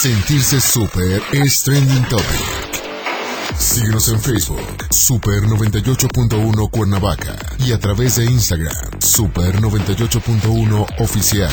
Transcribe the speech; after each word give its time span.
Sentirse 0.00 0.60
súper 0.60 1.20
es 1.32 1.64
trending 1.64 2.04
topic. 2.04 3.58
Síguenos 3.58 4.08
en 4.10 4.20
Facebook, 4.20 4.86
Super 4.90 5.42
98.1 5.42 6.70
Cuernavaca 6.70 7.34
y 7.58 7.72
a 7.72 7.80
través 7.80 8.14
de 8.14 8.26
Instagram, 8.26 9.00
Super 9.00 9.60
98.1 9.60 10.86
Oficial. 11.00 11.50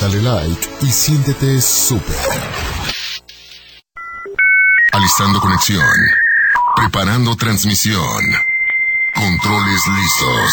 Dale 0.00 0.22
like 0.22 0.68
y 0.80 0.86
siéntete 0.90 1.60
súper. 1.60 2.16
Alistando 4.90 5.40
conexión. 5.40 5.86
Preparando 6.74 7.36
transmisión. 7.36 8.24
Controles 9.14 9.82
listos. 9.86 10.52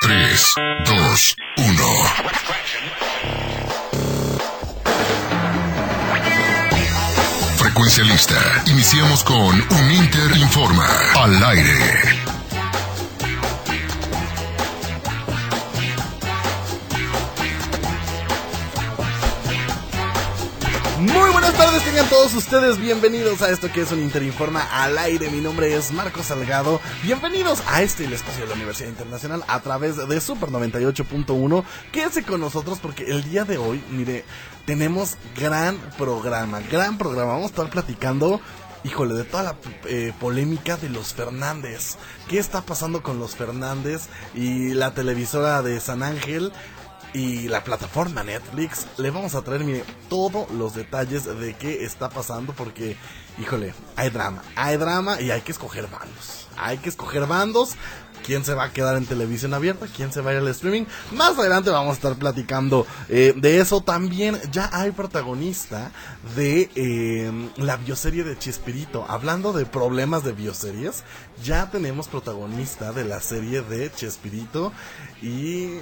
3, 0.00 0.54
2, 0.86 1.36
1. 1.58 2.65
Iniciamos 8.68 9.22
con 9.22 9.36
Un 9.36 9.90
Inter 9.92 10.34
Informa. 10.38 10.88
Al 11.14 11.44
aire. 11.44 12.15
Tengan 21.96 22.10
todos 22.10 22.34
ustedes 22.34 22.78
bienvenidos 22.78 23.40
a 23.40 23.48
esto 23.48 23.72
que 23.72 23.80
es 23.80 23.90
un 23.90 24.02
Interinforma 24.02 24.60
al 24.70 24.98
aire. 24.98 25.30
Mi 25.30 25.40
nombre 25.40 25.74
es 25.74 25.92
Marcos 25.92 26.26
Salgado. 26.26 26.78
Bienvenidos 27.02 27.62
a 27.68 27.80
este 27.80 28.04
el 28.04 28.12
espacio 28.12 28.42
de 28.42 28.48
la 28.48 28.54
Universidad 28.54 28.90
Internacional 28.90 29.42
a 29.48 29.60
través 29.60 29.96
de 29.96 30.20
Super 30.20 30.50
98.1. 30.50 31.64
Quédense 31.92 32.22
con 32.22 32.42
nosotros 32.42 32.80
porque 32.82 33.04
el 33.04 33.24
día 33.24 33.46
de 33.46 33.56
hoy, 33.56 33.82
mire, 33.90 34.26
tenemos 34.66 35.16
gran 35.40 35.78
programa, 35.96 36.60
gran 36.70 36.98
programa. 36.98 37.32
Vamos 37.32 37.44
a 37.44 37.54
estar 37.54 37.70
platicando 37.70 38.42
híjole, 38.84 39.14
de 39.14 39.24
toda 39.24 39.42
la 39.42 39.56
eh, 39.86 40.12
polémica 40.20 40.76
de 40.76 40.88
los 40.88 41.14
Fernández. 41.14 41.96
¿Qué 42.28 42.38
está 42.38 42.60
pasando 42.60 43.02
con 43.02 43.18
los 43.18 43.34
Fernández 43.34 44.08
y 44.34 44.74
la 44.74 44.94
televisora 44.94 45.62
de 45.62 45.80
San 45.80 46.02
Ángel? 46.02 46.52
Y 47.16 47.48
la 47.48 47.64
plataforma 47.64 48.22
Netflix, 48.22 48.86
le 48.98 49.10
vamos 49.10 49.34
a 49.34 49.40
traer, 49.40 49.64
mire, 49.64 49.84
todos 50.10 50.50
los 50.50 50.74
detalles 50.74 51.24
de 51.24 51.54
qué 51.54 51.82
está 51.82 52.10
pasando 52.10 52.52
porque, 52.52 52.94
híjole, 53.40 53.72
hay 53.96 54.10
drama, 54.10 54.42
hay 54.54 54.76
drama 54.76 55.18
y 55.18 55.30
hay 55.30 55.40
que 55.40 55.52
escoger 55.52 55.86
bandos. 55.88 56.46
Hay 56.58 56.76
que 56.76 56.90
escoger 56.90 57.26
bandos, 57.26 57.74
quién 58.26 58.44
se 58.44 58.52
va 58.52 58.64
a 58.64 58.72
quedar 58.74 58.98
en 58.98 59.06
televisión 59.06 59.54
abierta, 59.54 59.86
quién 59.96 60.12
se 60.12 60.20
va 60.20 60.32
a 60.32 60.34
ir 60.34 60.40
al 60.40 60.48
streaming. 60.48 60.84
Más 61.12 61.38
adelante 61.38 61.70
vamos 61.70 61.92
a 61.92 61.94
estar 61.94 62.16
platicando 62.16 62.86
eh, 63.08 63.32
de 63.34 63.60
eso. 63.60 63.80
También 63.80 64.38
ya 64.52 64.68
hay 64.74 64.90
protagonista 64.90 65.92
de 66.34 66.68
eh, 66.74 67.32
la 67.56 67.78
bioserie 67.78 68.24
de 68.24 68.38
Chespirito. 68.38 69.06
Hablando 69.08 69.54
de 69.54 69.64
problemas 69.64 70.22
de 70.22 70.32
bioseries, 70.32 71.02
ya 71.42 71.70
tenemos 71.70 72.08
protagonista 72.08 72.92
de 72.92 73.04
la 73.04 73.20
serie 73.20 73.62
de 73.62 73.90
Chespirito 73.90 74.70
y 75.22 75.78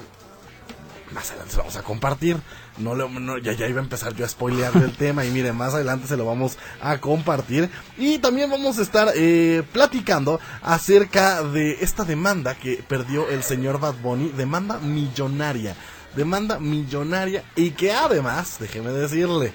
más 1.13 1.31
adelante 1.31 1.53
se 1.53 1.57
lo 1.57 1.63
vamos 1.65 1.77
a 1.77 1.83
compartir. 1.83 2.37
No, 2.79 2.95
lo, 2.95 3.09
no 3.09 3.39
ya, 3.39 3.53
ya 3.53 3.69
iba 3.69 3.81
a 3.81 3.83
empezar 3.85 4.15
yo 4.15 4.25
a 4.25 4.29
spoilear 4.29 4.77
el 4.77 4.93
tema 4.97 5.25
y 5.25 5.31
mire, 5.31 5.53
más 5.53 5.75
adelante 5.75 6.07
se 6.07 6.17
lo 6.17 6.25
vamos 6.25 6.59
a 6.81 6.99
compartir. 6.99 7.71
Y 7.97 8.19
también 8.19 8.51
vamos 8.51 8.79
a 8.79 8.83
estar 8.83 9.13
eh, 9.15 9.63
platicando 9.73 10.41
acerca 10.63 11.43
de 11.43 11.79
esta 11.81 12.05
demanda 12.05 12.55
que 12.55 12.85
perdió 12.87 13.29
el 13.29 13.43
señor 13.43 13.81
Bad 13.81 13.95
Bunny, 14.03 14.31
demanda 14.31 14.79
millonaria. 14.79 15.77
Demanda 16.17 16.61
millonaria 16.61 17.43
y 17.57 17.73
que 17.73 17.93
además, 17.93 18.59
déjeme 18.61 18.91
decirle, 18.91 19.53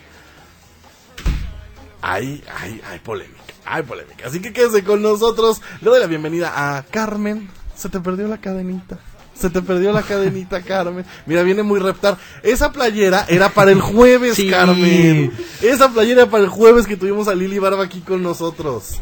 hay, 2.01 2.43
hay, 2.59 2.81
hay 2.89 2.99
polémica, 2.99 3.41
hay 3.65 3.83
polémica. 3.83 4.27
Así 4.27 4.41
que 4.41 4.51
quédese 4.51 4.83
con 4.83 5.01
nosotros. 5.01 5.61
Le 5.81 5.89
doy 5.89 5.99
la 5.99 6.07
bienvenida 6.07 6.77
a 6.77 6.83
Carmen. 6.83 7.49
Se 7.75 7.87
te 7.87 8.01
perdió 8.01 8.27
la 8.27 8.39
cadenita. 8.39 8.99
Se 9.39 9.49
te 9.49 9.61
perdió 9.61 9.91
la 9.93 10.01
cadenita, 10.01 10.61
Carmen. 10.61 11.05
Mira, 11.25 11.43
viene 11.43 11.63
muy 11.63 11.79
reptar. 11.79 12.17
Esa 12.43 12.71
playera 12.71 13.25
era 13.29 13.49
para 13.49 13.71
el 13.71 13.79
jueves, 13.79 14.35
Sí. 14.35 14.49
Carmen. 14.49 15.31
Esa 15.61 15.89
playera 15.89 16.23
era 16.23 16.31
para 16.31 16.43
el 16.43 16.49
jueves 16.49 16.85
que 16.85 16.97
tuvimos 16.97 17.27
a 17.29 17.35
Lili 17.35 17.57
Barba 17.57 17.83
aquí 17.85 18.01
con 18.01 18.21
nosotros. 18.21 18.99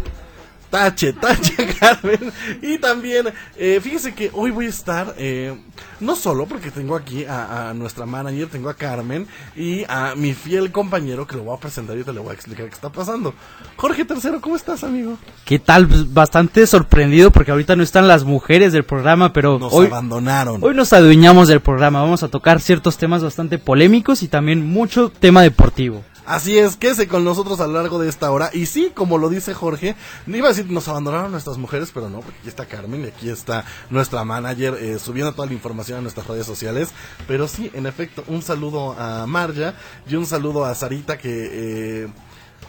Tache, 0.70 1.14
tache, 1.14 1.56
Carmen. 1.80 2.32
Y 2.62 2.78
también, 2.78 3.28
eh, 3.56 3.80
fíjese 3.82 4.14
que 4.14 4.30
hoy 4.34 4.52
voy 4.52 4.66
a 4.66 4.70
estar, 4.70 5.14
eh, 5.18 5.56
no 6.02 6.16
solo 6.16 6.46
porque 6.46 6.72
tengo 6.72 6.96
aquí 6.96 7.24
a, 7.26 7.70
a 7.70 7.74
nuestra 7.74 8.06
manager, 8.06 8.48
tengo 8.48 8.70
a 8.70 8.74
Carmen 8.74 9.28
y 9.56 9.86
a 9.88 10.14
mi 10.16 10.34
fiel 10.34 10.72
compañero 10.72 11.26
que 11.26 11.38
lo 11.38 11.44
voy 11.44 11.56
a 11.56 11.60
presentar 11.60 11.98
y 11.98 12.04
te 12.04 12.12
le 12.12 12.20
voy 12.20 12.32
a 12.32 12.34
explicar 12.34 12.66
qué 12.68 12.74
está 12.74 12.90
pasando. 12.90 13.34
Jorge 13.78 14.04
Tercero, 14.06 14.42
¿cómo 14.42 14.56
estás, 14.58 14.84
amigo? 14.84 15.18
¿Qué 15.46 15.60
tal? 15.60 15.88
Pues, 15.88 16.14
Bastante 16.14 16.68
sorprendido 16.68 17.32
porque 17.32 17.52
ahorita 17.52 17.76
no 17.76 17.84
están 17.84 18.08
las 18.08 18.24
mujeres 18.26 18.74
del 18.74 18.84
programa, 18.84 19.32
pero 19.34 19.60
Nos 19.60 19.72
hoy, 19.74 19.88
abandonaron. 19.88 20.64
hoy 20.64 20.76
nos 20.76 20.92
adueñamos 20.94 21.48
del 21.48 21.62
programa. 21.62 22.02
Vamos 22.02 22.24
a 22.24 22.28
tocar 22.28 22.60
ciertos 22.60 22.98
temas 22.98 23.24
bastante 23.24 23.58
polémicos 23.58 24.22
y 24.24 24.28
también 24.28 24.66
mucho 24.66 25.10
tema 25.10 25.42
deportivo. 25.44 26.04
Así 26.28 26.58
es, 26.58 26.76
quédese 26.76 27.08
con 27.08 27.24
nosotros 27.24 27.62
a 27.62 27.68
lo 27.68 27.74
largo 27.74 28.00
de 28.00 28.10
esta 28.10 28.30
hora. 28.32 28.50
Y 28.52 28.66
sí, 28.66 28.92
como 28.94 29.18
lo 29.18 29.30
dice 29.30 29.54
Jorge, 29.54 29.96
iba 30.28 30.48
a 30.48 30.52
decir, 30.52 30.70
nos 30.70 30.90
abandonaron 30.90 31.32
nuestras 31.32 31.58
mujeres, 31.58 31.92
pero 31.94 32.10
no, 32.10 32.20
porque 32.20 32.38
aquí 32.40 32.50
está 32.50 32.66
Carmen 32.66 33.06
y 33.06 33.08
aquí 33.08 33.30
está 33.30 33.64
nuestra 33.90 34.26
manager 34.26 34.74
eh, 34.74 35.00
subiendo 35.00 35.32
toda 35.32 35.48
la 35.48 35.54
información 35.54 36.00
a 36.00 36.02
nuestras 36.02 36.28
redes 36.28 36.46
sociales. 36.46 36.90
Pero 37.30 37.48
sí, 37.48 37.72
en 37.74 37.86
efecto, 37.86 38.26
un 38.28 38.42
saludo 38.42 38.92
a 39.00 39.26
Marja 39.26 39.76
y 40.06 40.16
un 40.16 40.26
saludo 40.26 40.66
a 40.66 40.76
Sarita 40.76 41.18
que, 41.18 42.04
eh, 42.04 42.08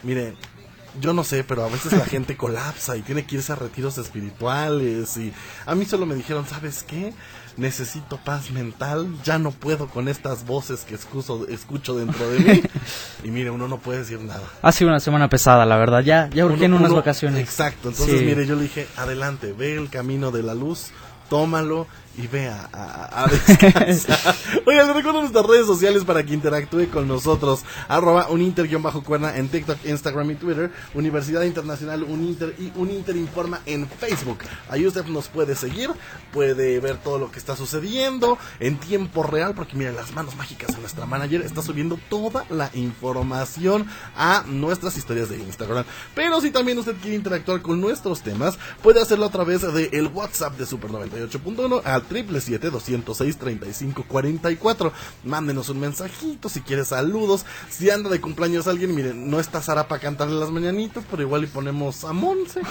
mire, 0.03 0.37
yo 1.01 1.11
no 1.11 1.25
sé, 1.25 1.43
pero 1.43 1.65
a 1.65 1.67
veces 1.67 1.91
la 1.91 2.05
gente 2.05 2.37
colapsa 2.37 2.95
y 2.95 3.01
tiene 3.01 3.25
que 3.25 3.35
irse 3.35 3.51
a 3.51 3.55
retiros 3.55 3.97
espirituales. 3.97 5.17
Y 5.17 5.33
a 5.65 5.75
mí 5.75 5.83
solo 5.83 6.05
me 6.05 6.15
dijeron, 6.15 6.47
¿sabes 6.47 6.83
qué? 6.83 7.13
Necesito 7.59 8.17
paz 8.17 8.51
mental, 8.51 9.07
ya 9.25 9.37
no 9.37 9.51
puedo 9.51 9.87
con 9.87 10.07
estas 10.07 10.45
voces 10.45 10.85
que 10.87 10.95
escucho, 10.95 11.45
escucho 11.49 11.95
dentro 11.95 12.29
de 12.29 12.39
mí. 12.39 12.61
y 13.23 13.31
mire, 13.31 13.49
uno 13.51 13.67
no 13.67 13.77
puede 13.79 13.99
decir 13.99 14.21
nada. 14.21 14.43
Ha 14.61 14.71
sido 14.71 14.89
una 14.89 15.01
semana 15.01 15.27
pesada, 15.29 15.65
la 15.65 15.75
verdad. 15.75 16.01
Ya, 16.01 16.29
ya 16.33 16.45
urgí 16.45 16.63
en 16.63 16.71
Uno- 16.71 16.79
unas 16.79 16.91
uno- 16.91 16.99
vacaciones. 17.01 17.41
Exacto, 17.41 17.89
entonces 17.89 18.19
Sí. 18.19 18.25
mire, 18.25 18.45
yo 18.47 18.55
le 18.55 18.63
dije, 18.63 18.87
adelante, 18.95 19.51
ve 19.51 19.75
el 19.75 19.89
camino 19.89 20.31
de 20.31 20.41
la 20.41 20.53
luz, 20.55 20.87
tómalo 21.29 21.85
y 22.19 22.27
ve 22.27 22.49
a, 22.49 22.69
a-. 22.73 23.25
Oigan, 24.65 24.87
les 24.87 24.95
recuerdo 24.95 25.21
nuestras 25.21 25.45
redes 25.45 25.65
sociales 25.65 26.03
para 26.03 26.23
que 26.23 26.33
interactúe 26.33 26.89
con 26.91 27.07
nosotros. 27.07 27.63
Arroba 27.87 28.27
uninter-cuerna 28.29 29.37
en 29.37 29.47
TikTok, 29.47 29.85
Instagram 29.85 30.31
y 30.31 30.35
Twitter. 30.35 30.71
Universidad 30.93 31.43
Internacional 31.43 32.03
Uninter 32.03 32.55
y 32.59 32.71
Uninter 32.75 33.15
Informa 33.15 33.61
en 33.65 33.87
Facebook. 33.87 34.39
Ahí 34.69 34.85
usted 34.85 35.05
nos 35.05 35.29
puede 35.29 35.55
seguir, 35.55 35.91
puede 36.33 36.79
ver 36.79 36.97
todo 36.97 37.19
lo 37.19 37.31
que 37.31 37.39
está 37.39 37.55
sucediendo 37.55 38.37
en 38.59 38.77
tiempo 38.77 39.23
real, 39.23 39.53
porque 39.55 39.77
miren, 39.77 39.95
las 39.95 40.11
manos 40.13 40.35
mágicas 40.35 40.75
de 40.75 40.81
nuestra 40.81 41.05
manager 41.05 41.41
está 41.41 41.61
subiendo 41.61 41.97
toda 42.09 42.45
la 42.49 42.69
información 42.73 43.87
a 44.17 44.43
nuestras 44.45 44.97
historias 44.97 45.29
de 45.29 45.37
Instagram. 45.37 45.85
Pero 46.15 46.41
si 46.41 46.51
también 46.51 46.77
usted 46.77 46.95
quiere 46.95 47.15
interactuar 47.15 47.61
con 47.61 47.79
nuestros 47.79 48.21
temas, 48.21 48.57
puede 48.83 49.01
hacerlo 49.01 49.25
a 49.25 49.31
través 49.31 49.63
el 49.91 50.07
WhatsApp 50.07 50.57
de 50.57 50.65
Super 50.65 50.89
98.1 50.89 51.81
al 51.83 52.03
777-206-3544. 52.09 54.91
Mándenos 55.23 55.69
un 55.69 55.79
mensajito 55.79 56.49
si 56.49 56.61
quiere 56.61 56.85
saludos. 56.85 57.45
Si 57.69 57.89
anda 57.89 58.09
de 58.09 58.21
cumpleaños 58.21 58.67
alguien, 58.67 58.95
miren, 58.95 59.29
no 59.29 59.39
está 59.39 59.61
Sara 59.61 59.87
para 59.87 60.01
cantarle 60.01 60.39
las 60.39 60.51
mañanitas, 60.51 61.03
pero 61.09 61.21
igual 61.21 61.43
y 61.43 61.47
ponemos 61.47 62.03
a 62.03 62.13
Monse, 62.13 62.61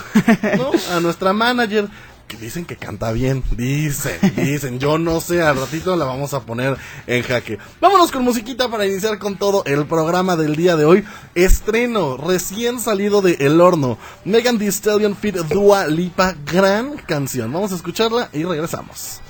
¿no? 0.57 0.71
A 0.93 1.01
nuestra 1.01 1.33
manager. 1.33 1.89
Que 2.29 2.37
dicen 2.37 2.67
que 2.67 2.77
canta 2.77 3.11
bien, 3.11 3.43
dicen, 3.57 4.19
dicen, 4.37 4.79
yo 4.79 4.99
no 4.99 5.23
sé, 5.23 5.41
al 5.41 5.57
ratito 5.57 5.97
la 5.97 6.05
vamos 6.05 6.35
a 6.35 6.41
poner 6.41 6.77
en 7.07 7.23
jaque. 7.23 7.59
Vámonos 7.81 8.13
con 8.13 8.23
musiquita 8.23 8.69
para 8.69 8.85
iniciar 8.85 9.19
con 9.19 9.39
todo 9.39 9.65
el 9.65 9.87
programa 9.87 10.37
del 10.37 10.55
día 10.55 10.77
de 10.77 10.85
hoy. 10.85 11.07
Estreno, 11.35 12.19
recién 12.19 12.81
salido 12.81 13.23
de 13.23 13.39
El 13.41 13.59
Horno. 13.63 13.97
Megan 14.27 14.59
Thee 14.59 14.71
Stallion 14.71 15.17
Fit 15.17 15.37
Dua 15.37 15.87
Lipa, 15.87 16.35
gran 16.45 16.99
canción. 16.99 17.51
Vamos 17.51 17.73
a 17.73 17.77
escucharla 17.77 18.29
y 18.35 18.45
regresamos. 18.45 19.23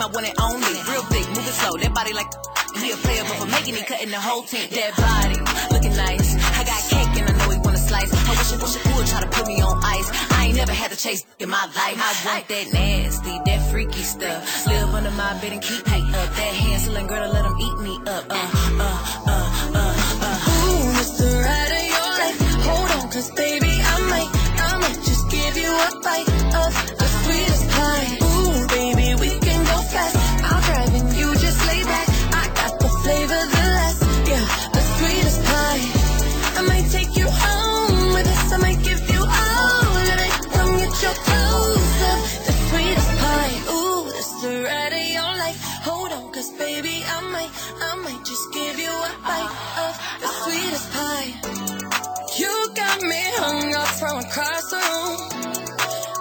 My 0.00 0.06
one 0.06 0.24
and 0.24 0.34
only. 0.40 0.72
Real 0.88 1.04
big, 1.12 1.28
moving 1.28 1.56
slow, 1.60 1.76
that 1.76 1.92
body 1.92 2.16
like 2.16 2.32
he 2.80 2.90
a 2.90 2.96
player, 3.04 3.20
but 3.28 3.36
for 3.36 3.50
making 3.52 3.76
it, 3.76 3.84
cutting 3.86 4.08
the 4.08 4.16
whole 4.20 4.42
team. 4.42 4.64
That 4.72 4.96
body, 4.96 5.36
looking 5.68 5.94
nice. 5.94 6.40
I 6.56 6.64
got 6.64 6.80
cake 6.88 7.12
and 7.20 7.28
I 7.28 7.32
know 7.36 7.50
he 7.52 7.58
wanna 7.60 7.76
slice. 7.76 8.08
I 8.08 8.32
wish 8.32 8.52
it, 8.52 8.62
wish 8.64 8.76
it 8.80 9.06
try 9.12 9.20
to 9.20 9.28
put 9.28 9.46
me 9.46 9.60
on 9.60 9.76
ice. 9.84 10.08
I 10.32 10.46
ain't 10.46 10.56
never 10.56 10.72
had 10.72 10.90
to 10.90 10.96
chase 10.96 11.26
in 11.38 11.50
my 11.50 11.64
life. 11.76 11.98
I 12.00 12.12
want 12.24 12.48
that 12.48 12.66
nasty, 12.72 13.34
that 13.44 13.60
freaky 13.70 14.02
stuff. 14.02 14.66
Live 14.66 14.88
under 14.94 15.10
my 15.10 15.36
bed 15.40 15.52
and 15.52 15.62
keep 15.62 15.84
me 15.86 16.00
up. 16.16 16.28
That 16.38 16.52
Hansel 16.64 16.96
and 16.96 17.06
Gretel, 17.06 17.32
let 17.32 17.44
him 17.44 17.56
eat 17.60 17.78
me 17.84 17.94
up. 18.08 18.24
Uh, 18.30 18.40
uh, 18.80 18.96
uh, 19.26 19.48
uh, 19.76 19.92
uh. 20.24 20.64
Ooh, 20.64 20.96
Mr. 20.96 21.28
Ride 21.44 21.72
of 21.76 21.84
your 21.92 22.10
life. 22.20 22.38
Hold 22.64 22.90
on, 22.96 23.10
cause 23.12 23.30
baby, 23.32 23.68
I 23.68 23.96
might, 24.08 24.30
I 24.64 24.78
might 24.80 25.00
just 25.04 25.30
give 25.30 25.56
you 25.58 25.68
a 25.68 25.88
bite 26.00 26.28
of 26.56 26.99
from 54.00 54.16
across 54.16 54.64
the 54.72 54.80
room. 54.80 55.20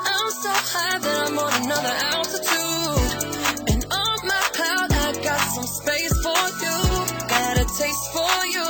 I'm 0.04 0.30
so 0.44 0.52
high 0.52 1.00
that 1.00 1.18
I'm 1.32 1.40
on 1.40 1.52
another 1.64 1.96
altitude. 2.12 3.72
And 3.72 3.82
on 3.88 4.18
my 4.28 4.44
cloud, 4.52 4.92
I 4.92 5.16
got 5.24 5.40
some 5.56 5.64
space 5.64 6.12
for 6.20 6.44
you. 6.60 6.76
Got 7.32 7.56
a 7.56 7.66
taste 7.80 8.06
for 8.12 8.36
you. 8.52 8.68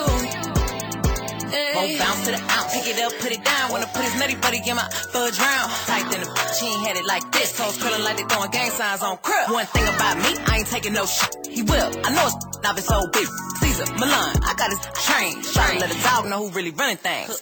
Hey. 1.50 1.74
Won't 1.74 1.98
bounce 1.98 2.22
to 2.30 2.38
the 2.38 2.42
out, 2.54 2.70
pick 2.70 2.86
it 2.86 3.02
up, 3.02 3.12
put 3.18 3.34
it 3.34 3.42
down. 3.42 3.74
Wanna 3.74 3.90
put 3.90 4.06
his 4.06 4.14
nutty 4.22 4.38
buddy 4.38 4.62
in 4.62 4.78
my 4.78 4.86
fudge 5.10 5.42
round. 5.42 5.74
Tight 5.90 6.06
in 6.14 6.22
the 6.22 6.30
she 6.54 6.70
ain't 6.70 6.86
had 6.86 6.96
it 7.02 7.06
like 7.10 7.26
this. 7.34 7.58
Toes 7.58 7.82
curling 7.82 8.06
like 8.06 8.18
they 8.22 8.30
throwing 8.30 8.52
gang 8.52 8.70
signs 8.70 9.02
on 9.02 9.18
crib. 9.26 9.50
One 9.50 9.66
thing 9.74 9.90
about 9.90 10.22
me, 10.22 10.38
I 10.46 10.62
ain't 10.62 10.70
taking 10.70 10.94
no 10.94 11.10
shit. 11.10 11.50
He 11.50 11.64
will. 11.66 11.90
I 12.06 12.14
know 12.14 12.30
it's 12.30 12.38
I've 12.62 12.78
been 12.78 12.86
so 12.86 13.10
big. 13.10 13.26
Caesar, 13.58 13.90
Milan, 13.98 14.38
I 14.46 14.54
got 14.54 14.70
his 14.70 14.82
train. 15.02 15.42
Try 15.42 15.74
to 15.74 15.80
let 15.82 15.90
a 15.90 15.98
dog 16.06 16.30
know 16.30 16.46
who 16.46 16.54
really 16.54 16.70
running 16.78 17.02
things. 17.02 17.42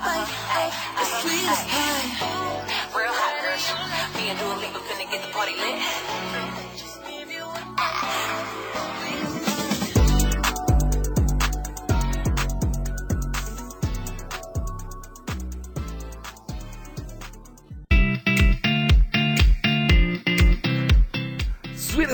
give 0.00 0.28
you 0.28 0.72
the 0.96 1.04
sweetest 1.20 1.68
pie. 1.68 2.08
Real 2.96 3.12
hot 3.12 3.34
girl. 3.44 3.60
Me 4.16 4.30
and 4.30 4.38
Dua 4.38 4.54
Lipa 4.56 4.80
finna 4.88 5.10
get 5.10 5.20
the 5.22 5.28
party 5.32 5.54
lit. 5.56 5.76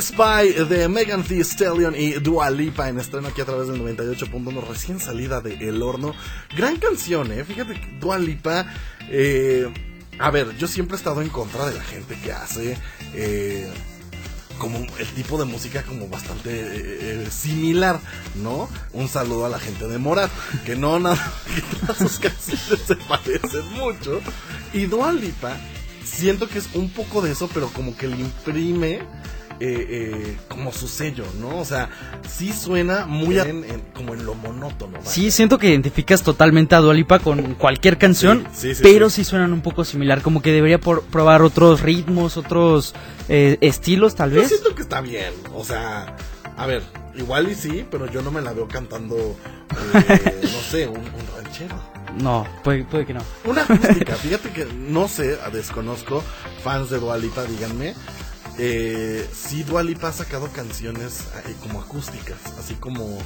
Spy 0.01 0.53
de 0.69 0.89
Megan 0.89 1.23
Thee 1.23 1.41
Stallion 1.43 1.95
y 1.97 2.13
Dua 2.15 2.51
Lipa 2.51 2.89
en 2.89 2.99
estreno 2.99 3.29
aquí 3.29 3.41
a 3.41 3.45
través 3.45 3.69
del 3.69 3.81
98.1 3.81 4.67
recién 4.67 5.01
salida 5.01 5.41
de 5.41 5.55
El 5.55 5.83
Horno. 5.83 6.15
Gran 6.57 6.77
canción, 6.77 7.33
eh. 7.33 7.45
Fíjate 7.45 7.75
que 7.75 7.99
Dua 7.99 8.19
Lipa, 8.19 8.67
eh, 9.09 9.73
a 10.19 10.31
ver, 10.31 10.57
yo 10.59 10.69
siempre 10.69 10.97
he 10.97 10.99
estado 10.99 11.23
en 11.23 11.29
contra 11.29 11.67
de 11.67 11.75
la 11.75 11.83
gente 11.83 12.19
que 12.23 12.33
hace 12.33 12.77
eh, 13.15 13.71
como 14.59 14.79
el 14.79 15.07
tipo 15.15 15.39
de 15.39 15.45
música 15.45 15.83
como 15.83 16.09
bastante 16.09 16.51
eh, 16.51 17.25
eh, 17.25 17.29
similar, 17.31 18.01
¿no? 18.37 18.69
Un 18.93 19.09
saludo 19.09 19.47
a 19.47 19.49
la 19.49 19.59
gente 19.59 19.87
de 19.87 19.99
Morat, 19.99 20.31
que 20.65 20.77
no 20.77 20.99
nada, 20.99 21.33
que 21.55 21.77
todas 21.77 21.99
sus 21.99 22.19
canciones 22.19 22.81
se 22.87 22.97
parecen 22.97 23.73
mucho. 23.73 24.21
Y 24.73 24.87
Dua 24.87 25.13
Lipa, 25.13 25.57
siento 26.05 26.49
que 26.49 26.59
es 26.59 26.75
un 26.75 26.91
poco 26.91 27.23
de 27.23 27.33
eso, 27.33 27.49
pero 27.53 27.69
como 27.69 27.97
que 27.97 28.09
le 28.09 28.17
imprime 28.17 29.01
eh, 29.59 29.87
eh, 29.89 30.37
como 30.49 30.71
su 30.73 30.87
sello, 30.89 31.25
¿no? 31.41 31.59
O 31.59 31.65
sea, 31.65 31.89
sí 32.29 32.53
suena 32.53 33.07
muy 33.07 33.39
en- 33.39 33.65
en- 33.65 33.81
como 33.95 34.15
en 34.15 34.27
lo 34.27 34.35
monótono. 34.35 34.99
vaya. 34.99 35.11
Sí, 35.11 35.31
siento 35.31 35.59
que 35.59 35.69
identificas 35.71 36.23
totalmente 36.23 36.75
a 36.75 36.81
Dualipa 36.81 37.19
con 37.21 37.55
cualquier 37.55 37.97
canción, 37.99 38.47
Sí, 38.53 38.69
sí, 38.69 38.75
sí, 38.77 38.81
pero 38.83 39.09
sí. 39.11 39.25
suenan 39.25 39.53
un 39.53 39.63
poco 39.63 39.85
similar, 39.85 40.21
como 40.23 40.43
que 40.43 40.53
debería 40.53 40.79
por- 40.79 41.03
probar 41.05 41.43
otros 41.43 41.81
ritmos, 41.81 42.37
otros 42.37 42.95
eh, 43.29 43.57
estilos 43.63 44.15
tal 44.15 44.31
Yo 44.31 44.41
vez. 44.41 44.49
siento 44.49 44.75
que 44.75 44.83
está 44.83 45.01
bien, 45.01 45.33
o 45.55 45.65
sea, 45.65 46.17
a 46.57 46.67
ver, 46.67 46.83
igual 47.17 47.51
y 47.51 47.55
sí, 47.55 47.85
pero 47.91 48.11
yo 48.11 48.23
no 48.23 48.31
me 48.31 48.41
la 48.43 48.53
veo 48.53 48.69
cantando, 48.69 49.17
eh, 49.17 50.41
no 50.43 50.61
sé, 50.71 50.87
un, 50.87 50.99
un 50.99 51.27
ranchero. 51.35 51.77
No, 52.21 52.47
puede, 52.63 52.85
puede 52.85 53.05
que 53.05 53.13
no. 53.15 53.23
Una 53.45 53.63
acústica, 53.63 54.15
fíjate 54.23 54.51
que 54.51 54.65
no 54.67 55.09
sé, 55.09 55.39
desconozco, 55.53 56.23
fans 56.63 56.89
de 56.91 56.99
Dualipa, 56.99 57.45
díganme. 57.45 57.95
Eh, 58.59 59.29
sí, 59.35 59.63
Dualipa 59.65 60.09
ha 60.09 60.13
sacado 60.13 60.49
canciones 60.51 61.25
eh, 61.47 61.55
como 61.63 61.81
acústicas, 61.81 62.39
así 62.59 62.75
como 62.75 63.19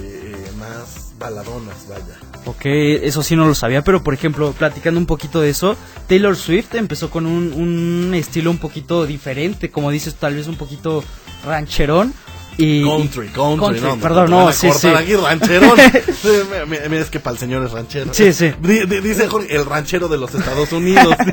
eh, 0.00 0.50
más 0.58 1.12
baladonas, 1.18 1.86
vaya. 1.88 2.18
Ok, 2.46 2.62
eso 2.64 3.22
sí 3.22 3.36
no 3.36 3.46
lo 3.46 3.54
sabía, 3.54 3.82
pero 3.84 4.02
por 4.02 4.12
ejemplo, 4.14 4.52
platicando 4.52 4.98
un 4.98 5.06
poquito 5.06 5.40
de 5.40 5.50
eso, 5.50 5.76
Taylor 6.08 6.34
Swift 6.36 6.74
empezó 6.74 7.10
con 7.10 7.26
un, 7.26 7.52
un 7.52 8.12
estilo 8.14 8.50
un 8.50 8.58
poquito 8.58 9.06
diferente, 9.06 9.70
como 9.70 9.90
dices, 9.92 10.16
tal 10.16 10.34
vez 10.34 10.48
un 10.48 10.56
poquito 10.56 11.04
rancherón. 11.46 12.12
Y, 12.58 12.84
Country, 12.84 13.28
country, 13.28 13.80
no, 13.80 13.96
perdón, 13.98 14.30
no, 14.30 14.52
sí, 14.52 14.68
sí. 14.78 14.88
aquí, 14.88 15.14
rancherón. 15.16 15.78
Mira, 16.68 17.00
es 17.00 17.08
que 17.08 17.18
para 17.18 17.32
el 17.34 17.38
señor 17.38 17.64
es 17.64 17.70
ranchero. 17.72 18.12
Sí, 18.12 18.32
sí. 18.34 18.52
Di- 18.60 18.84
di- 18.84 19.00
Dice 19.00 19.26
Jorge, 19.26 19.56
el 19.56 19.64
ranchero 19.64 20.06
de 20.08 20.18
los 20.18 20.34
Estados 20.34 20.70
Unidos. 20.72 21.14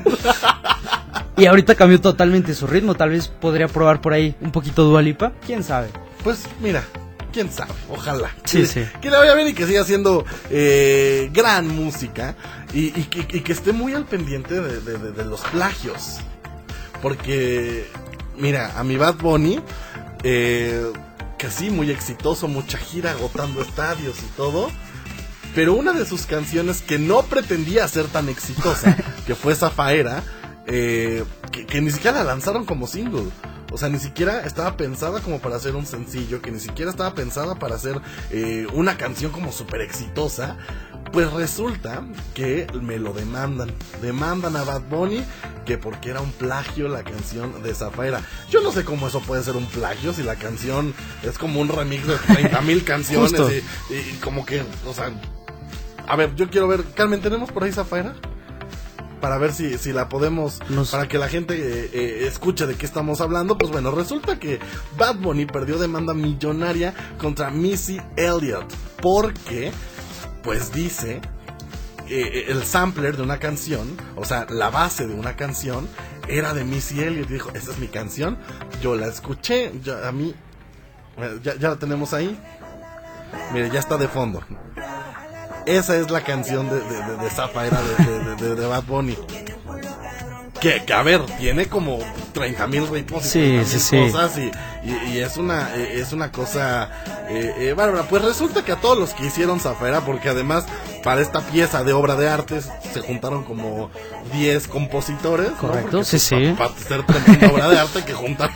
Y 1.39 1.45
ahorita 1.45 1.75
cambió 1.75 1.99
totalmente 2.01 2.53
su 2.53 2.67
ritmo, 2.67 2.95
tal 2.95 3.09
vez 3.11 3.27
podría 3.27 3.67
probar 3.67 4.01
por 4.01 4.13
ahí 4.13 4.35
un 4.41 4.51
poquito 4.51 4.83
Dualipa, 4.83 5.31
quién 5.45 5.63
sabe. 5.63 5.89
Pues 6.23 6.43
mira, 6.61 6.83
quién 7.31 7.51
sabe, 7.51 7.71
ojalá. 7.89 8.29
Sí, 8.43 8.59
que, 8.61 8.65
sí. 8.67 8.85
Que 9.01 9.09
le 9.09 9.17
vaya 9.17 9.33
bien 9.35 9.47
y 9.47 9.53
que 9.53 9.65
siga 9.65 9.81
haciendo 9.81 10.25
eh, 10.49 11.29
gran 11.33 11.67
música 11.67 12.35
y, 12.73 12.87
y 12.99 13.03
que, 13.05 13.37
y 13.37 13.41
que 13.41 13.51
esté 13.53 13.71
muy 13.71 13.93
al 13.93 14.05
pendiente 14.05 14.59
de, 14.59 14.79
de- 14.81 14.97
de- 14.97 15.11
de 15.11 15.25
los 15.25 15.41
plagios. 15.41 16.17
Porque, 17.01 17.87
mira, 18.37 18.77
a 18.77 18.83
mi 18.83 18.97
Bad 18.97 19.15
Bunny, 19.15 19.59
eh, 20.23 20.91
que 21.37 21.49
sí, 21.49 21.69
muy 21.69 21.89
exitoso, 21.91 22.47
mucha 22.47 22.77
gira 22.77 23.11
agotando 23.11 23.61
estadios 23.61 24.17
y 24.19 24.27
todo. 24.35 24.69
Pero 25.55 25.73
una 25.73 25.93
de 25.93 26.05
sus 26.05 26.25
canciones 26.25 26.81
que 26.81 26.99
no 26.99 27.23
pretendía 27.23 27.87
ser 27.87 28.05
tan 28.07 28.29
exitosa, 28.29 28.95
que 29.25 29.33
fue 29.35 29.55
Zafaera, 29.55 30.21
eh, 30.67 31.23
que, 31.51 31.65
que 31.65 31.81
ni 31.81 31.91
siquiera 31.91 32.19
la 32.19 32.23
lanzaron 32.23 32.65
como 32.65 32.87
single. 32.87 33.29
O 33.71 33.77
sea, 33.77 33.89
ni 33.89 33.99
siquiera 33.99 34.41
estaba 34.41 34.77
pensada 34.77 35.21
como 35.21 35.39
para 35.39 35.55
hacer 35.55 35.75
un 35.75 35.85
sencillo, 35.85 36.41
que 36.41 36.51
ni 36.51 36.59
siquiera 36.59 36.89
estaba 36.89 37.13
pensada 37.13 37.55
para 37.55 37.75
hacer 37.75 38.01
eh, 38.31 38.65
una 38.73 38.97
canción 38.97 39.31
como 39.31 39.51
súper 39.51 39.81
exitosa. 39.81 40.57
Pues 41.11 41.31
resulta 41.33 42.03
que 42.33 42.67
me 42.81 42.99
lo 42.99 43.13
demandan. 43.13 43.71
Demandan 44.01 44.55
a 44.55 44.63
Bad 44.63 44.83
Bunny 44.89 45.23
que 45.65 45.77
porque 45.77 46.09
era 46.09 46.21
un 46.21 46.31
plagio 46.31 46.87
la 46.87 47.03
canción 47.03 47.63
de 47.63 47.73
Zafaera. 47.73 48.21
Yo 48.49 48.61
no 48.61 48.71
sé 48.71 48.83
cómo 48.83 49.07
eso 49.07 49.19
puede 49.21 49.43
ser 49.43 49.55
un 49.55 49.65
plagio 49.65 50.13
si 50.13 50.23
la 50.23 50.35
canción 50.35 50.93
es 51.23 51.37
como 51.37 51.61
un 51.61 51.69
remix 51.69 52.07
de 52.07 52.15
30 52.15 52.61
mil 52.61 52.83
canciones 52.85 53.63
y, 53.89 53.93
y 53.93 54.19
como 54.21 54.45
que, 54.45 54.63
o 54.85 54.93
sea, 54.93 55.11
a 56.07 56.15
ver, 56.15 56.35
yo 56.35 56.49
quiero 56.49 56.67
ver, 56.67 56.83
Carmen, 56.95 57.21
¿tenemos 57.21 57.51
por 57.51 57.63
ahí 57.63 57.71
Zafaera? 57.71 58.15
Para 59.19 59.37
ver 59.37 59.53
si, 59.53 59.77
si 59.77 59.91
la 59.93 60.09
podemos, 60.09 60.59
Nos- 60.69 60.91
para 60.91 61.07
que 61.07 61.17
la 61.17 61.27
gente 61.29 61.55
eh, 61.55 61.89
eh, 61.93 62.27
escuche 62.27 62.65
de 62.67 62.75
qué 62.75 62.85
estamos 62.85 63.21
hablando. 63.21 63.57
Pues 63.57 63.71
bueno, 63.71 63.91
resulta 63.91 64.39
que 64.39 64.59
Bad 64.97 65.15
Bunny 65.17 65.45
perdió 65.45 65.77
demanda 65.77 66.13
millonaria 66.13 66.93
contra 67.17 67.49
Missy 67.49 67.99
Elliott 68.15 68.71
porque, 69.01 69.71
pues 70.43 70.71
dice, 70.71 71.21
eh, 72.07 72.45
el 72.47 72.63
sampler 72.63 73.17
de 73.17 73.23
una 73.23 73.37
canción, 73.39 73.95
o 74.15 74.25
sea, 74.25 74.45
la 74.49 74.69
base 74.69 75.05
de 75.07 75.13
una 75.13 75.35
canción, 75.35 75.87
era 76.27 76.53
de 76.53 76.63
Missy 76.63 77.01
Elliott. 77.01 77.27
Dijo, 77.29 77.49
esa 77.53 77.71
es 77.71 77.77
mi 77.79 77.87
canción, 77.87 78.37
yo 78.81 78.95
la 78.95 79.07
escuché, 79.07 79.71
ya- 79.83 80.07
a 80.07 80.11
mí, 80.11 80.33
eh, 81.17 81.39
ya, 81.43 81.55
ya 81.55 81.69
la 81.69 81.75
tenemos 81.77 82.13
ahí. 82.13 82.37
Mire, 83.53 83.69
ya 83.69 83.79
está 83.79 83.97
de 83.97 84.07
fondo. 84.07 84.41
Esa 85.69 85.95
es 85.97 86.09
la 86.09 86.21
canción 86.21 86.69
de, 86.69 86.75
de, 86.79 87.03
de, 87.03 87.17
de 87.23 87.29
Zafaera 87.29 87.79
de, 87.81 88.35
de, 88.35 88.35
de- 88.49 88.55
de 88.55 88.65
Bad 88.67 88.83
Bunny. 88.83 89.17
Que, 90.59 90.83
que, 90.83 90.91
a 90.93 91.01
ver, 91.03 91.21
tiene 91.37 91.67
como 91.67 91.99
30 92.33 92.67
mil 92.67 92.85
ritmos 92.89 93.23
y 93.27 93.29
Sí, 93.29 93.39
30,000 93.39 93.65
sí, 93.65 93.79
sí. 93.79 94.11
cosas 94.11 94.37
y, 94.37 94.51
y- 94.83 95.11
y 95.13 95.19
es 95.19 95.37
una 95.37 95.73
eh, 95.73 96.01
es 96.01 96.11
una 96.11 96.33
cosa 96.33 96.89
eh, 97.29 97.55
eh, 97.59 97.73
bárbara. 97.73 98.03
Pues 98.09 98.23
resulta 98.25 98.65
que 98.65 98.73
a 98.73 98.75
todos 98.75 98.97
los 98.99 99.13
que 99.13 99.25
hicieron 99.27 99.61
Zafaera, 99.61 100.01
porque 100.01 100.27
además 100.27 100.65
para 101.01 101.21
esta 101.21 101.39
pieza 101.39 101.85
de 101.85 101.93
obra 101.93 102.15
de 102.15 102.27
arte 102.29 102.59
se 102.61 102.99
juntaron 102.99 103.45
como 103.45 103.89
10 104.33 104.67
compositores. 104.67 105.51
Correcto, 105.51 106.03
sí, 106.03 106.19
sí. 106.19 106.53
Para 106.57 106.71
ser 106.75 107.05
tremenda 107.05 107.47
obra 107.53 107.69
de 107.69 107.79
arte 107.79 108.03
que 108.03 108.13
juntan 108.13 108.49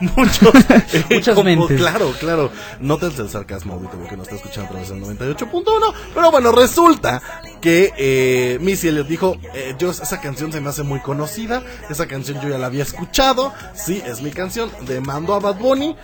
muchos 0.16 0.54
eh, 0.92 1.04
Muchas 1.10 1.34
como- 1.34 1.44
mentes. 1.44 1.78
Claro, 1.78 2.12
claro. 2.18 2.50
Nótense 2.80 3.22
el 3.22 3.30
sarcasmo 3.30 3.80
que 4.08 4.16
nos 4.16 4.26
está 4.26 4.36
escuchando 4.36 4.66
a 4.68 4.70
través 4.70 4.88
del 4.88 5.02
98.1. 5.02 5.94
Pero 6.14 6.30
bueno, 6.30 6.52
resulta 6.52 7.22
que 7.60 7.92
eh, 7.96 8.58
Missy 8.60 8.88
Elliott 8.88 9.08
dijo, 9.08 9.36
eh, 9.54 9.74
yo 9.78 9.90
esa 9.90 10.20
canción 10.20 10.52
se 10.52 10.60
me 10.60 10.68
hace 10.70 10.82
muy 10.82 11.00
conocida, 11.00 11.62
esa 11.90 12.06
canción 12.06 12.40
yo 12.40 12.48
ya 12.48 12.58
la 12.58 12.66
había 12.66 12.82
escuchado, 12.82 13.52
sí, 13.74 14.02
es 14.06 14.20
mi 14.22 14.30
canción, 14.30 14.70
demandó 14.82 15.34
a 15.34 15.40
Bad 15.40 15.56
Bunny, 15.56 15.96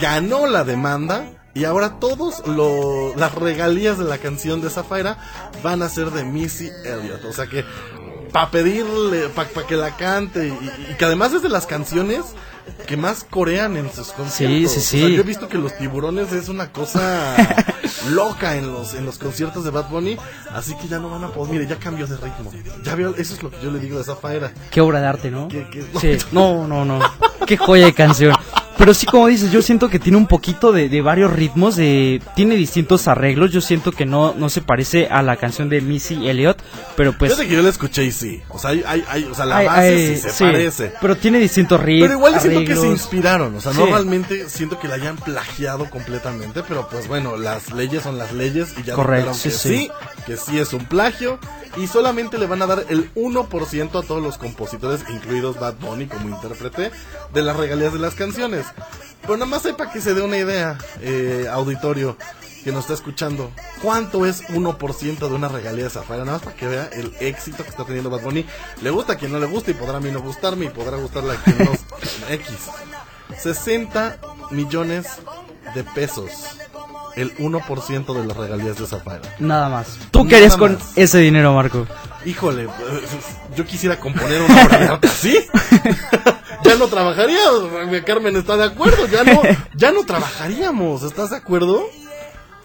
ganó 0.00 0.46
la 0.46 0.64
demanda. 0.64 1.24
Y 1.52 1.64
ahora 1.64 1.98
todos 1.98 2.46
lo- 2.46 3.12
las 3.16 3.34
regalías 3.34 3.98
de 3.98 4.04
la 4.04 4.18
canción 4.18 4.60
de 4.60 4.70
Zafaira 4.70 5.18
van 5.64 5.82
a 5.82 5.88
ser 5.88 6.10
de 6.12 6.24
Missy 6.24 6.70
Elliott. 6.84 7.24
O 7.24 7.32
sea 7.32 7.48
que 7.48 7.64
para 8.32 8.52
pedirle, 8.52 9.28
para 9.30 9.48
que 9.66 9.74
la 9.74 9.96
cante 9.96 10.46
y, 10.46 10.92
y 10.92 10.94
que 10.96 11.04
además 11.04 11.32
es 11.32 11.42
de 11.42 11.48
las 11.48 11.66
canciones 11.66 12.20
que 12.86 12.96
más 12.96 13.24
corean 13.24 13.76
en 13.76 13.92
sus 13.92 14.08
conciertos. 14.12 14.58
sí, 14.58 14.64
O 14.66 14.68
sea, 14.68 14.80
sí. 14.82 15.14
yo 15.14 15.20
he 15.20 15.24
visto 15.24 15.48
que 15.48 15.58
los 15.58 15.76
tiburones 15.78 16.32
es 16.32 16.48
una 16.48 16.72
cosa 16.72 17.36
loca 18.10 18.56
en 18.56 18.72
los 18.72 18.94
en 18.94 19.04
los 19.06 19.18
conciertos 19.18 19.64
de 19.64 19.70
Bad 19.70 19.88
Bunny, 19.90 20.16
así 20.52 20.74
que 20.76 20.88
ya 20.88 20.98
no 20.98 21.10
van 21.10 21.24
a 21.24 21.28
poder. 21.28 21.52
Mire, 21.52 21.66
ya 21.66 21.76
cambió 21.76 22.06
de 22.06 22.16
ritmo. 22.16 22.50
Ya 22.84 22.94
veo, 22.94 23.14
eso 23.16 23.34
es 23.34 23.42
lo 23.42 23.50
que 23.50 23.56
yo 23.62 23.70
le 23.70 23.78
digo 23.78 23.98
de 23.98 24.04
Zafaera. 24.04 24.52
Qué 24.70 24.80
obra 24.80 25.00
de 25.00 25.06
arte, 25.06 25.30
¿no? 25.30 25.48
Sí, 26.00 26.16
no, 26.32 26.66
no, 26.66 26.84
no. 26.84 27.00
Qué 27.46 27.56
joya 27.56 27.86
de 27.86 27.94
canción. 27.94 28.34
Pero 28.80 28.94
sí, 28.94 29.04
como 29.04 29.26
dices, 29.26 29.52
yo 29.52 29.60
siento 29.60 29.90
que 29.90 29.98
tiene 29.98 30.16
un 30.16 30.26
poquito 30.26 30.72
de, 30.72 30.88
de 30.88 31.02
varios 31.02 31.30
ritmos, 31.30 31.76
de, 31.76 32.22
tiene 32.34 32.54
distintos 32.54 33.08
arreglos. 33.08 33.52
Yo 33.52 33.60
siento 33.60 33.92
que 33.92 34.06
no, 34.06 34.32
no 34.32 34.48
se 34.48 34.62
parece 34.62 35.06
a 35.08 35.20
la 35.22 35.36
canción 35.36 35.68
de 35.68 35.82
Missy 35.82 36.26
Elliott, 36.30 36.56
pero 36.96 37.12
pues. 37.12 37.32
Fíjate 37.32 37.46
que 37.50 37.56
yo 37.56 37.62
la 37.62 37.68
escuché 37.68 38.04
y 38.06 38.10
sí. 38.10 38.40
O 38.48 38.58
sea, 38.58 38.70
hay, 38.70 38.82
hay, 39.06 39.24
o 39.24 39.34
sea, 39.34 39.44
la 39.44 39.58
hay- 39.58 39.66
base 39.66 39.80
hay- 39.82 40.06
sí 40.16 40.22
se 40.22 40.30
sí, 40.30 40.44
parece. 40.44 40.92
Pero 40.98 41.14
tiene 41.18 41.38
distintos 41.40 41.78
ritmos. 41.78 42.08
Pero 42.08 42.18
igual 42.18 42.40
siento 42.40 42.60
que 42.64 42.74
se 42.74 42.86
inspiraron, 42.88 43.54
o 43.54 43.60
sea, 43.60 43.74
no 43.74 43.84
Sí. 43.84 43.90
realmente 43.92 44.48
siento 44.48 44.78
que 44.80 44.88
la 44.88 44.94
hayan 44.94 45.16
plagiado 45.18 45.90
completamente, 45.90 46.62
pero 46.66 46.88
pues 46.88 47.06
bueno, 47.06 47.36
las 47.36 47.72
leyes 47.74 48.02
son 48.02 48.16
las 48.16 48.32
leyes 48.32 48.72
y 48.80 48.82
ya 48.84 48.94
Correcto, 48.94 49.34
sí, 49.34 49.42
que 49.42 49.54
sí. 49.54 49.68
sí, 49.76 49.90
que 50.24 50.36
sí 50.38 50.58
es 50.58 50.72
un 50.72 50.86
plagio 50.86 51.38
y 51.76 51.86
solamente 51.86 52.38
le 52.38 52.46
van 52.46 52.62
a 52.62 52.66
dar 52.66 52.86
el 52.88 53.10
1% 53.14 53.98
a 53.98 54.02
todos 54.02 54.22
los 54.22 54.38
compositores, 54.38 55.02
incluidos 55.10 55.60
Bad 55.60 55.74
Bunny 55.80 56.06
como 56.06 56.30
intérprete, 56.30 56.90
de 57.34 57.42
las 57.42 57.56
regalías 57.58 57.92
de 57.92 57.98
las 57.98 58.14
canciones. 58.14 58.64
Pero 59.22 59.34
nada 59.34 59.46
más 59.46 59.62
sepa 59.62 59.90
que 59.92 60.00
se 60.00 60.14
dé 60.14 60.22
una 60.22 60.38
idea, 60.38 60.78
eh, 61.00 61.46
auditorio 61.50 62.16
que 62.64 62.72
nos 62.72 62.82
está 62.82 62.94
escuchando, 62.94 63.52
¿cuánto 63.82 64.26
es 64.26 64.42
1% 64.48 65.18
de 65.18 65.34
una 65.34 65.48
regalía 65.48 65.84
de 65.84 65.90
Zafaira? 65.90 66.24
Nada 66.24 66.38
más 66.38 66.44
para 66.44 66.56
que 66.56 66.66
vea 66.66 66.90
el 66.92 67.14
éxito 67.20 67.62
que 67.62 67.70
está 67.70 67.84
teniendo 67.84 68.10
Bad 68.10 68.22
Bunny. 68.22 68.44
Le 68.82 68.90
gusta 68.90 69.14
a 69.14 69.16
quien 69.16 69.32
no 69.32 69.38
le 69.38 69.46
gusta 69.46 69.70
y 69.70 69.74
podrá 69.74 69.96
a 69.96 70.00
mí 70.00 70.10
no 70.10 70.20
gustarme 70.20 70.66
y 70.66 70.68
podrá 70.68 70.96
gustarle 70.96 71.34
a 71.34 71.36
quien 71.36 71.58
no 71.58 71.72
X. 72.28 72.48
60 73.38 74.18
millones 74.50 75.06
de 75.74 75.84
pesos. 75.84 76.30
El 77.16 77.36
1% 77.38 78.14
de 78.14 78.24
las 78.24 78.36
regalías 78.36 78.78
de 78.78 78.86
Zafaira. 78.86 79.28
Nada 79.40 79.68
más. 79.68 79.98
¿Tú 80.10 80.26
qué 80.28 80.36
harías 80.36 80.56
con 80.56 80.74
más. 80.74 80.96
ese 80.96 81.18
dinero, 81.18 81.52
Marco? 81.54 81.86
Híjole, 82.24 82.64
eh, 82.64 82.68
yo 83.56 83.66
quisiera 83.66 83.98
componer 83.98 84.42
una 84.42 84.64
obra 84.64 84.78
de 84.78 84.86
arte 84.86 85.08
así. 85.08 85.36
Ya 86.64 86.74
no 86.76 86.86
trabajaría, 86.88 87.38
Carmen 88.06 88.36
está 88.36 88.56
de 88.56 88.64
acuerdo, 88.64 89.06
ya 89.06 89.24
no, 89.24 89.42
ya 89.74 89.92
no 89.92 90.04
trabajaríamos, 90.04 91.02
¿estás 91.02 91.30
de 91.30 91.36
acuerdo? 91.36 91.82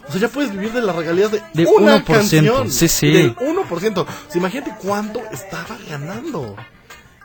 O 0.07 0.11
sea, 0.11 0.21
ya 0.21 0.27
puedes 0.27 0.51
vivir 0.51 0.71
de 0.71 0.81
las 0.81 0.95
regalías 0.95 1.31
de, 1.31 1.41
De 1.53 1.65
una 1.65 1.97
1%, 1.97 2.05
canción. 2.05 2.71
sí, 2.71 2.87
sí. 2.87 3.11
Del 3.11 3.35
1%. 3.37 3.97
O 3.97 4.05
sea, 4.05 4.05
imagínate 4.39 4.73
cuánto 4.81 5.19
estaba 5.31 5.77
ganando. 5.89 6.55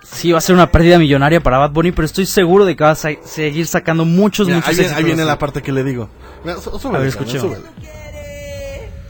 Sí, 0.03 0.33
va 0.33 0.39
a 0.39 0.41
ser 0.41 0.55
una 0.55 0.73
pérdida 0.73 0.99
millonaria 0.99 1.41
para 1.41 1.59
Bad 1.59 1.71
Bunny, 1.73 1.93
pero 1.93 2.07
estoy 2.07 2.25
seguro 2.27 2.65
de 2.65 2.75
que 2.75 2.83
va 2.83 2.91
a 2.93 2.95
sa- 2.95 3.11
seguir 3.25 3.67
sacando 3.67 4.05
muchos, 4.07 4.47
Mira, 4.47 4.57
muchos 4.57 4.71
ahí, 4.71 4.77
viene, 4.77 4.95
ahí 4.95 5.05
viene 5.05 5.25
la 5.27 5.39
parte 5.39 5.63
que 5.63 5.73
le 5.73 5.85
digo. 5.85 6.09
Mira, 6.43 6.59
sú- 6.59 6.79
súbele, 6.79 6.97
A 6.97 7.01
ver, 7.01 7.09
escuchemos. 7.11 7.59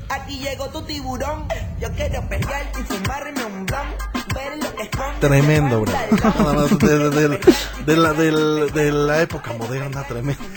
Aquí 0.08 0.38
llegó 0.40 0.66
tu 0.68 0.82
tiburón. 0.82 1.46
Yo 1.80 1.88
quiero 1.92 2.28
pelear 2.28 2.70
y 2.78 2.82
fumarme 2.82 3.44
un 3.44 3.66
blunt. 3.66 4.34
Ver 4.34 4.56
lo 4.62 4.74
que. 4.76 4.89
Tremendo, 5.20 5.80
bro. 5.82 5.92
Nada 6.22 6.52
más 6.54 6.78
de, 6.78 7.10
de- 7.10 8.70
de- 8.72 8.92
la 8.92 9.20
época 9.22 9.52
moderna, 9.52 10.02
tremendo. 10.04 10.42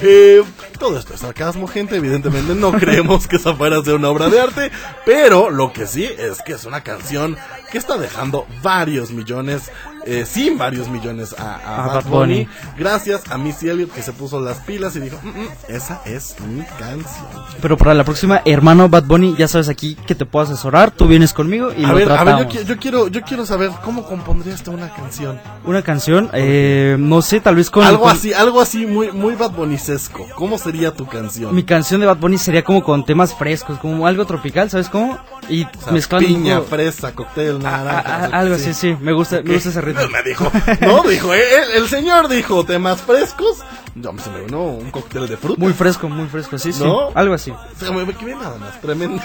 Eh, 0.00 0.42
todo 0.78 0.98
esto 0.98 1.12
es 1.14 1.20
sarcasmo, 1.20 1.66
gente. 1.66 1.96
Evidentemente 1.96 2.54
no 2.54 2.72
creemos 2.72 3.26
que 3.26 3.36
esa 3.36 3.54
fuera 3.54 3.82
sea 3.82 3.94
una 3.94 4.08
obra 4.08 4.28
de 4.30 4.40
arte. 4.40 4.70
Pero 5.04 5.50
lo 5.50 5.72
que 5.72 5.86
sí 5.86 6.04
es 6.04 6.40
que 6.42 6.52
es 6.52 6.64
una 6.64 6.82
canción 6.82 7.36
que 7.70 7.76
está 7.78 7.98
dejando 7.98 8.46
varios 8.62 9.10
millones, 9.10 9.70
eh, 10.06 10.24
sin 10.26 10.56
varios 10.56 10.88
millones 10.88 11.34
a, 11.38 11.56
a 11.56 11.84
A 11.84 11.86
Bad 11.88 11.94
Bad 11.96 12.04
Bunny. 12.04 12.44
Bunny. 12.44 12.48
Gracias 12.78 13.22
a 13.30 13.36
Missy 13.38 13.68
Elliott 13.68 13.92
que 13.92 14.02
se 14.02 14.12
puso 14.12 14.40
las 14.40 14.58
pilas 14.58 14.94
y 14.96 15.00
dijo: 15.00 15.18
"Mm, 15.22 15.28
mm, 15.28 15.48
Esa 15.68 16.00
es 16.04 16.36
mi 16.40 16.62
canción. 16.78 17.26
Pero 17.60 17.76
para 17.76 17.94
la 17.94 18.04
próxima, 18.04 18.40
hermano 18.44 18.88
Bad 18.88 19.04
Bunny, 19.04 19.34
ya 19.36 19.48
sabes 19.48 19.68
aquí 19.68 19.96
que 20.06 20.14
te 20.14 20.24
puedo 20.24 20.44
asesorar. 20.44 20.90
Tú 20.90 21.06
vienes 21.06 21.32
conmigo 21.32 21.70
y 21.76 21.84
A 21.84 21.88
lo 21.88 21.94
ver, 21.94 22.10
a 22.10 22.24
ver, 22.24 22.34
tratamos. 22.36 22.54
yo, 22.54 22.62
yo 22.62 22.76
quiero, 22.78 23.08
yo 23.08 23.22
quiero 23.22 23.44
saber 23.46 23.70
cómo 23.84 24.04
compondrías 24.06 24.62
tú 24.62 24.72
una 24.72 24.94
canción. 24.94 25.40
Una 25.64 25.82
canción, 25.82 26.30
eh, 26.32 26.96
no 26.98 27.20
sé, 27.22 27.40
tal 27.40 27.56
vez 27.56 27.70
con... 27.70 27.84
algo 27.84 28.02
con- 28.04 28.12
así, 28.12 28.32
algo 28.32 28.60
así 28.60 28.86
muy, 28.86 29.10
muy 29.12 29.34
Bad 29.34 29.52
Bunny-sesco. 29.52 30.26
¿Cómo 30.36 30.58
sería 30.58 30.92
tu 30.92 31.06
canción? 31.06 31.54
Mi 31.54 31.64
canción 31.64 32.00
de 32.00 32.06
Bad 32.06 32.18
Bunny 32.18 32.38
sería 32.38 32.62
como 32.62 32.82
con 32.82 33.04
temas 33.04 33.34
frescos, 33.34 33.78
como 33.78 34.06
algo 34.06 34.24
tropical, 34.26 34.70
¿sabes 34.70 34.88
cómo? 34.88 35.18
Y 35.48 35.64
O 35.64 35.68
sea, 35.82 35.92
mezclando 35.92 36.26
piña, 36.28 36.60
fresa, 36.60 37.12
cóctel, 37.12 37.64
a- 37.64 37.68
a- 37.80 37.84
naranja. 37.84 38.14
a- 38.36 38.38
algo 38.40 38.54
así, 38.54 38.74
sí, 38.74 38.96
me 39.00 39.12
gusta, 39.12 39.42
me 39.42 39.54
gusta 39.54 39.68
ese 39.70 39.80
ritmo. 39.80 39.95
Me 40.10 40.22
dijo, 40.22 40.50
no, 40.80 41.02
dijo, 41.02 41.32
él, 41.34 41.42
el 41.74 41.88
señor 41.88 42.28
dijo 42.28 42.64
temas 42.64 43.00
frescos. 43.02 43.58
Yo 43.94 44.12
me 44.12 44.20
se 44.20 44.30
me 44.30 44.42
vino 44.42 44.62
un 44.62 44.90
cóctel 44.90 45.26
de 45.26 45.36
fruta. 45.38 45.58
Muy 45.58 45.72
fresco, 45.72 46.08
muy 46.08 46.28
fresco, 46.28 46.58
sí, 46.58 46.72
sí, 46.72 46.84
¿No? 46.84 47.10
algo 47.14 47.32
así. 47.34 47.50
O 47.50 47.58
sea, 47.78 47.90
me, 47.92 48.04
me 48.04 48.14
quedé 48.14 48.34
nada 48.34 48.58
más, 48.58 48.78
tremendo. 48.80 49.22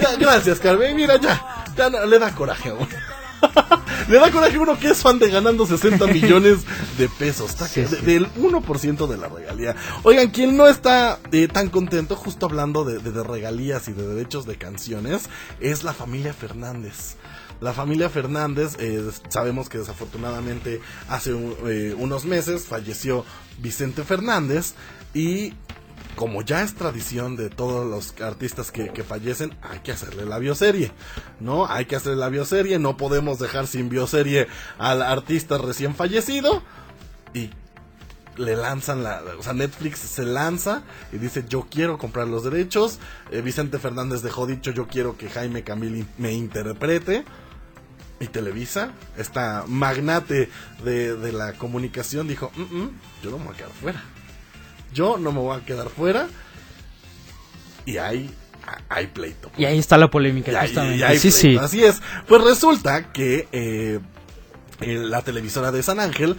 Ya, 0.00 0.16
gracias, 0.18 0.58
Carmen. 0.60 0.96
Mira, 0.96 1.16
ya, 1.20 1.64
ya 1.76 1.90
no- 1.90 2.06
le 2.06 2.18
da 2.18 2.30
coraje 2.34 2.70
a 2.70 2.74
uno. 2.74 2.86
le 4.08 4.18
da 4.18 4.30
coraje 4.30 4.56
a 4.56 4.60
uno 4.60 4.78
que 4.78 4.88
es 4.90 4.98
fan 5.02 5.18
de 5.18 5.30
ganando 5.30 5.66
60 5.66 6.06
millones 6.12 6.58
de 6.98 7.08
pesos. 7.08 7.54
Del 8.04 8.32
1% 8.34 9.06
de 9.06 9.16
la 9.16 9.28
regalía. 9.28 9.74
Oigan, 10.02 10.30
quien 10.30 10.56
no 10.56 10.66
está 10.66 11.18
eh, 11.32 11.48
tan 11.48 11.68
contento, 11.68 12.16
justo 12.16 12.46
hablando 12.46 12.84
de, 12.84 12.98
de- 12.98 13.12
de 13.12 13.22
regalías 13.22 13.88
y 13.88 13.92
de 13.92 14.06
derechos 14.06 14.46
de 14.46 14.56
canciones, 14.56 15.28
es 15.60 15.84
la 15.84 15.92
familia 15.92 16.34
Fernández. 16.34 17.16
La 17.60 17.72
familia 17.72 18.10
Fernández, 18.10 18.76
eh, 18.80 19.02
sabemos 19.28 19.68
que 19.68 19.78
desafortunadamente 19.78 20.80
hace 21.08 21.32
un- 21.32 21.54
eh, 21.66 21.94
unos 21.96 22.24
meses 22.24 22.64
falleció 22.64 23.24
Vicente 23.58 24.02
Fernández 24.02 24.74
y 25.14 25.54
como 26.14 26.42
ya 26.42 26.62
es 26.62 26.74
tradición 26.74 27.36
de 27.36 27.50
todos 27.50 27.86
los 27.86 28.20
artistas 28.20 28.70
que, 28.70 28.90
fallecen, 29.04 29.56
hay 29.62 29.80
que 29.80 29.92
hacerle 29.92 30.24
la 30.24 30.38
bioserie, 30.38 30.92
¿no? 31.40 31.66
Hay 31.66 31.86
que 31.86 31.96
hacerle 31.96 32.16
la 32.18 32.28
bioserie, 32.28 32.78
no 32.78 32.96
podemos 32.96 33.38
dejar 33.38 33.66
sin 33.66 33.88
bioserie 33.88 34.46
al 34.78 35.02
artista 35.02 35.58
recién 35.58 35.94
fallecido 35.94 36.62
y 37.32 37.50
le 38.36 38.56
lanzan 38.56 39.02
la, 39.04 39.22
o 39.38 39.42
sea, 39.42 39.52
Netflix 39.52 40.00
se 40.00 40.24
lanza 40.24 40.82
y 41.12 41.18
dice 41.18 41.44
yo 41.48 41.66
quiero 41.70 41.98
comprar 41.98 42.26
los 42.26 42.42
derechos, 42.44 42.98
Eh, 43.30 43.42
Vicente 43.42 43.78
Fernández 43.78 44.22
dejó 44.22 44.46
dicho 44.46 44.70
yo 44.72 44.88
quiero 44.88 45.16
que 45.16 45.28
Jaime 45.30 45.62
Camil 45.62 46.06
me 46.18 46.32
interprete 46.32 47.24
y 48.20 48.26
Televisa, 48.26 48.92
esta 49.16 49.64
magnate 49.66 50.48
de, 50.84 51.16
de 51.16 51.32
la 51.32 51.52
comunicación 51.54 52.26
dijo, 52.26 52.50
"Mm, 52.56 52.62
mm, 52.62 52.90
yo 53.22 53.38
me 53.38 53.44
voy 53.44 53.54
a 53.54 53.56
quedar 53.56 53.70
fuera 53.70 54.02
yo 54.94 55.18
no 55.18 55.32
me 55.32 55.40
voy 55.40 55.58
a 55.60 55.64
quedar 55.64 55.90
fuera. 55.90 56.28
Y 57.84 57.98
hay 57.98 58.30
ah, 58.66 58.78
hay 58.88 59.08
pleito. 59.08 59.50
Y 59.58 59.66
ahí 59.66 59.78
está 59.78 59.98
la 59.98 60.08
polémica, 60.10 60.58
justamente. 60.62 61.04
hay 61.04 61.18
sí, 61.18 61.30
sí. 61.30 61.56
Así 61.58 61.84
es. 61.84 62.00
Pues 62.26 62.42
resulta 62.42 63.12
que 63.12 63.46
eh, 63.52 64.00
eh, 64.80 64.94
la 64.98 65.20
televisora 65.22 65.70
de 65.70 65.82
San 65.82 66.00
Ángel 66.00 66.36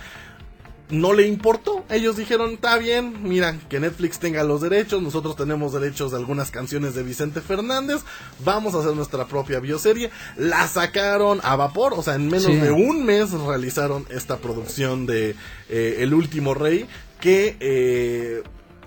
no 0.90 1.14
le 1.14 1.28
importó. 1.28 1.84
Ellos 1.90 2.16
dijeron, 2.16 2.52
está 2.54 2.78
bien, 2.78 3.24
mira, 3.24 3.58
que 3.70 3.80
Netflix 3.80 4.20
tenga 4.20 4.44
los 4.44 4.62
derechos, 4.62 5.02
nosotros 5.02 5.36
tenemos 5.36 5.74
derechos 5.74 6.12
de 6.12 6.18
algunas 6.18 6.52
canciones 6.52 6.94
de 6.94 7.04
Vicente 7.04 7.42
Fernández, 7.42 8.02
vamos 8.44 8.76
a 8.76 8.80
hacer 8.80 8.96
nuestra 8.96 9.26
propia 9.26 9.60
bioserie. 9.60 10.12
La 10.38 10.68
sacaron 10.68 11.40
a 11.44 11.56
vapor, 11.56 11.94
o 11.96 12.04
sea, 12.04 12.16
en 12.16 12.28
menos 12.28 12.46
Sí. 12.46 12.56
de 12.56 12.72
un 12.72 13.04
mes 13.06 13.32
realizaron 13.32 14.06
esta 14.10 14.38
producción 14.38 15.06
de 15.08 15.36
eh, 15.70 15.98
El 16.00 16.14
Último 16.14 16.54
Rey, 16.54 16.86
que 17.26 17.58
eh, 17.60 18.44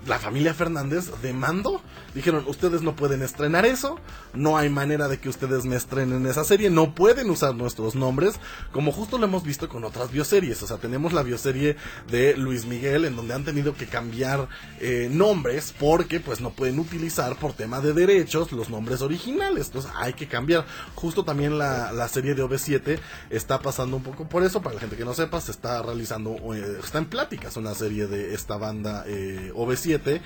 la 0.07 0.17
familia 0.17 0.53
Fernández 0.53 1.11
demandó. 1.21 1.81
Dijeron, 2.13 2.43
ustedes 2.47 2.81
no 2.81 2.95
pueden 2.95 3.21
estrenar 3.21 3.65
eso, 3.65 3.99
no 4.33 4.57
hay 4.57 4.69
manera 4.69 5.07
de 5.07 5.19
que 5.19 5.29
ustedes 5.29 5.65
me 5.65 5.75
estrenen 5.75 6.25
esa 6.25 6.43
serie, 6.43 6.69
no 6.69 6.95
pueden 6.95 7.29
usar 7.29 7.55
nuestros 7.55 7.95
nombres, 7.95 8.35
como 8.71 8.91
justo 8.91 9.17
lo 9.17 9.25
hemos 9.25 9.43
visto 9.43 9.69
con 9.69 9.83
otras 9.83 10.11
bioseries. 10.11 10.61
O 10.63 10.67
sea, 10.67 10.77
tenemos 10.77 11.13
la 11.13 11.23
bioserie 11.23 11.75
de 12.09 12.35
Luis 12.35 12.65
Miguel, 12.65 13.05
en 13.05 13.15
donde 13.15 13.33
han 13.33 13.45
tenido 13.45 13.75
que 13.75 13.85
cambiar 13.85 14.47
eh, 14.79 15.09
nombres 15.11 15.73
porque 15.77 16.19
pues 16.19 16.41
no 16.41 16.51
pueden 16.51 16.79
utilizar 16.79 17.35
por 17.37 17.53
tema 17.53 17.79
de 17.81 17.93
derechos 17.93 18.51
los 18.51 18.69
nombres 18.69 19.01
originales. 19.01 19.67
Entonces 19.67 19.91
hay 19.95 20.13
que 20.13 20.27
cambiar. 20.27 20.65
Justo 20.95 21.23
también 21.23 21.57
la, 21.57 21.91
la 21.91 22.07
serie 22.07 22.35
de 22.35 22.43
OV7 22.43 22.99
está 23.29 23.59
pasando 23.59 23.97
un 23.97 24.03
poco 24.03 24.27
por 24.27 24.43
eso. 24.43 24.61
Para 24.61 24.75
la 24.75 24.81
gente 24.81 24.95
que 24.95 25.05
no 25.05 25.13
sepa, 25.13 25.41
se 25.41 25.51
está 25.51 25.81
realizando, 25.81 26.35
eh, 26.53 26.79
está 26.83 26.97
en 26.97 27.05
pláticas 27.05 27.57
una 27.57 27.73
serie 27.73 28.07
de 28.07 28.33
esta 28.33 28.57
banda 28.57 29.03
eh, 29.07 29.51
OV7, 29.55 30.21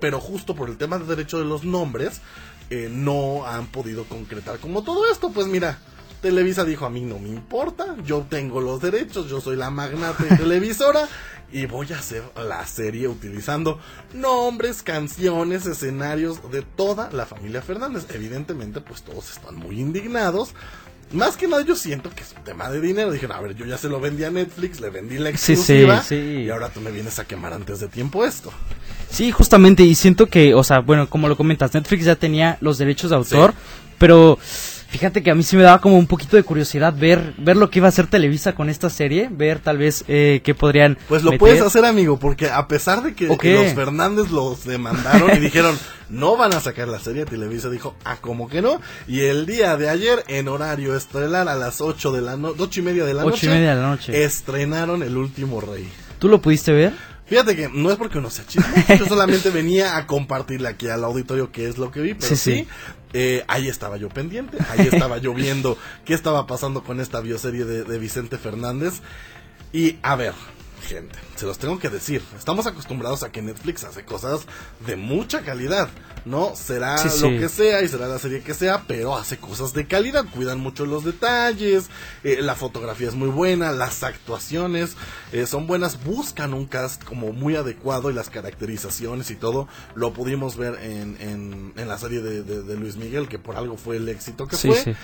pero 0.00 0.20
justo 0.20 0.54
por 0.54 0.68
el 0.68 0.76
tema 0.76 0.98
de 0.98 1.06
derecho 1.06 1.38
de 1.38 1.44
los 1.44 1.64
nombres, 1.64 2.20
eh, 2.70 2.88
no 2.90 3.46
han 3.46 3.66
podido 3.66 4.04
concretar 4.04 4.58
como 4.58 4.82
todo 4.82 5.10
esto. 5.10 5.30
Pues 5.30 5.46
mira, 5.46 5.78
Televisa 6.22 6.64
dijo 6.64 6.86
a 6.86 6.90
mí 6.90 7.02
no 7.02 7.18
me 7.18 7.28
importa, 7.28 7.96
yo 8.04 8.26
tengo 8.28 8.60
los 8.60 8.80
derechos, 8.80 9.28
yo 9.28 9.40
soy 9.40 9.56
la 9.56 9.70
magnate 9.70 10.24
televisora 10.36 11.08
y 11.52 11.66
voy 11.66 11.92
a 11.92 11.98
hacer 11.98 12.24
la 12.34 12.66
serie 12.66 13.06
utilizando 13.06 13.78
nombres, 14.12 14.82
canciones, 14.82 15.66
escenarios 15.66 16.50
de 16.50 16.62
toda 16.62 17.10
la 17.12 17.26
familia 17.26 17.62
Fernández. 17.62 18.06
Evidentemente, 18.12 18.80
pues 18.80 19.02
todos 19.02 19.30
están 19.30 19.56
muy 19.56 19.80
indignados. 19.80 20.54
Más 21.14 21.36
que 21.36 21.48
nada 21.48 21.62
yo 21.62 21.76
siento 21.76 22.10
que 22.10 22.22
es 22.22 22.34
un 22.36 22.44
tema 22.44 22.68
de 22.70 22.80
dinero. 22.80 23.10
Dijeron, 23.12 23.36
a 23.36 23.40
ver, 23.40 23.54
yo 23.54 23.64
ya 23.64 23.78
se 23.78 23.88
lo 23.88 24.00
vendí 24.00 24.24
a 24.24 24.30
Netflix, 24.30 24.80
le 24.80 24.90
vendí 24.90 25.18
la 25.18 25.30
Sí, 25.30 25.38
sí, 25.38 25.52
exclusiva 25.54 26.02
sí. 26.02 26.14
y 26.46 26.50
ahora 26.50 26.68
tú 26.70 26.80
me 26.80 26.90
vienes 26.90 27.18
a 27.18 27.24
quemar 27.24 27.52
antes 27.52 27.80
de 27.80 27.88
tiempo 27.88 28.24
esto. 28.24 28.52
Sí, 29.10 29.30
justamente, 29.30 29.84
y 29.84 29.94
siento 29.94 30.26
que, 30.26 30.54
o 30.54 30.64
sea, 30.64 30.80
bueno, 30.80 31.08
como 31.08 31.28
lo 31.28 31.36
comentas, 31.36 31.72
Netflix 31.72 32.04
ya 32.04 32.16
tenía 32.16 32.58
los 32.60 32.78
derechos 32.78 33.10
de 33.10 33.16
autor, 33.16 33.54
pero 33.98 34.38
fíjate 34.94 35.24
que 35.24 35.30
a 35.32 35.34
mí 35.34 35.42
sí 35.42 35.56
me 35.56 35.64
daba 35.64 35.80
como 35.80 35.98
un 35.98 36.06
poquito 36.06 36.36
de 36.36 36.44
curiosidad 36.44 36.94
ver 36.96 37.34
ver 37.36 37.56
lo 37.56 37.68
que 37.68 37.80
iba 37.80 37.88
a 37.88 37.90
hacer 37.90 38.06
Televisa 38.06 38.54
con 38.54 38.70
esta 38.70 38.88
serie, 38.88 39.28
ver 39.28 39.58
tal 39.58 39.76
vez 39.78 40.04
eh, 40.06 40.40
qué 40.44 40.54
podrían 40.54 40.96
Pues 41.08 41.24
lo 41.24 41.30
meter. 41.32 41.40
puedes 41.40 41.60
hacer, 41.62 41.84
amigo, 41.84 42.18
porque 42.18 42.48
a 42.48 42.68
pesar 42.68 43.02
de 43.02 43.14
que 43.14 43.26
los 43.26 43.72
Fernández 43.74 44.30
los 44.30 44.64
demandaron 44.64 45.36
y 45.36 45.40
dijeron 45.40 45.76
no 46.08 46.36
van 46.36 46.52
a 46.54 46.60
sacar 46.60 46.86
la 46.86 47.00
serie, 47.00 47.24
Televisa 47.24 47.70
dijo, 47.70 47.96
ah, 48.04 48.18
como 48.20 48.48
que 48.48 48.62
no. 48.62 48.80
Y 49.08 49.22
el 49.22 49.46
día 49.46 49.76
de 49.76 49.88
ayer, 49.88 50.22
en 50.28 50.48
horario 50.48 50.94
estelar, 50.94 51.48
a 51.48 51.54
las 51.56 51.80
8 51.80 52.12
de 52.12 52.20
la 52.22 52.36
noche, 52.36 52.56
ocho 52.62 52.80
y 52.80 52.82
media 52.84 53.04
de 53.04 53.14
la 53.14 53.22
Ocho 53.24 53.30
noche, 53.30 53.46
y 53.46 53.48
media 53.48 53.74
de 53.74 53.82
la 53.82 53.88
noche. 53.88 54.22
estrenaron 54.24 55.02
El 55.02 55.16
Último 55.16 55.60
Rey. 55.60 55.88
¿Tú 56.18 56.28
lo 56.28 56.40
pudiste 56.40 56.72
ver? 56.72 56.92
Fíjate 57.26 57.56
que 57.56 57.70
no 57.72 57.90
es 57.90 57.96
porque 57.96 58.18
uno 58.18 58.28
sea 58.28 58.44
chismoso, 58.46 58.74
yo 58.98 59.06
solamente 59.06 59.48
venía 59.48 59.96
a 59.96 60.06
compartirle 60.06 60.68
aquí 60.68 60.88
al 60.88 61.02
auditorio 61.04 61.50
qué 61.50 61.68
es 61.68 61.78
lo 61.78 61.90
que 61.90 62.00
vi, 62.02 62.12
pero 62.14 62.28
Sí, 62.28 62.36
sí, 62.36 62.54
sí. 62.58 62.68
Eh, 63.14 63.44
ahí 63.46 63.68
estaba 63.68 63.96
yo 63.96 64.08
pendiente, 64.08 64.58
ahí 64.70 64.88
estaba 64.92 65.18
yo 65.18 65.32
viendo 65.32 65.78
qué 66.04 66.12
estaba 66.14 66.46
pasando 66.46 66.82
con 66.82 67.00
esta 67.00 67.20
bioserie 67.20 67.64
de, 67.64 67.84
de 67.84 67.98
Vicente 67.98 68.36
Fernández. 68.36 69.00
Y 69.72 69.98
a 70.02 70.16
ver, 70.16 70.34
gente, 70.84 71.18
se 71.36 71.46
los 71.46 71.58
tengo 71.58 71.78
que 71.78 71.88
decir, 71.90 72.22
estamos 72.36 72.66
acostumbrados 72.66 73.22
a 73.22 73.32
que 73.32 73.42
Netflix 73.42 73.84
hace 73.84 74.04
cosas 74.04 74.42
de 74.86 74.96
mucha 74.96 75.40
calidad, 75.42 75.88
¿no? 76.24 76.54
Será 76.54 76.96
Sí, 76.98 77.08
lo 77.22 77.28
sí. 77.30 77.38
que 77.38 77.48
sea 77.48 77.82
y 77.82 77.88
será 77.88 78.06
la 78.06 78.18
serie 78.18 78.42
que 78.42 78.54
sea, 78.54 78.84
pero 78.86 79.16
hace 79.16 79.38
cosas 79.38 79.72
de 79.72 79.86
calidad, 79.86 80.24
cuidan 80.32 80.60
mucho 80.60 80.86
los 80.86 81.04
detalles, 81.04 81.86
eh, 82.22 82.38
la 82.40 82.54
fotografía 82.54 83.08
es 83.08 83.14
muy 83.14 83.28
buena, 83.28 83.72
las 83.72 84.02
actuaciones 84.02 84.96
eh, 85.32 85.46
son 85.46 85.66
buenas, 85.66 86.04
buscan 86.04 86.54
un 86.54 86.66
cast 86.66 87.02
como 87.04 87.32
muy 87.32 87.56
adecuado 87.56 88.10
y 88.10 88.14
las 88.14 88.30
caracterizaciones 88.30 89.30
y 89.30 89.36
todo 89.36 89.68
lo 89.94 90.12
pudimos 90.12 90.56
ver 90.56 90.78
en, 90.82 91.16
en, 91.20 91.72
en 91.76 91.88
la 91.88 91.98
serie 91.98 92.20
de, 92.20 92.42
de- 92.42 92.62
de 92.62 92.76
Luis 92.76 92.96
Miguel, 92.96 93.28
que 93.28 93.38
por 93.38 93.56
algo 93.56 93.76
fue 93.76 93.96
el 93.96 94.08
éxito 94.08 94.46
que 94.46 94.56
Sí, 94.56 94.68
fue. 94.68 94.94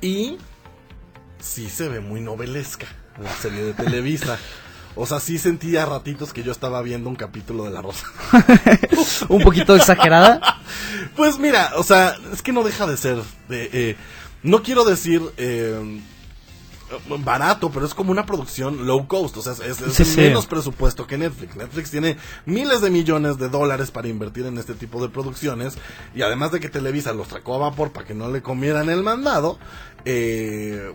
Y 0.00 0.38
sí 1.40 1.68
se 1.68 1.88
ve 1.88 2.00
muy 2.00 2.20
novelesca 2.20 2.86
la 3.22 3.32
serie 3.36 3.62
de 3.64 3.72
Televisa. 3.74 4.38
O 4.94 5.06
sea, 5.06 5.20
sí 5.20 5.38
sentía 5.38 5.86
ratitos 5.86 6.32
que 6.32 6.42
yo 6.42 6.52
estaba 6.52 6.82
viendo 6.82 7.08
un 7.08 7.16
capítulo 7.16 7.64
de 7.64 7.70
La 7.70 7.80
Rosa. 7.82 8.06
un 9.28 9.42
poquito 9.42 9.74
exagerada. 9.76 10.40
Pues 11.16 11.38
mira, 11.38 11.72
o 11.76 11.82
sea, 11.82 12.14
es 12.32 12.40
que 12.40 12.52
no 12.52 12.62
deja 12.62 12.86
de 12.86 12.96
ser. 12.96 13.16
de, 13.48 13.68
eh, 13.72 13.96
no 14.42 14.62
quiero 14.62 14.84
decir 14.84 15.20
eh, 15.36 16.00
barato, 17.20 17.70
pero 17.70 17.84
es 17.84 17.92
como 17.94 18.10
una 18.12 18.24
producción 18.24 18.86
low 18.86 19.06
cost. 19.06 19.36
O 19.36 19.42
sea, 19.42 19.52
es, 19.52 19.60
es 19.80 19.94
Sí, 19.94 20.04
sí. 20.04 20.20
menos 20.20 20.46
presupuesto 20.46 21.06
que 21.06 21.18
Netflix. 21.18 21.56
Netflix 21.56 21.90
tiene 21.90 22.16
miles 22.46 22.80
de 22.80 22.90
millones 22.90 23.36
de 23.38 23.48
dólares 23.50 23.90
para 23.90 24.08
invertir 24.08 24.46
en 24.46 24.56
este 24.58 24.74
tipo 24.74 25.02
de 25.02 25.08
producciones. 25.10 25.76
Y 26.14 26.22
además 26.22 26.52
de 26.52 26.60
que 26.60 26.68
Televisa 26.70 27.12
los 27.12 27.28
sacó 27.28 27.56
a 27.56 27.70
vapor 27.70 27.92
para 27.92 28.06
que 28.06 28.14
no 28.14 28.30
le 28.30 28.40
comieran 28.42 28.88
el 28.88 29.02
mandado, 29.02 29.58
eh, 30.04 30.94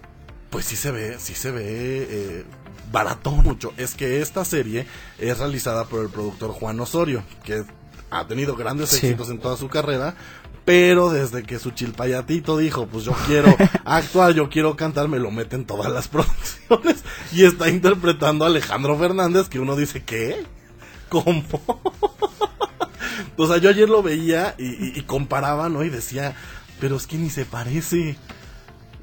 pues 0.49 0.65
sí 0.65 0.75
se 0.75 0.91
ve, 0.91 1.17
sí 1.19 1.33
se 1.33 1.51
ve. 1.51 1.63
Eh, 2.09 2.45
barato 2.91 3.31
mucho. 3.31 3.73
Es 3.77 3.95
que 3.95 4.21
esta 4.21 4.45
serie 4.45 4.87
es 5.19 5.37
realizada 5.39 5.85
por 5.85 6.01
el 6.03 6.09
productor 6.09 6.51
Juan 6.51 6.79
Osorio, 6.79 7.21
que 7.43 7.63
ha 8.09 8.25
tenido 8.27 8.55
grandes 8.55 8.89
Sí. 8.91 8.97
éxitos 9.07 9.29
en 9.29 9.39
toda 9.39 9.57
su 9.57 9.67
carrera, 9.67 10.15
pero 10.63 11.09
desde 11.09 11.43
que 11.43 11.59
su 11.59 11.71
chilpayatito 11.71 12.57
dijo, 12.57 12.87
pues 12.87 13.03
yo 13.03 13.13
quiero 13.25 13.53
actuar, 13.85 14.33
yo 14.33 14.49
quiero 14.49 14.77
cantar, 14.77 15.09
me 15.09 15.19
lo 15.19 15.31
mete 15.31 15.57
en 15.57 15.65
todas 15.65 15.91
las 15.91 16.07
producciones 16.09 17.03
y 17.33 17.43
está 17.43 17.67
interpretando 17.69 18.45
a 18.45 18.47
Alejandro 18.47 18.97
Fernández, 18.97 19.49
que 19.49 19.59
uno 19.59 19.75
dice, 19.75 20.03
¿qué? 20.03 20.45
¿Cómo? 21.09 21.43
o 23.37 23.47
sea, 23.47 23.57
yo 23.57 23.69
ayer 23.69 23.89
lo 23.89 24.01
veía 24.03 24.55
y, 24.57 24.65
y- 24.65 24.93
y 24.95 25.01
comparaba, 25.03 25.69
¿no? 25.69 25.83
Y 25.83 25.89
decía, 25.89 26.35
pero 26.79 26.95
es 26.95 27.07
que 27.07 27.17
ni 27.17 27.29
se 27.29 27.45
parece. 27.45 28.17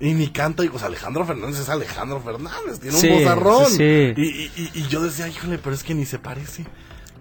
Y 0.04 0.12
ni 0.12 0.26
canta, 0.28 0.62
y 0.64 0.68
pues 0.68 0.82
Alejandro 0.82 1.24
Fernández 1.24 1.60
es 1.60 1.68
Alejandro 1.70 2.20
Fernández, 2.20 2.78
tiene 2.80 2.96
Sí, 2.98 3.08
un 3.08 3.18
vozarrón. 3.20 3.66
sí, 3.70 4.12
sí. 4.14 4.14
Y, 4.16 4.60
y- 4.80 4.86
yo 4.88 5.02
decía, 5.02 5.26
híjole, 5.28 5.56
pero 5.58 5.74
es 5.74 5.82
que 5.82 5.94
ni 5.94 6.04
se 6.04 6.18
parece. 6.18 6.66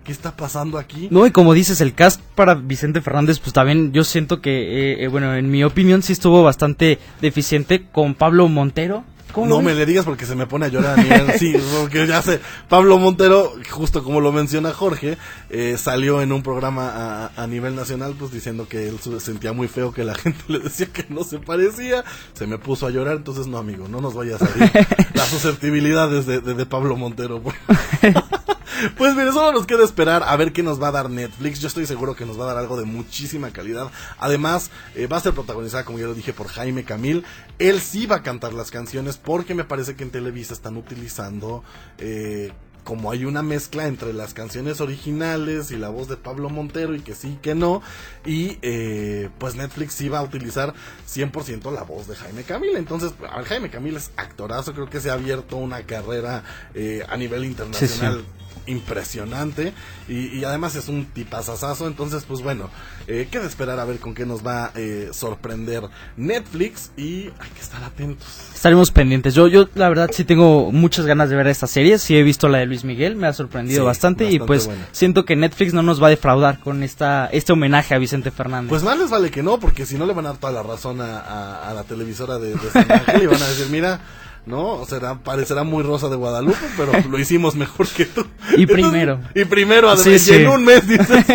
¿Qué 0.03 0.11
está 0.11 0.35
pasando 0.35 0.77
aquí? 0.77 1.07
No, 1.11 1.25
y 1.25 1.31
como 1.31 1.53
dices, 1.53 1.79
el 1.79 1.93
cast 1.93 2.19
para 2.35 2.55
Vicente 2.55 2.99
Fernández, 2.99 3.39
pues 3.39 3.53
también 3.53 3.93
yo 3.93 4.03
siento 4.03 4.41
que, 4.41 4.51
eh, 4.51 5.05
eh, 5.05 5.07
bueno, 5.07 5.33
en 5.33 5.49
mi 5.49 5.63
opinión 5.63 6.03
sí 6.03 6.11
estuvo 6.11 6.43
bastante 6.43 6.99
deficiente 7.21 7.87
con 7.89 8.13
Pablo 8.15 8.49
Montero. 8.49 9.05
¿Cómo 9.31 9.47
No 9.47 9.61
me 9.63 9.73
le 9.73 9.85
digas 9.87 10.05
porque 10.05 10.25
se 10.27 10.35
me 10.35 10.45
pone 10.45 10.65
a 10.65 10.69
llorar 10.69 10.99
sí, 11.39 11.55
porque 11.79 12.05
ya 12.05 12.21
sé, 12.21 12.39
Pablo 12.69 12.99
Montero, 12.99 13.53
justo 13.71 14.03
como 14.03 14.19
lo 14.21 14.31
menciona 14.31 14.71
Jorge, 14.73 15.17
eh, 15.55 15.77
salió 15.77 16.21
en 16.23 16.31
un 16.31 16.41
programa 16.41 16.89
a, 16.89 17.43
a 17.43 17.47
nivel 17.47 17.75
nacional, 17.75 18.15
pues 18.17 18.31
diciendo 18.31 18.67
que 18.67 18.89
él 18.89 18.99
se 18.99 19.19
sentía 19.19 19.53
muy 19.53 19.67
feo 19.67 19.93
que 19.93 20.03
la 20.03 20.15
gente 20.23 20.43
le 20.47 20.57
decía 20.59 20.87
que 20.87 21.05
no 21.09 21.23
se 21.23 21.37
parecía, 21.39 22.03
se 22.33 22.47
me 22.47 22.57
puso 22.57 22.87
a 22.87 22.89
llorar, 22.89 23.17
entonces 23.17 23.45
no 23.47 23.59
amigo, 23.59 23.87
no 23.87 24.01
nos 24.01 24.15
vaya 24.15 24.35
a 24.35 24.39
salir 24.39 24.71
las 25.13 25.27
susceptibilidades 25.29 26.25
de, 26.25 26.41
de- 26.41 26.55
de 26.55 26.65
Pablo 26.65 26.95
Montero. 26.97 27.41
pues. 27.41 27.55
Pues 28.97 29.15
mire, 29.15 29.31
solo 29.31 29.51
nos 29.57 29.65
queda 29.67 29.83
esperar 29.85 30.23
a 30.25 30.35
ver 30.35 30.51
qué 30.51 30.61
nos 30.63 30.81
va 30.81 30.89
a 30.89 30.91
dar 30.91 31.09
Netflix. 31.09 31.59
Yo 31.61 31.67
estoy 31.69 31.85
seguro 31.85 32.15
que 32.15 32.25
nos 32.25 32.37
va 32.37 32.43
a 32.43 32.47
dar 32.47 32.57
algo 32.57 32.75
de 32.77 32.83
muchísima 32.83 33.51
calidad. 33.51 33.89
Además, 34.19 34.71
eh, 34.95 35.07
va 35.07 35.17
a 35.17 35.19
ser 35.21 35.33
protagonizada, 35.33 35.85
como 35.85 35.99
ya 35.99 36.05
lo 36.07 36.13
dije, 36.13 36.33
por 36.33 36.47
Jaime 36.47 36.83
Camil. 36.83 37.23
Él 37.59 37.79
sí 37.79 38.07
va 38.07 38.17
a 38.17 38.23
cantar 38.23 38.51
las 38.53 38.71
canciones 38.71 39.15
porque 39.17 39.53
me 39.55 39.63
parece 39.63 39.95
que 39.95 40.03
en 40.03 40.09
Televisa 40.11 40.53
están 40.53 40.75
utilizando... 40.75 41.63
eh, 41.97 42.51
como 42.83 43.11
hay 43.11 43.25
una 43.25 43.41
mezcla 43.41 43.87
entre 43.87 44.13
las 44.13 44.33
canciones 44.33 44.81
originales 44.81 45.71
y 45.71 45.77
la 45.77 45.89
voz 45.89 46.07
de 46.07 46.17
Pablo 46.17 46.49
Montero 46.49 46.95
y 46.95 46.99
que 47.01 47.15
sí, 47.15 47.37
que 47.41 47.55
no, 47.55 47.81
y 48.25 48.57
eh, 48.61 49.29
pues 49.37 49.55
Netflix 49.55 50.01
va 50.11 50.19
a 50.19 50.23
utilizar 50.23 50.73
100% 51.07 51.71
la 51.71 51.83
voz 51.83 52.07
de 52.07 52.15
Jaime 52.15 52.43
Camil. 52.43 52.75
Entonces, 52.75 53.13
a 53.29 53.37
ver, 53.37 53.45
Jaime 53.45 53.69
Camil 53.69 53.95
es 53.95 54.11
actorazo, 54.17 54.73
creo 54.73 54.89
que 54.89 54.99
se 54.99 55.09
ha 55.09 55.13
abierto 55.13 55.57
una 55.57 55.83
carrera 55.83 56.43
eh, 56.73 57.05
a 57.07 57.17
nivel 57.17 57.45
internacional 57.45 58.23
impresionante 58.67 59.73
y, 60.07 60.27
y 60.39 60.43
además 60.43 60.75
es 60.75 60.87
un 60.87 61.05
tipazazazo 61.05 61.87
entonces 61.87 62.23
pues 62.27 62.41
bueno 62.41 62.69
eh, 63.07 63.27
queda 63.29 63.45
esperar 63.45 63.79
a 63.79 63.85
ver 63.85 63.97
con 63.99 64.13
qué 64.13 64.25
nos 64.25 64.45
va 64.45 64.65
a 64.67 64.71
eh, 64.75 65.09
sorprender 65.11 65.83
Netflix 66.17 66.91
y 66.97 67.25
hay 67.39 67.49
que 67.55 67.61
estar 67.61 67.83
atentos 67.83 68.27
Estaremos 68.53 68.91
pendientes. 68.91 69.33
Yo, 69.35 69.49
yo 69.49 69.67
la 69.75 69.89
verdad 69.89 70.09
sí 70.13 70.23
tengo 70.23 70.71
muchas 70.71 71.05
ganas 71.05 71.29
de 71.29 71.35
ver 71.35 71.47
esta 71.47 71.67
serie. 71.67 71.99
Sí 71.99 72.15
he 72.15 72.23
visto 72.23 72.47
la 72.47 72.59
de 72.59 72.65
Luis 72.65 72.85
Miguel, 72.85 73.17
me 73.17 73.27
ha 73.27 73.33
sorprendido 73.33 73.81
Sí, 73.81 73.85
bastante, 73.85 74.31
y 74.31 74.39
pues 74.39 74.67
buena. 74.67 74.87
siento 74.93 75.25
que 75.25 75.35
Netflix 75.35 75.73
no 75.73 75.83
nos 75.83 76.01
va 76.01 76.07
a 76.07 76.11
defraudar 76.11 76.59
con 76.61 76.81
esta 76.81 77.25
este 77.33 77.51
homenaje 77.51 77.93
a 77.93 77.97
Vicente 77.97 78.31
Fernández. 78.31 78.69
Pues 78.69 78.83
más 78.83 78.97
les 78.97 79.09
vale 79.09 79.31
que 79.31 79.43
no, 79.43 79.59
porque 79.59 79.85
si 79.85 79.97
no 79.97 80.05
le 80.05 80.13
van 80.13 80.27
a 80.27 80.29
dar 80.29 80.37
toda 80.37 80.53
la 80.53 80.63
razón 80.63 81.01
a, 81.01 81.19
a- 81.19 81.69
a 81.69 81.73
la 81.73 81.83
televisora 81.83 82.39
de, 82.39 82.51
de 82.53 82.71
San 82.71 82.89
Ángel 82.89 83.23
y 83.23 83.25
van 83.25 83.41
a 83.43 83.47
decir, 83.49 83.67
mira, 83.69 83.99
no, 84.45 84.85
será, 84.85 85.15
parecerá 85.19 85.63
muy 85.63 85.83
Rosa 85.83 86.09
de 86.09 86.15
Guadalupe, 86.15 86.57
pero 86.77 86.91
lo 87.09 87.19
hicimos 87.19 87.55
mejor 87.55 87.87
que 87.87 88.05
tú. 88.05 88.25
Y 88.57 88.65
primero. 88.65 89.19
y 89.35 89.45
primero, 89.45 89.89
además, 89.89 90.21
Sí, 90.21 90.33
en 90.33 90.47
un 90.49 90.65
mes 90.65 90.87
dices. 90.87 91.07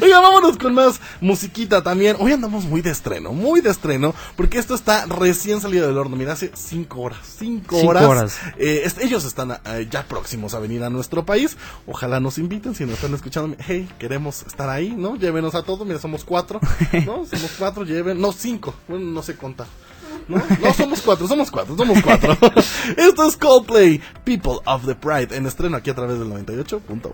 Oiga, 0.00 0.20
vámonos 0.20 0.56
con 0.56 0.72
más 0.74 1.00
musiquita 1.20 1.82
también. 1.82 2.16
Hoy 2.18 2.32
andamos 2.32 2.64
muy 2.64 2.80
de 2.80 2.90
estreno, 2.90 3.32
muy 3.32 3.60
de 3.60 3.70
estreno, 3.70 4.14
porque 4.36 4.58
esto 4.58 4.74
está 4.74 5.04
recién 5.06 5.60
salido 5.60 5.86
del 5.86 5.98
horno. 5.98 6.16
Mira, 6.16 6.32
hace 6.32 6.50
cinco 6.54 7.00
horas, 7.02 7.18
cinco, 7.38 7.76
Cinco 7.78 7.90
horas. 7.90 8.04
horas. 8.04 8.38
Eh, 8.56 8.88
ellos 9.00 9.24
están 9.24 9.52
eh, 9.52 9.88
ya 9.90 10.04
próximos 10.04 10.54
a 10.54 10.58
venir 10.60 10.82
a 10.84 10.90
nuestro 10.90 11.24
país. 11.26 11.56
Ojalá 11.86 12.20
nos 12.20 12.38
inviten, 12.38 12.74
si 12.74 12.84
nos 12.84 12.94
están 12.94 13.14
escuchando. 13.14 13.56
Hey, 13.66 13.88
queremos 13.98 14.42
estar 14.46 14.68
ahí, 14.68 14.90
¿no? 14.96 15.16
Llévenos 15.16 15.54
a 15.54 15.62
todos. 15.62 15.86
Mira, 15.86 15.98
somos 15.98 16.24
cuatro, 16.24 16.60
¿no? 17.04 17.26
Somos 17.30 17.52
cuatro, 17.58 17.84
lleven. 17.84 18.20
No, 18.20 18.32
cinco. 18.32 18.74
Bueno, 18.88 19.04
no 19.06 19.22
sé 19.22 19.36
contar. 19.36 19.66
¿No? 20.28 20.36
no 20.38 20.72
somos 20.72 21.02
cuatro, 21.02 21.28
somos 21.28 21.50
cuatro, 21.50 21.76
somos 21.76 22.02
cuatro. 22.02 22.32
Esto 22.96 23.26
es 23.26 23.36
Coldplay, 23.36 24.00
People 24.24 24.60
of 24.66 24.86
the 24.86 24.94
Pride, 24.94 25.36
en 25.36 25.46
estreno 25.46 25.76
aquí 25.76 25.90
a 25.90 25.94
través 25.94 26.18
del 26.18 26.28
98.1. 26.28 27.12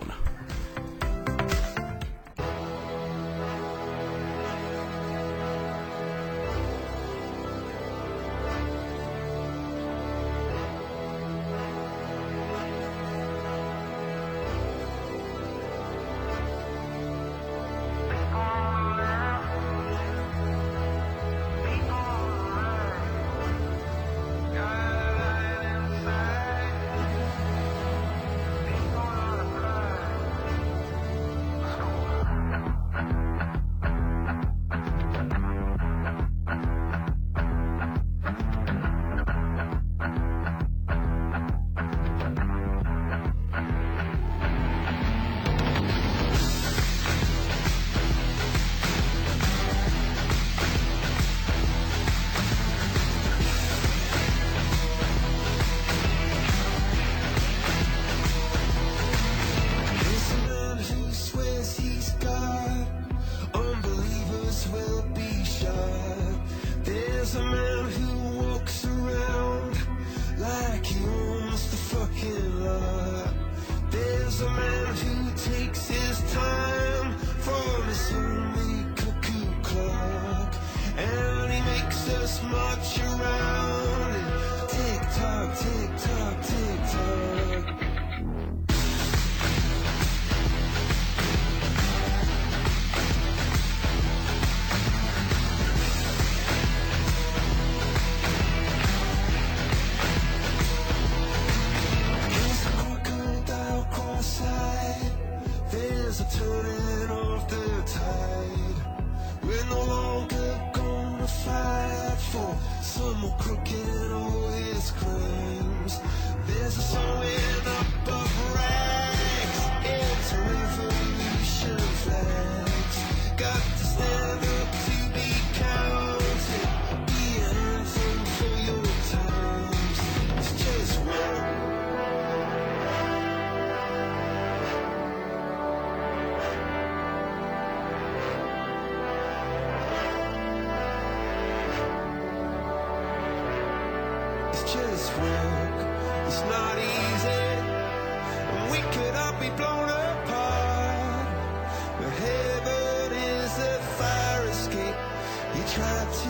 tried 155.72 156.12
to 156.12 156.29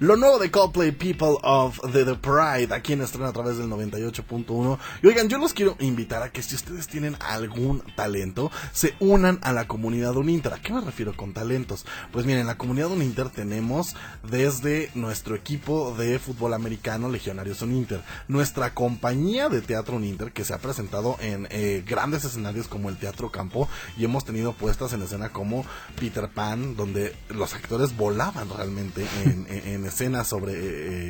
lo 0.00 0.16
nuevo 0.16 0.38
de 0.38 0.50
Coldplay 0.50 0.92
People 0.92 1.36
of 1.42 1.78
the, 1.92 2.04
the 2.04 2.14
Pride, 2.14 2.74
aquí 2.74 2.94
en 2.94 3.02
estreno 3.02 3.26
a 3.26 3.32
través 3.32 3.58
del 3.58 3.68
98.1. 3.68 4.78
Y 5.02 5.06
oigan, 5.06 5.28
yo 5.28 5.38
los 5.38 5.52
quiero 5.52 5.76
invitar 5.78 6.22
a 6.22 6.30
que 6.32 6.42
si 6.42 6.54
ustedes 6.56 6.88
tienen 6.88 7.16
algún 7.20 7.82
talento, 7.96 8.50
se 8.72 8.94
unan 8.98 9.38
a 9.42 9.52
la 9.52 9.68
comunidad 9.68 10.16
Uninter. 10.16 10.54
¿A 10.54 10.60
qué 10.62 10.72
me 10.72 10.80
refiero 10.80 11.14
con 11.16 11.32
talentos? 11.34 11.84
Pues 12.12 12.24
miren, 12.24 12.40
en 12.42 12.46
la 12.46 12.56
comunidad 12.58 12.90
Uninter 12.90 13.28
tenemos 13.28 13.94
desde 14.28 14.90
nuestro 14.94 15.34
equipo 15.36 15.94
de 15.96 16.18
fútbol 16.18 16.54
americano 16.54 17.08
Legionarios 17.10 17.60
Uninter, 17.62 18.00
nuestra 18.26 18.72
compañía 18.74 19.48
de 19.50 19.60
teatro 19.60 19.96
Uninter 19.96 20.32
que 20.32 20.44
se 20.44 20.54
ha 20.54 20.58
presentado 20.58 21.16
en 21.20 21.46
eh, 21.50 21.84
grandes 21.86 22.24
escenarios 22.24 22.68
como 22.68 22.88
el 22.88 22.96
Teatro 22.96 23.30
Campo 23.30 23.68
y 23.98 24.04
hemos 24.04 24.24
tenido 24.24 24.54
puestas 24.54 24.92
en 24.94 25.02
escena 25.02 25.28
como 25.30 25.64
Peter 25.98 26.28
Pan, 26.30 26.74
donde 26.76 27.14
los 27.28 27.52
actores 27.54 27.96
volaban 27.96 28.48
realmente 28.48 29.06
en, 29.24 29.46
en- 29.50 29.89
escena 29.90 30.24
sobre, 30.24 30.54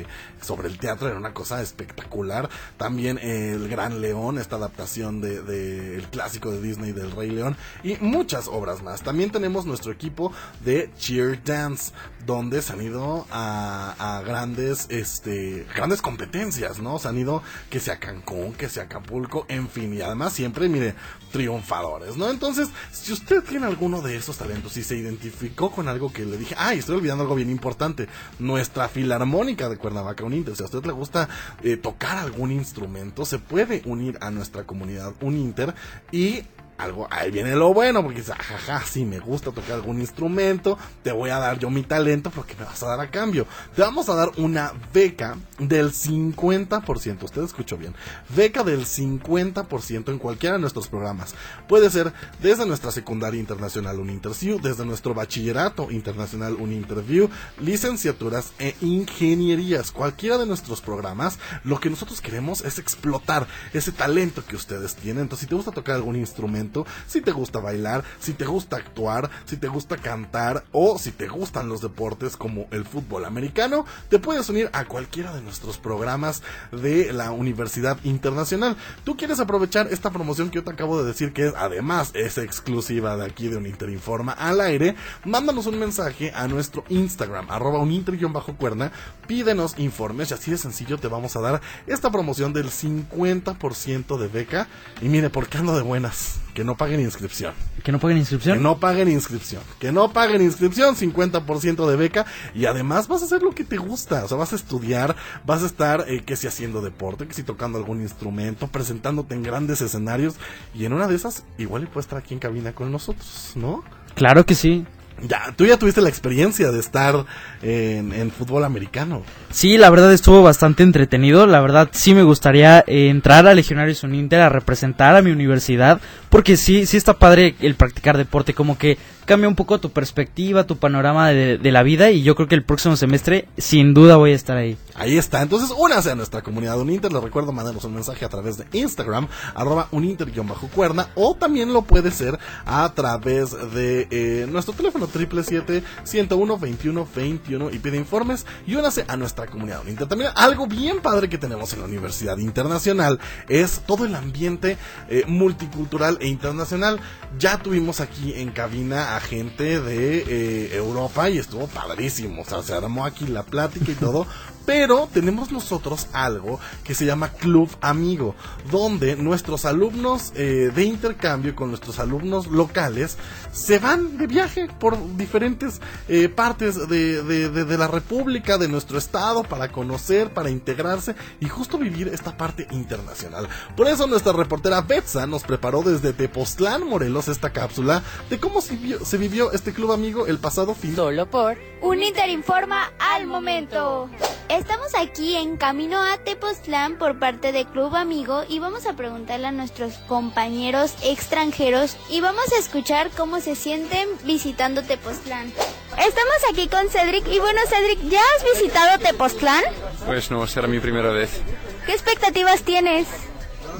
eh, 0.01 0.05
sobre 0.41 0.67
el 0.67 0.77
teatro, 0.77 1.07
era 1.07 1.17
una 1.17 1.33
cosa 1.33 1.61
espectacular. 1.61 2.49
También 2.77 3.17
eh, 3.17 3.53
El 3.53 3.67
Gran 3.69 4.01
León, 4.01 4.37
esta 4.37 4.57
adaptación 4.57 5.21
del 5.21 5.45
de, 5.45 5.95
el 5.95 6.07
clásico 6.09 6.51
de 6.51 6.61
Disney 6.61 6.91
del 6.91 7.11
Rey 7.11 7.31
León 7.31 7.55
y 7.83 7.95
muchas 8.01 8.47
obras 8.47 8.83
más. 8.83 9.01
También 9.01 9.31
tenemos 9.31 9.65
nuestro 9.65 9.91
equipo 9.91 10.33
de 10.63 10.91
Cheer 10.97 11.43
Dance, 11.43 11.93
donde 12.25 12.61
se 12.61 12.73
han 12.73 12.81
ido 12.81 13.25
a, 13.31 13.95
a 13.97 14.21
grandes, 14.21 14.87
este, 14.89 15.65
grandes 15.75 16.01
competencias, 16.01 16.79
¿no? 16.79 16.99
Se 16.99 17.07
han 17.07 17.17
ido 17.17 17.41
que 17.69 17.79
sea 17.79 17.99
Cancún, 17.99 18.53
que 18.53 18.69
sea 18.69 18.83
Acapulco, 18.83 19.45
en 19.47 19.69
fin, 19.69 19.93
y 19.93 20.01
además 20.01 20.33
siempre, 20.33 20.67
mire, 20.69 20.95
triunfadores, 21.31 22.17
¿no? 22.17 22.29
Entonces, 22.29 22.69
si 22.91 23.13
usted 23.13 23.43
tiene 23.43 23.65
alguno 23.65 24.01
de 24.01 24.17
esos 24.17 24.37
talentos 24.37 24.75
y 24.77 24.83
se 24.83 24.97
identificó 24.97 25.71
con 25.71 25.87
algo 25.87 26.11
que 26.11 26.25
le 26.25 26.37
dije, 26.37 26.55
ay, 26.57 26.79
estoy 26.79 26.97
olvidando 26.97 27.23
algo 27.23 27.35
bien 27.35 27.49
importante, 27.49 28.07
nuestra 28.39 28.70
filarmónica 28.91 29.69
de 29.69 29.77
Cuernavaca 29.77 30.23
Uninter, 30.23 30.55
si 30.55 30.63
a 30.63 30.65
usted 30.65 30.85
le 30.85 30.93
gusta 30.93 31.29
eh, 31.63 31.77
tocar 31.77 32.17
algún 32.17 32.51
instrumento, 32.51 33.25
se 33.25 33.39
puede 33.39 33.81
unir 33.85 34.17
a 34.21 34.31
nuestra 34.31 34.63
comunidad 34.63 35.13
Uninter 35.21 35.73
y 36.11 36.43
algo, 36.81 37.07
ahí 37.11 37.31
viene 37.31 37.55
lo 37.55 37.73
bueno, 37.73 38.01
porque 38.03 38.19
dice, 38.19 38.33
jaja, 38.33 38.81
sí, 38.85 39.05
me 39.05 39.19
gusta 39.19 39.51
tocar 39.51 39.73
algún 39.73 39.99
instrumento, 39.99 40.77
te 41.03 41.11
voy 41.11 41.29
a 41.29 41.37
dar 41.37 41.59
yo 41.59 41.69
mi 41.69 41.83
talento, 41.83 42.29
pero 42.31 42.45
¿qué 42.45 42.55
me 42.55 42.65
vas 42.65 42.81
a 42.81 42.87
dar 42.87 42.99
a 42.99 43.11
cambio? 43.11 43.45
Te 43.75 43.81
vamos 43.81 44.09
a 44.09 44.15
dar 44.15 44.31
una 44.37 44.73
beca 44.93 45.37
del 45.59 45.91
50%, 45.91 47.23
usted 47.23 47.43
escuchó 47.43 47.77
bien, 47.77 47.93
beca 48.35 48.63
del 48.63 48.85
50% 48.85 50.09
en 50.09 50.17
cualquiera 50.17 50.55
de 50.55 50.61
nuestros 50.61 50.87
programas. 50.87 51.35
Puede 51.67 51.89
ser 51.89 52.13
desde 52.41 52.65
nuestra 52.65 52.91
secundaria 52.91 53.39
internacional 53.39 53.99
un 53.99 54.09
interview, 54.09 54.59
desde 54.59 54.85
nuestro 54.85 55.13
bachillerato 55.13 55.91
internacional 55.91 56.55
un 56.55 56.71
interview, 56.71 57.29
licenciaturas 57.59 58.53
e 58.59 58.75
ingenierías, 58.81 59.91
cualquiera 59.91 60.37
de 60.37 60.45
nuestros 60.45 60.81
programas, 60.81 61.37
lo 61.63 61.79
que 61.79 61.89
nosotros 61.89 62.21
queremos 62.21 62.61
es 62.61 62.79
explotar 62.79 63.47
ese 63.73 63.91
talento 63.91 64.43
que 64.45 64.55
ustedes 64.55 64.95
tienen. 64.95 65.23
Entonces, 65.23 65.41
si 65.41 65.49
te 65.49 65.55
gusta 65.55 65.71
tocar 65.71 65.95
algún 65.95 66.15
instrumento, 66.15 66.70
si 67.07 67.21
te 67.21 67.31
gusta 67.31 67.59
bailar, 67.59 68.03
si 68.19 68.33
te 68.33 68.45
gusta 68.45 68.77
actuar, 68.77 69.29
si 69.45 69.57
te 69.57 69.67
gusta 69.67 69.97
cantar 69.97 70.63
o 70.71 70.97
si 70.97 71.11
te 71.11 71.27
gustan 71.27 71.69
los 71.69 71.81
deportes 71.81 72.37
como 72.37 72.67
el 72.71 72.85
fútbol 72.85 73.25
americano, 73.25 73.85
te 74.09 74.19
puedes 74.19 74.49
unir 74.49 74.69
a 74.73 74.85
cualquiera 74.85 75.33
de 75.33 75.41
nuestros 75.41 75.77
programas 75.77 76.41
de 76.71 77.13
la 77.13 77.31
Universidad 77.31 77.97
Internacional. 78.03 78.75
¿Tú 79.03 79.17
quieres 79.17 79.39
aprovechar 79.39 79.87
esta 79.91 80.11
promoción 80.11 80.49
que 80.49 80.55
yo 80.55 80.63
te 80.63 80.71
acabo 80.71 81.01
de 81.01 81.07
decir 81.07 81.33
que 81.33 81.51
además 81.55 82.11
es 82.13 82.37
exclusiva 82.37 83.17
de 83.17 83.25
aquí 83.25 83.47
de 83.47 83.57
un 83.57 83.65
Interinforma 83.65 84.33
al 84.33 84.61
aire? 84.61 84.95
Mándanos 85.25 85.67
un 85.67 85.79
mensaje 85.79 86.31
a 86.35 86.47
nuestro 86.47 86.83
Instagram, 86.89 87.49
arroba 87.49 87.79
uninter-cuerna, 87.79 88.91
pídenos 89.27 89.77
informes 89.77 90.31
y 90.31 90.33
así 90.33 90.51
de 90.51 90.57
sencillo 90.57 90.97
te 90.97 91.07
vamos 91.07 91.35
a 91.35 91.41
dar 91.41 91.61
esta 91.87 92.11
promoción 92.11 92.53
del 92.53 92.69
50% 92.69 94.17
de 94.17 94.27
beca. 94.27 94.67
Y 95.01 95.09
mire, 95.09 95.29
¿por 95.29 95.47
qué 95.47 95.57
ando 95.57 95.75
de 95.75 95.81
buenas? 95.81 96.40
Que 96.53 96.63
no 96.63 96.75
paguen 96.75 96.99
inscripción. 96.99 97.53
¿Que 97.83 97.91
no 97.91 97.99
paguen 97.99 98.17
inscripción? 98.17 98.57
Que 98.57 98.63
no 98.63 98.79
paguen 98.79 99.09
inscripción. 99.09 99.63
Que 99.79 99.91
no 99.91 100.11
paguen 100.11 100.41
inscripción, 100.41 100.95
50% 100.95 101.89
de 101.89 101.95
beca. 101.95 102.25
Y 102.53 102.65
además 102.65 103.07
vas 103.07 103.21
a 103.21 103.25
hacer 103.25 103.41
lo 103.41 103.51
que 103.51 103.63
te 103.63 103.77
gusta. 103.77 104.25
O 104.25 104.27
sea, 104.27 104.37
vas 104.37 104.51
a 104.51 104.57
estudiar, 104.57 105.15
vas 105.45 105.63
a 105.63 105.65
estar, 105.65 106.05
eh, 106.07 106.23
que 106.25 106.35
si 106.35 106.47
haciendo 106.47 106.81
deporte, 106.81 107.27
que 107.27 107.33
si 107.33 107.43
tocando 107.43 107.77
algún 107.77 108.01
instrumento, 108.01 108.67
presentándote 108.67 109.35
en 109.35 109.43
grandes 109.43 109.81
escenarios. 109.81 110.35
Y 110.73 110.85
en 110.85 110.93
una 110.93 111.07
de 111.07 111.15
esas, 111.15 111.45
igual 111.57 111.83
y 111.83 111.85
puedes 111.85 112.05
estar 112.05 112.19
aquí 112.19 112.33
en 112.33 112.39
cabina 112.39 112.73
con 112.73 112.91
nosotros, 112.91 113.53
¿no? 113.55 113.83
Claro 114.15 114.45
que 114.45 114.55
sí. 114.55 114.85
Ya, 115.27 115.53
tú 115.55 115.65
ya 115.65 115.77
tuviste 115.77 116.01
la 116.01 116.09
experiencia 116.09 116.71
de 116.71 116.79
estar 116.79 117.25
en, 117.61 118.11
en 118.11 118.31
fútbol 118.31 118.63
americano. 118.63 119.23
Sí, 119.51 119.77
la 119.77 119.89
verdad 119.89 120.11
estuvo 120.13 120.41
bastante 120.41 120.83
entretenido. 120.83 121.45
La 121.45 121.61
verdad 121.61 121.89
sí 121.91 122.15
me 122.15 122.23
gustaría 122.23 122.83
eh, 122.87 123.09
entrar 123.09 123.45
a 123.47 123.53
Legionarios 123.53 124.03
Uninter 124.03 124.41
a 124.41 124.49
representar 124.49 125.15
a 125.15 125.21
mi 125.21 125.31
universidad. 125.31 126.01
Porque 126.29 126.57
sí, 126.57 126.85
sí 126.85 126.97
está 126.97 127.19
padre 127.19 127.55
el 127.59 127.75
practicar 127.75 128.17
deporte. 128.17 128.53
Como 128.53 128.77
que 128.77 128.97
cambia 129.25 129.47
un 129.47 129.55
poco 129.55 129.79
tu 129.79 129.91
perspectiva, 129.91 130.63
tu 130.63 130.77
panorama 130.77 131.29
de, 131.29 131.57
de 131.57 131.71
la 131.71 131.83
vida. 131.83 132.09
Y 132.09 132.23
yo 132.23 132.35
creo 132.35 132.47
que 132.47 132.55
el 132.55 132.63
próximo 132.63 132.95
semestre 132.95 133.47
sin 133.57 133.93
duda 133.93 134.15
voy 134.15 134.31
a 134.31 134.35
estar 134.35 134.57
ahí. 134.57 134.77
Ahí 134.95 135.17
está. 135.17 135.41
Entonces, 135.41 135.73
únase 135.77 136.11
a 136.11 136.15
nuestra 136.15 136.41
comunidad 136.41 136.79
Uninter. 136.79 137.11
Les 137.11 137.21
recuerdo 137.21 137.51
mandarnos 137.51 137.83
un 137.85 137.93
mensaje 137.93 138.25
a 138.25 138.29
través 138.29 138.57
de 138.57 138.65
Instagram, 138.73 139.27
arroba 139.55 139.87
uninter-cuerna, 139.91 141.09
o 141.15 141.35
también 141.35 141.73
lo 141.73 141.81
puede 141.83 142.11
ser 142.11 142.39
a 142.65 142.91
través 142.93 143.51
de 143.73 144.07
eh, 144.09 144.47
nuestro 144.49 144.73
teléfono 144.73 145.00
777-101-2121 145.07 147.73
y 147.73 147.79
pide 147.79 147.97
informes 147.97 148.45
y 148.65 148.75
únase 148.75 149.03
a 149.07 149.17
nuestra 149.17 149.47
comunidad. 149.47 149.81
También 150.07 150.31
algo 150.35 150.67
bien 150.67 151.01
padre 151.01 151.29
que 151.29 151.37
tenemos 151.37 151.73
en 151.73 151.79
la 151.79 151.85
Universidad 151.85 152.37
Internacional 152.37 153.19
es 153.47 153.81
todo 153.85 154.05
el 154.05 154.15
ambiente 154.15 154.77
eh, 155.09 155.23
multicultural 155.27 156.17
e 156.21 156.27
internacional. 156.27 156.99
Ya 157.37 157.57
tuvimos 157.57 157.99
aquí 157.99 158.33
en 158.35 158.51
cabina 158.51 159.15
a 159.15 159.19
gente 159.19 159.79
de 159.79 160.23
eh, 160.27 160.75
Europa 160.75 161.29
y 161.29 161.37
estuvo 161.37 161.67
padrísimo. 161.67 162.41
O 162.41 162.45
sea, 162.45 162.63
se 162.63 162.73
armó 162.73 163.05
aquí 163.05 163.27
la 163.27 163.43
plática 163.43 163.91
y 163.91 163.95
todo. 163.95 164.25
Pero 164.65 165.09
tenemos 165.13 165.51
nosotros 165.51 166.07
algo 166.13 166.59
que 166.83 166.93
se 166.95 167.05
llama 167.05 167.29
Club 167.29 167.69
Amigo, 167.81 168.35
donde 168.71 169.15
nuestros 169.15 169.65
alumnos 169.65 170.31
eh, 170.35 170.71
de 170.73 170.83
intercambio 170.83 171.55
con 171.55 171.69
nuestros 171.69 171.99
alumnos 171.99 172.47
locales 172.47 173.17
se 173.51 173.79
van 173.79 174.17
de 174.17 174.27
viaje 174.27 174.67
por 174.79 174.97
diferentes 175.17 175.81
eh, 176.07 176.29
partes 176.29 176.87
de, 176.87 177.23
de- 177.23 177.49
de- 177.49 177.65
de 177.65 177.77
la 177.77 177.87
República, 177.87 178.57
de 178.57 178.67
nuestro 178.67 178.97
estado, 178.97 179.43
para 179.43 179.71
conocer, 179.71 180.33
para 180.33 180.49
integrarse 180.49 181.15
y 181.39 181.47
justo 181.47 181.77
vivir 181.77 182.07
esta 182.09 182.37
parte 182.37 182.67
internacional. 182.71 183.47
Por 183.75 183.87
eso 183.87 184.07
nuestra 184.07 184.33
reportera 184.33 184.81
Betsa 184.81 185.25
nos 185.27 185.43
preparó 185.43 185.81
desde 185.81 186.13
Tepoztlán, 186.13 186.87
Morelos, 186.87 187.27
esta 187.27 187.51
cápsula 187.51 188.03
de 188.29 188.39
cómo 188.39 188.61
se 188.61 188.75
vivió, 188.75 189.03
se 189.05 189.17
vivió 189.17 189.51
este 189.51 189.73
Club 189.73 189.91
Amigo 189.91 190.27
el 190.27 190.37
pasado 190.37 190.73
fin 190.75 190.95
Solo 190.95 191.29
por 191.29 191.57
Un 191.81 192.01
Interinforma 192.03 192.91
al 192.99 193.27
momento. 193.27 194.09
Estamos 194.51 194.93
aquí 194.97 195.37
en 195.37 195.55
camino 195.55 196.03
a 196.03 196.17
Tepoztlán 196.17 196.97
por 196.97 197.17
parte 197.17 197.53
de 197.53 197.63
Club 197.63 197.95
Amigo 197.95 198.43
y 198.49 198.59
vamos 198.59 198.85
a 198.85 198.97
preguntarle 198.97 199.47
a 199.47 199.53
nuestros 199.53 199.93
compañeros 200.09 200.93
extranjeros 201.05 201.95
y 202.09 202.19
vamos 202.19 202.51
a 202.51 202.59
escuchar 202.59 203.11
cómo 203.15 203.39
se 203.39 203.55
sienten 203.55 204.09
visitando 204.25 204.83
Tepoztlán. 204.83 205.53
Estamos 205.91 206.35
aquí 206.51 206.67
con 206.67 206.89
Cedric 206.89 207.25
y 207.29 207.39
bueno 207.39 207.61
Cedric, 207.65 208.01
¿ya 208.09 208.19
has 208.19 208.59
visitado 208.59 208.99
Tepoztlán? 208.99 209.63
Pues 210.05 210.29
no, 210.29 210.45
será 210.47 210.67
mi 210.67 210.81
primera 210.81 211.11
vez. 211.11 211.41
¿Qué 211.85 211.93
expectativas 211.93 212.63
tienes? 212.63 213.07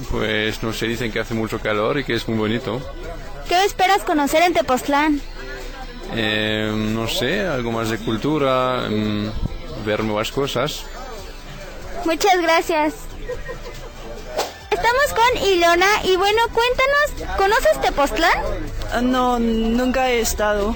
Pues 0.09 0.63
no 0.63 0.71
sé, 0.71 0.87
dicen 0.87 1.11
que 1.11 1.19
hace 1.19 1.33
mucho 1.33 1.59
calor 1.59 1.99
y 1.99 2.05
que 2.05 2.13
es 2.13 2.25
muy 2.29 2.37
bonito. 2.37 2.81
¿Qué 3.49 3.65
esperas 3.65 4.03
conocer 4.03 4.41
en 4.43 4.53
Tepoztlán? 4.53 5.19
Eh, 6.15 6.71
no 6.73 7.09
sé, 7.09 7.41
algo 7.41 7.73
más 7.73 7.89
de 7.89 7.97
cultura, 7.97 8.87
mm, 8.89 9.31
ver 9.85 10.03
nuevas 10.03 10.31
cosas. 10.31 10.83
Muchas 12.05 12.41
gracias. 12.41 12.93
Estamos 14.71 15.13
con 15.13 15.47
Ilona 15.47 15.87
y 16.03 16.15
bueno, 16.15 16.39
cuéntanos, 16.53 17.35
¿conoces 17.37 17.81
Tepoztlán? 17.81 18.31
Ah, 18.93 19.01
No, 19.01 19.37
nunca 19.39 20.09
he 20.09 20.19
estado. 20.21 20.75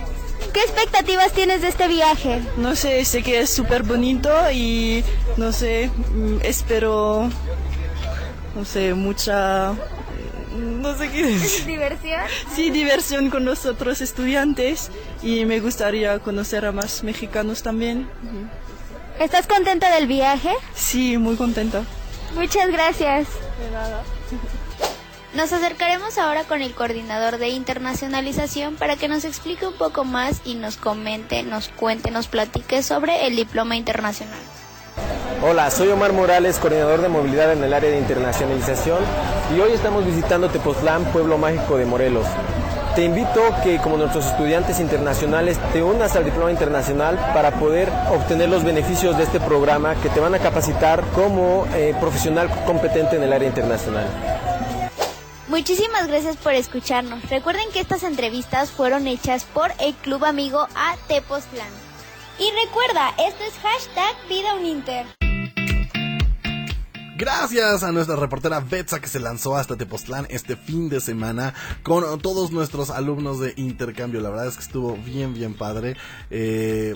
¿Qué 0.54 0.62
expectativas 0.62 1.32
tienes 1.34 1.62
de 1.62 1.70
este 1.70 1.88
viaje? 1.88 2.42
No 2.58 2.76
sé, 2.76 3.04
sé 3.06 3.24
que 3.24 3.40
es 3.40 3.50
súper 3.50 3.84
bonito 3.84 4.30
y 4.52 5.04
no 5.38 5.52
sé, 5.52 5.90
mm, 6.12 6.38
espero, 6.44 7.30
no 8.56 8.64
sé, 8.66 8.94
mucha, 8.94 9.72
mm, 9.72 10.82
no 10.82 10.98
sé 10.98 11.10
qué 11.10 11.24
decir. 11.26 11.66
¿Diversión? 11.68 12.22
Sí, 12.56 12.70
diversión 12.70 13.30
con 13.30 13.44
los 13.44 13.66
otros 13.66 14.00
estudiantes 14.02 14.92
y 15.24 15.46
me 15.46 15.60
gustaría 15.60 16.20
conocer 16.20 16.66
a 16.66 16.72
más 16.72 17.04
mexicanos 17.04 17.64
también. 17.64 18.08
¿Estás 19.20 19.48
contenta 19.48 19.94
del 19.96 20.08
viaje? 20.08 20.50
Sí, 20.74 21.18
muy 21.18 21.36
contenta. 21.36 21.84
Muchas 22.36 22.70
gracias. 22.70 23.28
Nos 25.34 25.52
acercaremos 25.54 26.18
ahora 26.18 26.44
con 26.44 26.62
el 26.62 26.74
coordinador 26.74 27.38
de 27.38 27.50
internacionalización 27.50 28.76
para 28.76 28.96
que 28.98 29.08
nos 29.08 29.26
explique 29.26 29.66
un 29.66 29.74
poco 29.74 30.04
más 30.04 30.42
y 30.46 30.56
nos 30.56 30.78
comente, 30.78 31.44
nos 31.44 31.70
cuente, 31.70 32.12
nos 32.12 32.28
platique 32.28 32.84
sobre 32.84 33.28
el 33.28 33.36
diploma 33.36 33.76
internacional. 33.76 34.40
Hola, 35.44 35.70
soy 35.72 35.90
Omar 35.90 36.14
Morales, 36.14 36.58
coordinador 36.58 37.02
de 37.02 37.10
movilidad 37.10 37.52
en 37.52 37.64
el 37.64 37.74
área 37.74 37.92
de 37.92 38.00
internacionalización 38.00 39.00
y 39.56 39.60
hoy 39.60 39.74
estamos 39.74 40.06
visitando 40.06 40.50
Tepoztlán, 40.50 41.04
pueblo 41.06 41.38
mágico 41.38 41.78
de 41.78 41.86
Morelos. 41.86 42.26
Te 42.96 43.04
invito 43.04 43.42
que 43.62 43.78
como 43.80 43.98
nuestros 43.98 44.26
estudiantes 44.26 44.80
internacionales 44.80 45.60
te 45.74 45.84
unas 45.84 46.16
al 46.16 46.24
diploma 46.24 46.50
internacional 46.50 47.18
para 47.34 47.52
poder 47.60 47.90
obtener 48.10 48.48
los 48.48 48.64
beneficios 48.64 49.18
de 49.18 49.24
este 49.26 49.42
programa 49.42 49.96
que 49.96 50.08
te 50.08 50.22
van 50.22 50.34
a 50.34 50.40
capacitar 50.40 51.04
como 51.14 51.68
eh, 51.74 51.94
profesional 52.00 52.50
competente 52.66 53.18
en 53.18 53.24
el 53.24 53.34
área 53.34 53.50
internacional. 53.50 54.08
Muchísimas 55.50 56.08
gracias 56.08 56.38
por 56.38 56.54
escucharnos. 56.54 57.30
Recuerden 57.30 57.70
que 57.74 57.82
estas 57.82 58.04
entrevistas 58.04 58.72
fueron 58.72 59.08
hechas 59.08 59.44
por 59.44 59.74
el 59.82 59.94
Club 59.96 60.24
Amigo 60.24 60.66
a 60.74 60.96
Tepoztlán. 61.10 61.68
Y 62.40 62.50
recuerda, 62.66 63.10
esto 63.18 63.44
es 63.44 63.54
hashtag 63.62 64.16
Vida 64.30 64.56
Uninter. 64.56 65.25
Gracias 67.18 67.82
a 67.84 67.94
nuestra 67.94 68.18
reportera 68.18 68.60
Betsa 68.60 69.00
que 69.00 69.08
se 69.08 69.22
lanzó 69.22 69.56
hasta 69.56 69.78
Tepoztlán 69.78 70.28
este 70.30 70.58
fin 70.58 70.90
de 70.90 71.00
semana 71.00 71.54
con 71.82 72.20
todos 72.20 72.52
nuestros 72.52 72.90
alumnos 72.90 73.40
de 73.40 73.54
intercambio. 73.56 74.20
La 74.20 74.32
verdad 74.32 74.48
es 74.48 74.58
que 74.58 74.64
estuvo 74.64 74.98
bien, 74.98 75.34
bien 75.34 75.54
padre. 75.54 75.96
Eh, 76.30 76.96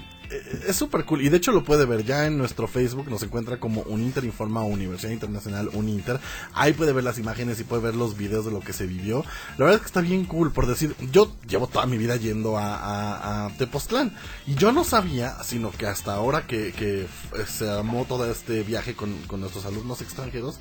es 0.67 0.75
súper 0.75 1.05
cool. 1.05 1.21
Y 1.21 1.29
de 1.29 1.37
hecho 1.37 1.51
lo 1.51 1.63
puede 1.63 1.85
ver 1.85 2.03
ya 2.05 2.25
en 2.25 2.37
nuestro 2.37 2.67
Facebook. 2.67 3.09
Nos 3.09 3.23
encuentra 3.23 3.59
como 3.59 3.81
Uninter 3.83 4.23
Informa 4.23 4.63
Universidad 4.63 5.11
Internacional 5.11 5.69
Uninter 5.73 6.19
ahí 6.53 6.73
puede 6.73 6.93
ver 6.93 7.03
las 7.03 7.17
imágenes 7.17 7.59
y 7.59 7.63
puede 7.63 7.81
ver 7.81 7.95
los 7.95 8.17
videos 8.17 8.45
de 8.45 8.51
lo 8.51 8.59
que 8.59 8.73
se 8.73 8.85
vivió. 8.85 9.23
La 9.57 9.65
verdad 9.65 9.75
es 9.75 9.81
que 9.81 9.87
está 9.87 10.01
bien 10.01 10.25
cool 10.25 10.51
por 10.51 10.67
decir 10.67 10.95
yo 11.11 11.31
llevo 11.47 11.67
toda 11.67 11.85
mi 11.85 11.97
vida 11.97 12.15
yendo 12.15 12.57
a, 12.57 13.45
a, 13.45 13.49
Tepoztlán. 13.57 14.15
Y 14.47 14.55
yo 14.55 14.71
no 14.71 14.83
sabía 14.83 15.43
sino 15.43 15.71
que 15.71 15.87
hasta 15.87 16.13
ahora 16.13 16.45
que, 16.45 17.07
se 17.47 17.69
armó 17.69 18.05
todo 18.05 18.29
este 18.29 18.63
viaje 18.63 18.95
con, 18.95 19.13
con 19.27 19.41
nuestros 19.41 19.65
alumnos 19.65 20.01
extranjeros 20.01 20.59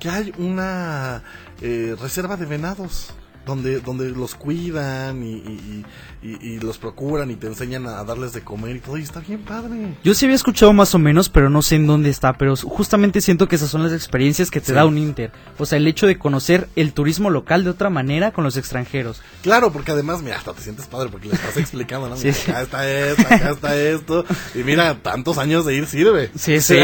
que 0.00 0.08
hay 0.08 0.32
una 0.38 1.22
eh, 1.60 1.96
reserva 2.00 2.36
de 2.36 2.46
venados 2.46 3.12
donde, 3.46 3.80
donde 3.80 4.10
los 4.10 4.34
cuidan 4.34 5.22
y, 5.22 5.32
y, 5.34 5.84
y, 6.22 6.48
y, 6.54 6.58
los 6.60 6.78
procuran 6.78 7.30
y 7.30 7.36
te 7.36 7.46
enseñan 7.46 7.86
a 7.86 8.02
darles 8.04 8.32
de 8.32 8.42
comer 8.42 8.76
y 8.76 8.80
todo, 8.80 8.96
y 8.96 9.02
está 9.02 9.20
bien 9.20 9.40
padre. 9.40 9.96
Yo 10.02 10.14
sí 10.14 10.24
había 10.24 10.36
escuchado 10.36 10.72
más 10.72 10.94
o 10.94 10.98
menos, 10.98 11.28
pero 11.28 11.50
no 11.50 11.62
sé 11.62 11.76
en 11.76 11.86
dónde 11.86 12.10
está, 12.10 12.32
pero 12.34 12.56
justamente 12.56 13.20
siento 13.20 13.46
que 13.48 13.56
esas 13.56 13.68
son 13.70 13.82
las 13.82 13.92
experiencias 13.92 14.50
que 14.50 14.60
te 14.60 14.66
Sí. 14.68 14.72
da 14.72 14.86
un 14.86 14.96
Inter. 14.98 15.30
O 15.58 15.66
sea, 15.66 15.76
el 15.78 15.86
hecho 15.86 16.06
de 16.06 16.18
conocer 16.18 16.68
el 16.76 16.92
turismo 16.94 17.30
local 17.30 17.64
de 17.64 17.70
otra 17.70 17.90
manera 17.90 18.32
con 18.32 18.44
los 18.44 18.56
extranjeros. 18.56 19.20
Claro, 19.42 19.72
porque 19.72 19.92
además, 19.92 20.22
mira, 20.22 20.36
hasta 20.38 20.52
te 20.54 20.62
sientes 20.62 20.86
padre 20.86 21.10
porque 21.10 21.28
le 21.28 21.34
estás 21.34 21.56
explicando, 21.56 22.08
¿no? 22.08 22.16
Sí, 22.24 22.28
Mira, 22.46 22.60
acá 22.60 22.62
está 22.62 22.88
esto, 22.90 23.22
acá 23.34 23.50
está 23.50 23.76
esto, 23.76 24.24
y 24.54 24.58
mira, 24.62 24.94
tantos 25.02 25.36
años 25.38 25.66
de 25.66 25.74
ir 25.74 25.86
sirve. 25.86 26.30
Sí, 26.36 26.60
sí. 26.62 26.76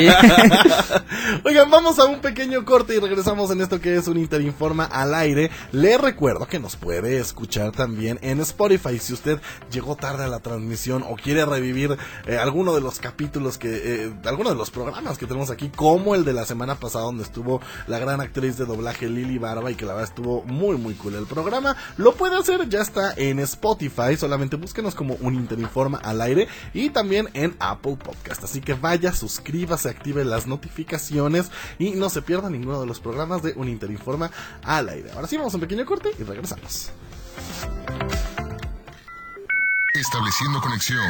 Oigan, 1.45 1.71
vamos 1.71 1.99
a 1.99 2.05
un 2.05 2.21
pequeño 2.21 2.65
corte 2.65 2.95
y 2.97 2.99
regresamos 2.99 3.51
en 3.51 3.61
esto 3.61 3.81
que 3.81 3.97
es 3.97 4.07
un 4.09 4.19
Interinforma 4.19 4.85
al 4.85 5.15
aire. 5.15 5.51
Le 5.73 5.97
recuerdo 5.99 6.47
que 6.51 6.59
nos 6.59 6.77
puede 6.77 7.19
escuchar 7.19 7.71
también 7.71 8.19
en 8.23 8.41
Spotify. 8.41 8.99
Si 8.99 9.15
usted 9.15 9.41
llegó 9.71 9.97
tarde 9.97 10.25
a 10.25 10.29
la 10.29 10.41
transmisión 10.41 11.05
o 11.09 11.15
quiere 11.15 11.47
revivir 11.47 11.97
eh, 12.27 12.37
alguno 12.37 12.75
de 12.75 12.81
los 12.81 12.99
capítulos 12.99 13.57
que, 13.57 13.71
eh, 13.73 14.13
alguno 14.25 14.51
de 14.51 14.57
los 14.57 14.71
programas 14.71 15.17
que 15.17 15.27
tenemos 15.27 15.51
aquí, 15.51 15.71
como 15.75 16.15
el 16.15 16.25
de 16.25 16.33
la 16.33 16.45
semana 16.45 16.75
pasada 16.75 17.05
donde 17.05 17.23
estuvo 17.23 17.61
la 17.87 18.01
gran 18.01 18.21
actriz 18.21 18.59
de 18.59 18.67
doblaje 18.67 19.09
Lili 19.09 19.39
Barba 19.39 19.71
y 19.71 19.77
que 19.77 19.87
la 19.87 19.95
verdad 19.95 20.11
estuvo 20.11 20.43
muy 20.43 20.77
muy 20.77 20.95
cool 20.95 21.15
el 21.15 21.27
programa, 21.27 21.77
lo 21.97 22.15
puede 22.15 22.37
hacer, 22.37 22.69
ya 22.69 22.81
está 22.81 23.15
en 23.17 23.39
Spotify, 23.39 24.17
solamente 24.19 24.57
búsquenos 24.57 24.95
como 24.95 25.15
un 25.21 25.35
Interinforma 25.35 25.99
al 25.99 26.21
aire 26.21 26.49
y 26.75 26.91
también 26.91 27.29
en 27.33 27.55
Apple 27.61 27.97
Podcast. 27.97 28.43
Así 28.43 28.61
que 28.61 28.75
vaya, 28.75 29.13
suscríbase, 29.13 29.89
active 29.89 30.25
las 30.25 30.49
notificaciones 30.49 31.51
y 31.79 31.93
no 31.93 32.11
se 32.11 32.23
pierda 32.23 32.51
ninguno 32.51 32.81
de 32.81 32.87
los 32.87 32.99
programas 32.99 33.43
de 33.43 33.53
un 33.55 33.69
Interinforma 33.69 34.33
al 34.65 34.89
aire. 34.89 35.13
Ahora 35.13 35.29
sí, 35.29 35.37
vamos 35.37 35.55
a 35.55 35.57
un 35.57 35.61
pequeño 35.61 35.87
corte 35.87 36.11
y 36.19 36.25
regresamos. 36.25 36.40
Estableciendo 39.95 40.61
conexión. 40.61 41.05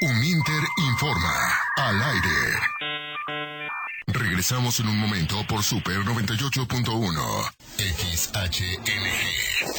Uninter 0.00 0.62
informa 0.78 1.34
al 1.76 2.02
aire. 2.02 2.80
Regresamos 4.08 4.80
en 4.80 4.88
un 4.88 4.98
momento 4.98 5.46
por 5.46 5.62
Super 5.62 5.98
98.1. 5.98 7.52
XHNG. 7.76 8.90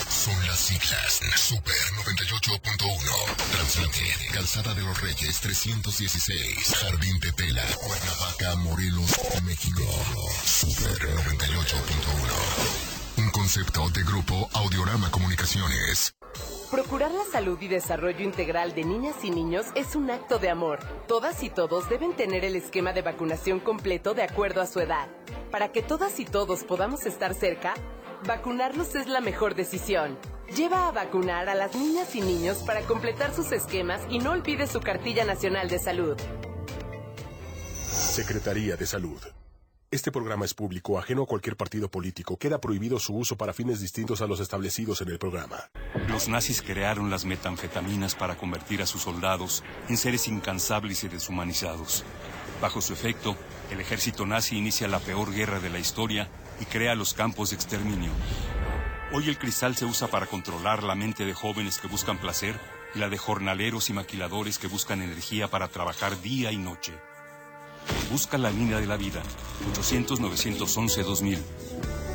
Son 0.10 0.48
las 0.48 0.60
siglas. 0.60 1.20
Super 1.36 1.76
98.1. 2.06 3.36
Transmitir. 3.52 4.16
Calzada 4.32 4.74
de 4.74 4.84
los 4.84 5.02
Reyes 5.02 5.42
316. 5.42 6.76
Jardín 6.82 7.20
de 7.20 7.32
Tela. 7.34 7.66
Cuernavaca, 7.84 8.56
Morelos, 8.58 9.12
México. 9.44 9.84
Super 10.46 11.00
98.1. 11.38 12.91
Un 13.24 13.30
concepto 13.30 13.88
de 13.92 14.02
grupo 14.02 14.50
Audiorama 14.54 15.12
Comunicaciones. 15.12 16.16
Procurar 16.72 17.12
la 17.12 17.24
salud 17.32 17.62
y 17.62 17.68
desarrollo 17.68 18.22
integral 18.22 18.74
de 18.74 18.84
niñas 18.84 19.16
y 19.24 19.30
niños 19.30 19.68
es 19.76 19.96
un 19.96 20.10
acto 20.10 20.40
de 20.40 20.50
amor. 20.50 20.80
Todas 21.08 21.44
y 21.44 21.52
todos 21.52 21.88
deben 21.88 22.16
tener 22.16 22.44
el 22.46 22.56
esquema 22.56 22.94
de 22.94 23.04
vacunación 23.04 23.60
completo 23.60 24.16
de 24.16 24.24
acuerdo 24.24 24.60
a 24.60 24.66
su 24.66 24.80
edad. 24.80 25.08
Para 25.52 25.72
que 25.72 25.84
todas 25.84 26.20
y 26.20 26.26
todos 26.26 26.64
podamos 26.64 27.06
estar 27.06 27.36
cerca, 27.36 27.76
vacunarlos 28.26 28.96
es 28.96 29.06
la 29.06 29.22
mejor 29.22 29.54
decisión. 29.54 30.18
Lleva 30.56 30.88
a 30.88 30.92
vacunar 30.92 31.48
a 31.48 31.54
las 31.54 31.76
niñas 31.76 32.16
y 32.16 32.22
niños 32.22 32.58
para 32.66 32.82
completar 32.82 33.36
sus 33.36 33.52
esquemas 33.52 34.02
y 34.10 34.18
no 34.18 34.32
olvide 34.32 34.66
su 34.66 34.80
cartilla 34.80 35.26
nacional 35.26 35.70
de 35.70 35.78
salud. 35.78 36.18
Secretaría 37.86 38.78
de 38.78 38.88
Salud. 38.88 39.22
Este 39.94 40.10
programa 40.10 40.46
es 40.46 40.54
público, 40.54 40.98
ajeno 40.98 41.24
a 41.24 41.26
cualquier 41.26 41.58
partido 41.58 41.92
político. 41.92 42.38
Queda 42.38 42.62
prohibido 42.62 42.98
su 42.98 43.14
uso 43.14 43.36
para 43.36 43.52
fines 43.52 43.82
distintos 43.82 44.22
a 44.22 44.26
los 44.26 44.40
establecidos 44.40 45.02
en 45.02 45.10
el 45.10 45.20
programa. 45.20 45.70
Los 46.08 46.30
nazis 46.30 46.62
crearon 46.62 47.10
las 47.10 47.26
metanfetaminas 47.26 48.16
para 48.16 48.38
convertir 48.38 48.82
a 48.82 48.86
sus 48.86 49.02
soldados 49.02 49.66
en 49.90 49.98
seres 49.98 50.30
incansables 50.30 51.04
y 51.04 51.10
deshumanizados. 51.10 52.06
Bajo 52.62 52.80
su 52.80 52.94
efecto, 52.94 53.36
el 53.70 53.82
ejército 53.82 54.26
nazi 54.26 54.58
inicia 54.58 54.88
la 54.88 55.00
peor 55.00 55.34
guerra 55.34 55.60
de 55.60 55.70
la 55.70 55.80
historia 55.80 56.30
y 56.62 56.66
crea 56.66 56.96
los 56.96 57.14
campos 57.14 57.50
de 57.50 57.58
exterminio. 57.58 58.12
Hoy 59.12 59.28
el 59.28 59.38
cristal 59.38 59.76
se 59.76 59.84
usa 59.84 60.08
para 60.08 60.26
controlar 60.26 60.84
la 60.84 60.96
mente 60.96 61.26
de 61.26 61.34
jóvenes 61.34 61.80
que 61.80 61.90
buscan 61.90 62.18
placer 62.18 62.58
y 62.96 63.00
la 63.00 63.10
de 63.10 63.18
jornaleros 63.18 63.90
y 63.90 63.94
maquiladores 63.94 64.58
que 64.58 64.68
buscan 64.68 65.02
energía 65.02 65.50
para 65.50 65.68
trabajar 65.68 66.22
día 66.22 66.54
y 66.54 66.58
noche. 66.58 66.94
Busca 68.12 68.38
la 68.38 68.52
línea 68.52 68.80
de 68.80 68.88
la 68.88 68.98
vida, 68.98 69.22
800-911-2000. 69.74 71.40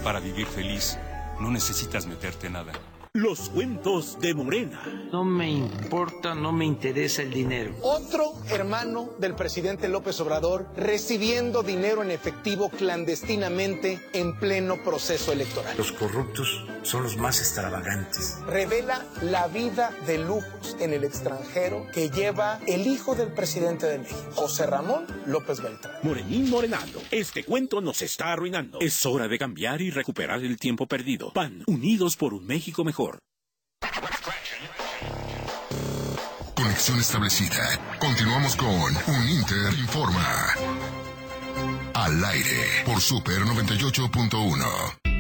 Para 0.04 0.20
vivir 0.20 0.46
feliz, 0.46 0.98
no 1.40 1.50
necesitas 1.50 2.06
meterte 2.06 2.50
nada. 2.50 2.72
Los 3.16 3.48
cuentos 3.48 4.18
de 4.20 4.34
Morena. 4.34 5.08
No 5.10 5.24
me 5.24 5.50
importa, 5.50 6.34
no 6.34 6.52
me 6.52 6.66
interesa 6.66 7.22
el 7.22 7.30
dinero. 7.30 7.74
Otro 7.80 8.34
hermano 8.50 9.08
del 9.18 9.34
presidente 9.34 9.88
López 9.88 10.20
Obrador 10.20 10.66
recibiendo 10.76 11.62
dinero 11.62 12.02
en 12.02 12.10
efectivo 12.10 12.68
clandestinamente 12.68 13.98
en 14.12 14.38
pleno 14.38 14.84
proceso 14.84 15.32
electoral. 15.32 15.74
Los 15.78 15.92
corruptos 15.92 16.62
son 16.82 17.04
los 17.04 17.16
más 17.16 17.40
extravagantes. 17.40 18.36
Revela 18.46 19.02
la 19.22 19.48
vida 19.48 19.92
de 20.06 20.18
lujos 20.18 20.76
en 20.78 20.92
el 20.92 21.02
extranjero 21.02 21.86
que 21.94 22.10
lleva 22.10 22.60
el 22.66 22.86
hijo 22.86 23.14
del 23.14 23.28
presidente 23.28 23.86
de 23.86 24.00
México, 24.00 24.20
José 24.34 24.66
Ramón 24.66 25.06
López 25.24 25.62
Beltrán. 25.62 26.00
Morenín 26.02 26.50
Morenando. 26.50 27.00
Este 27.10 27.44
cuento 27.44 27.80
nos 27.80 28.02
está 28.02 28.34
arruinando. 28.34 28.78
Es 28.80 29.06
hora 29.06 29.26
de 29.26 29.38
cambiar 29.38 29.80
y 29.80 29.90
recuperar 29.90 30.40
el 30.40 30.58
tiempo 30.58 30.86
perdido. 30.86 31.32
PAN, 31.32 31.64
unidos 31.66 32.16
por 32.16 32.34
un 32.34 32.46
México 32.46 32.84
mejor. 32.84 33.05
Conexión 36.54 36.98
establecida. 36.98 37.96
Continuamos 37.98 38.56
con 38.56 38.68
Un 38.68 39.28
Inter 39.28 39.72
Informa. 39.78 40.54
Al 41.94 42.24
aire 42.24 42.84
por 42.84 43.00
Super 43.00 43.42
98.1. 43.42 45.15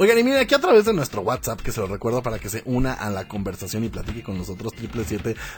Oigan, 0.00 0.16
y 0.16 0.22
miren, 0.22 0.38
aquí 0.40 0.54
a 0.54 0.60
través 0.60 0.84
de 0.84 0.92
nuestro 0.92 1.22
WhatsApp, 1.22 1.60
que 1.60 1.72
se 1.72 1.80
lo 1.80 1.88
recuerdo 1.88 2.22
para 2.22 2.38
que 2.38 2.48
se 2.48 2.62
una 2.66 2.92
a 2.92 3.10
la 3.10 3.26
conversación 3.26 3.82
y 3.82 3.88
platique 3.88 4.22
con 4.22 4.38
nosotros, 4.38 4.72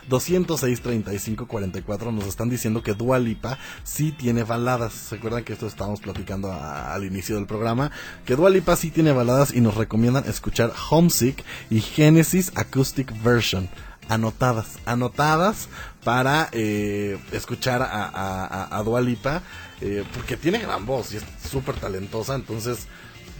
777-206-3544, 0.09 2.11
nos 2.11 2.25
están 2.27 2.49
diciendo 2.49 2.83
que 2.83 2.95
Dua 2.95 3.19
Lipa 3.19 3.59
sí 3.85 4.13
tiene 4.13 4.43
baladas. 4.45 4.95
¿Se 4.95 5.17
acuerdan 5.17 5.45
que 5.45 5.53
esto 5.53 5.67
estábamos 5.67 6.01
platicando 6.01 6.51
a- 6.51 6.95
al 6.95 7.05
inicio 7.05 7.35
del 7.37 7.45
programa? 7.47 7.91
Que 8.25 8.35
Dua 8.35 8.49
Lipa 8.49 8.77
sí 8.77 8.91
tiene 8.91 9.13
baladas 9.13 9.53
y 9.53 9.61
nos 9.61 9.75
recomiendan 9.77 10.25
escuchar 10.27 10.73
Homesick 10.89 11.45
y 11.69 11.83
Genesis 11.83 12.51
Acoustic 12.55 13.13
Version. 13.23 13.69
anotadas, 14.09 14.79
anotadas 14.87 15.69
para 16.03 16.49
eh, 16.51 17.17
escuchar 17.31 17.81
a, 17.83 18.09
a, 18.09 19.01
Lipa, 19.01 19.41
eh, 19.81 20.03
porque 20.15 20.37
tiene 20.37 20.59
gran 20.59 20.85
voz 20.85 21.13
y 21.13 21.19
es 21.19 21.23
súper 21.49 21.77
talentosa, 21.77 22.35
entonces, 22.35 22.89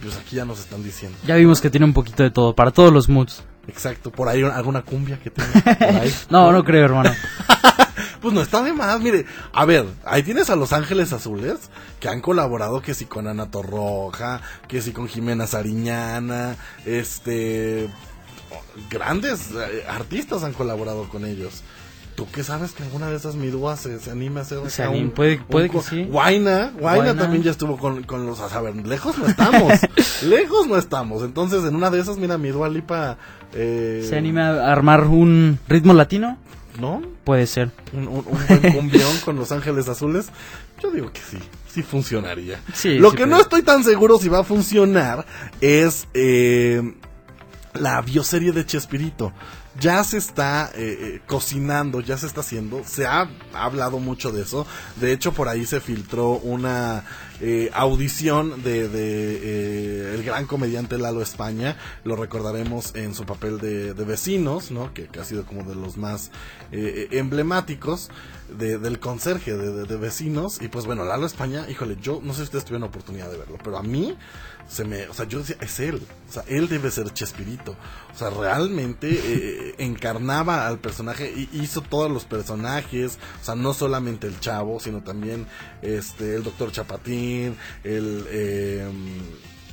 pues 0.01 0.15
aquí 0.17 0.35
ya 0.35 0.45
nos 0.45 0.59
están 0.59 0.83
diciendo. 0.83 1.17
Ya 1.25 1.35
vimos 1.35 1.61
que 1.61 1.69
tiene 1.69 1.85
un 1.85 1.93
poquito 1.93 2.23
de 2.23 2.31
todo, 2.31 2.55
para 2.55 2.71
todos 2.71 2.91
los 2.91 3.07
moods. 3.09 3.43
Exacto, 3.67 4.11
por 4.11 4.27
ahí 4.27 4.43
alguna 4.43 4.81
cumbia 4.81 5.19
que 5.19 5.29
tenga. 5.29 5.51
por 5.79 5.87
ahí. 5.87 6.13
No, 6.29 6.51
no 6.51 6.63
creo, 6.63 6.85
hermano. 6.85 7.11
Pues 8.21 8.35
no 8.35 8.41
está 8.41 8.61
de 8.61 8.71
más, 8.71 9.01
mire. 9.01 9.25
A 9.51 9.65
ver, 9.65 9.85
ahí 10.05 10.21
tienes 10.21 10.51
a 10.51 10.55
Los 10.55 10.73
Ángeles 10.73 11.11
Azules, 11.11 11.57
que 11.99 12.07
han 12.07 12.21
colaborado 12.21 12.79
que 12.79 12.93
si 12.93 13.05
con 13.05 13.27
Ana 13.27 13.49
Torroja, 13.49 14.41
que 14.67 14.79
si 14.81 14.91
con 14.91 15.07
Jimena 15.07 15.47
Sariñana, 15.47 16.55
este... 16.85 17.89
Grandes 18.89 19.49
eh, 19.51 19.85
artistas 19.87 20.43
han 20.43 20.53
colaborado 20.53 21.09
con 21.09 21.25
ellos. 21.25 21.63
¿Tú 22.15 22.27
qué 22.31 22.43
sabes 22.43 22.71
que 22.73 22.83
alguna 22.83 23.09
de 23.09 23.15
esas 23.15 23.35
midúas 23.35 23.79
se, 23.79 23.99
se 23.99 24.11
anime 24.11 24.39
a 24.41 24.43
hacer 24.43 24.59
Se 24.69 24.83
acá 24.83 24.91
anim- 24.93 25.11
puede- 25.11 25.37
puede 25.39 25.69
que 25.69 25.81
sí. 25.81 26.03
Guaina, 26.03 26.71
Guaina 26.79 27.15
también 27.17 27.41
ya 27.41 27.51
estuvo 27.51 27.77
con, 27.77 28.03
con 28.03 28.25
los... 28.25 28.39
A 28.41 28.61
ver, 28.61 28.75
lejos 28.85 29.17
no 29.17 29.25
estamos. 29.27 29.73
lejos 30.23 30.67
no 30.67 30.77
estamos. 30.77 31.23
Entonces, 31.23 31.63
en 31.63 31.75
una 31.75 31.89
de 31.89 31.99
esas, 32.01 32.17
mira, 32.17 32.37
mi 32.37 32.49
Dua 32.49 32.69
Lipa... 32.69 33.17
eh, 33.53 34.05
¿Se 34.07 34.17
anima 34.17 34.49
a 34.49 34.71
armar 34.71 35.05
un 35.07 35.57
ritmo 35.67 35.93
latino? 35.93 36.37
¿No? 36.79 37.01
Puede 37.23 37.47
ser. 37.47 37.71
un, 37.93 38.07
un- 38.07 38.25
un 38.27 38.47
buen 38.47 38.73
cumbión 38.73 39.17
con 39.25 39.35
Los 39.37 39.51
Ángeles 39.51 39.87
Azules, 39.89 40.27
yo 40.81 40.89
digo 40.91 41.11
que 41.11 41.19
sí, 41.21 41.37
sí 41.73 41.81
funcionaría. 41.83 42.59
Sí, 42.73 42.97
Lo 42.97 43.11
sí 43.11 43.17
que 43.17 43.25
no 43.25 43.39
estoy 43.39 43.61
tan 43.61 43.83
seguro 43.83 44.17
si 44.19 44.29
va 44.29 44.39
a 44.39 44.43
funcionar 44.43 45.25
es 45.59 46.07
eh, 46.13 46.93
la 47.73 48.01
bioserie 48.01 48.51
de 48.51 48.65
Chespirito. 48.65 49.31
Ya 49.79 50.03
se 50.03 50.17
está 50.17 50.69
eh, 50.75 50.97
eh, 50.99 51.21
cocinando, 51.27 52.01
ya 52.01 52.17
se 52.17 52.27
está 52.27 52.41
haciendo, 52.41 52.83
se 52.85 53.05
ha 53.05 53.29
hablado 53.53 53.99
mucho 53.99 54.31
de 54.33 54.41
eso. 54.41 54.67
De 54.97 55.13
hecho, 55.13 55.31
por 55.31 55.47
ahí 55.47 55.65
se 55.65 55.79
filtró 55.79 56.31
una 56.31 57.05
eh, 57.39 57.69
audición 57.73 58.63
de, 58.63 58.89
de, 58.89 59.39
eh, 60.11 60.15
el 60.15 60.23
gran 60.23 60.45
comediante 60.45 60.97
Lalo 60.97 61.21
España. 61.21 61.77
Lo 62.03 62.17
recordaremos 62.17 62.93
en 62.95 63.15
su 63.15 63.25
papel 63.25 63.59
de, 63.59 63.93
de 63.93 64.03
vecinos, 64.03 64.71
¿no? 64.71 64.93
Que, 64.93 65.07
que 65.07 65.21
ha 65.21 65.23
sido 65.23 65.45
como 65.45 65.63
de 65.63 65.75
los 65.75 65.95
más 65.95 66.31
eh, 66.73 67.07
eh, 67.11 67.17
emblemáticos 67.19 68.09
de- 68.57 68.77
del 68.77 68.99
conserje 68.99 69.55
de, 69.55 69.71
de- 69.71 69.85
de 69.85 69.95
vecinos. 69.95 70.61
Y 70.61 70.67
pues 70.67 70.85
bueno, 70.85 71.05
Lalo 71.05 71.25
España, 71.25 71.65
híjole, 71.69 71.95
yo 72.01 72.19
no 72.21 72.33
sé 72.33 72.39
si 72.39 72.43
ustedes 72.43 72.65
tuvieron 72.65 72.89
oportunidad 72.89 73.31
de 73.31 73.37
verlo, 73.37 73.57
pero 73.63 73.77
a 73.77 73.83
mí 73.83 74.17
se 74.71 74.85
me, 74.85 75.07
o 75.09 75.13
sea, 75.13 75.25
yo 75.27 75.39
decía, 75.39 75.57
es 75.59 75.79
él, 75.81 76.01
o 76.29 76.31
sea, 76.31 76.43
él 76.47 76.69
debe 76.69 76.89
ser 76.91 77.11
Chespirito, 77.13 77.75
o 78.13 78.17
sea, 78.17 78.29
realmente 78.29 79.09
eh, 79.11 79.75
encarnaba 79.79 80.65
al 80.67 80.79
personaje 80.79 81.29
y 81.35 81.49
hizo 81.61 81.81
todos 81.81 82.09
los 82.09 82.23
personajes, 82.23 83.19
o 83.41 83.45
sea, 83.45 83.55
no 83.55 83.73
solamente 83.73 84.27
el 84.27 84.39
chavo, 84.39 84.79
sino 84.79 85.01
también 85.03 85.45
este, 85.81 86.35
el 86.35 86.43
doctor 86.43 86.71
Chapatín, 86.71 87.57
el... 87.83 88.25
eh, 88.29 88.89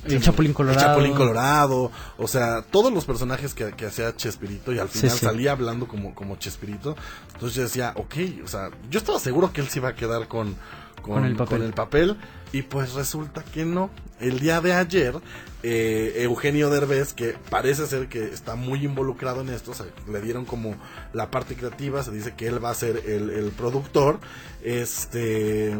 El 0.05 0.21
Chapulín 0.21 0.53
Colorado. 0.53 0.79
el 0.79 0.85
Chapulín 0.87 1.13
Colorado, 1.15 1.91
o 2.17 2.27
sea, 2.27 2.61
todos 2.61 2.91
los 2.91 3.05
personajes 3.05 3.53
que, 3.53 3.71
que 3.73 3.85
hacía 3.85 4.15
Chespirito 4.15 4.71
y 4.73 4.79
al 4.79 4.89
Sí, 4.89 4.99
final 4.99 5.17
sí. 5.17 5.25
salía 5.25 5.51
hablando 5.53 5.87
como, 5.87 6.13
como 6.15 6.35
Chespirito. 6.37 6.95
Entonces 7.33 7.55
yo 7.55 7.63
decía, 7.63 7.93
ok, 7.95 8.15
o 8.43 8.47
sea, 8.47 8.69
yo 8.89 8.99
estaba 8.99 9.19
seguro 9.19 9.51
que 9.53 9.61
él 9.61 9.67
se 9.69 9.79
iba 9.79 9.89
a 9.89 9.95
quedar 9.95 10.27
con, 10.29 10.55
con, 11.01 11.15
Con 11.15 11.25
el 11.25 11.35
papel. 11.35 11.57
con 11.57 11.67
el 11.67 11.73
papel, 11.73 12.17
y 12.51 12.61
pues 12.63 12.93
resulta 12.93 13.43
que 13.43 13.65
no. 13.65 13.89
El 14.19 14.39
día 14.39 14.59
de 14.59 14.73
ayer, 14.73 15.15
eh, 15.63 16.13
Eugenio 16.17 16.69
Derbez, 16.69 17.13
que 17.13 17.35
parece 17.49 17.85
ser 17.87 18.09
que 18.09 18.23
está 18.25 18.55
muy 18.55 18.83
involucrado 18.83 19.41
en 19.41 19.49
esto, 19.49 19.71
o 19.71 19.73
sea, 19.73 19.85
le 20.11 20.21
dieron 20.21 20.43
como 20.45 20.75
la 21.13 21.31
parte 21.31 21.55
creativa, 21.55 22.03
se 22.03 22.11
dice 22.11 22.33
que 22.35 22.47
él 22.47 22.63
va 22.63 22.69
a 22.71 22.73
ser 22.75 23.03
el, 23.05 23.29
el 23.29 23.51
productor, 23.51 24.19
este 24.63 25.73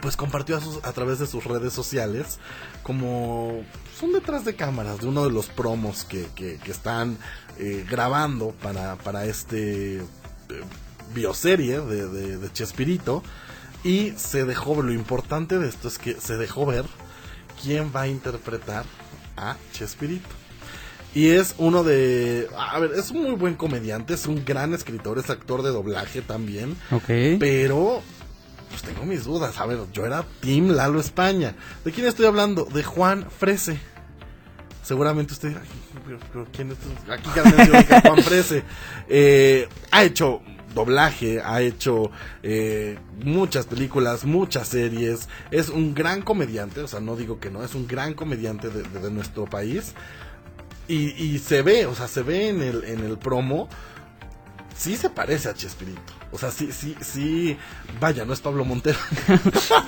pues 0.00 0.16
compartió 0.16 0.56
a, 0.56 0.60
sus- 0.60 0.84
a 0.84 0.92
través 0.92 1.18
de 1.18 1.26
sus 1.26 1.44
redes 1.44 1.72
sociales 1.72 2.38
como 2.82 3.62
son 3.98 4.12
detrás 4.12 4.44
de 4.44 4.54
cámaras 4.54 5.00
de 5.00 5.06
uno 5.06 5.24
de 5.24 5.30
los 5.30 5.46
promos 5.46 6.04
que, 6.04 6.26
que- 6.34 6.58
que 6.58 6.70
están 6.70 7.16
eh, 7.58 7.84
grabando 7.88 8.50
para, 8.62 8.96
para 8.96 9.24
este 9.24 9.96
eh, 9.96 10.02
bioserie 11.14 11.80
de, 11.80 12.08
de, 12.08 12.36
de 12.38 12.52
Chespirito 12.52 13.22
y 13.86 14.12
se 14.16 14.44
dejó 14.44 14.74
ver, 14.76 14.86
lo 14.86 14.92
importante 14.92 15.58
de 15.58 15.68
esto 15.68 15.88
es 15.88 15.98
que 15.98 16.14
se 16.20 16.36
dejó 16.36 16.66
ver 16.66 16.84
quién 17.62 17.92
va 17.94 18.02
a 18.02 18.08
interpretar 18.08 18.84
a 19.36 19.56
Chespirito. 19.72 20.28
Y 21.14 21.28
es 21.30 21.54
uno 21.56 21.82
de... 21.82 22.48
A 22.58 22.78
ver, 22.78 22.92
es 22.94 23.10
un 23.10 23.22
muy 23.22 23.32
buen 23.36 23.54
comediante, 23.54 24.12
es 24.14 24.26
un 24.26 24.44
gran 24.44 24.74
escritor, 24.74 25.18
es 25.18 25.30
actor 25.30 25.62
de 25.62 25.70
doblaje 25.70 26.20
también. 26.20 26.76
Ok. 26.90 27.04
Pero, 27.40 28.02
pues 28.68 28.82
tengo 28.82 29.06
mis 29.06 29.24
dudas. 29.24 29.58
A 29.58 29.64
ver, 29.66 29.78
yo 29.94 30.04
era 30.04 30.24
Team 30.40 30.68
Lalo 30.72 31.00
España. 31.00 31.54
¿De 31.84 31.92
quién 31.92 32.06
estoy 32.06 32.26
hablando? 32.26 32.64
De 32.66 32.82
Juan 32.82 33.26
Frese. 33.30 33.78
Seguramente 34.82 35.32
usted 35.32 35.48
dirá, 35.48 35.62
"Ay, 35.62 35.68
pero- 36.04 36.18
pero 36.32 36.46
¿quién 36.52 36.70
es? 36.72 36.76
Aquí 37.10 37.30
ya 37.34 38.00
Juan 38.02 38.22
Frese. 38.22 38.62
Eh, 39.08 39.68
ha 39.90 40.04
hecho 40.04 40.42
doblaje, 40.76 41.40
ha 41.42 41.60
hecho 41.62 42.12
eh, 42.44 42.98
muchas 43.24 43.66
películas, 43.66 44.24
muchas 44.24 44.68
series. 44.68 45.28
Es 45.50 45.68
un 45.68 45.94
gran 45.94 46.22
comediante, 46.22 46.82
o 46.82 46.86
sea, 46.86 47.00
no 47.00 47.16
digo 47.16 47.40
que 47.40 47.50
no, 47.50 47.64
es 47.64 47.74
un 47.74 47.88
gran 47.88 48.14
comediante 48.14 48.68
de, 48.70 49.10
nuestro 49.10 49.46
país. 49.46 49.94
Y, 50.86 51.40
se 51.40 51.62
ve, 51.62 51.86
o 51.86 51.96
sea, 51.96 52.06
se 52.06 52.22
ve 52.22 52.48
en 52.48 52.62
el, 52.62 52.84
en 52.84 53.00
el 53.00 53.18
promo, 53.18 53.68
sí 54.76 54.96
se 54.96 55.10
parece 55.10 55.48
a 55.48 55.54
Chespirito. 55.54 56.12
O 56.30 56.38
sea, 56.38 56.52
sí, 56.52 56.70
sí, 56.70 56.94
sí, 57.00 57.56
vaya, 57.98 58.24
no 58.24 58.32
es 58.32 58.40
Pablo 58.40 58.64
Montero. 58.64 58.98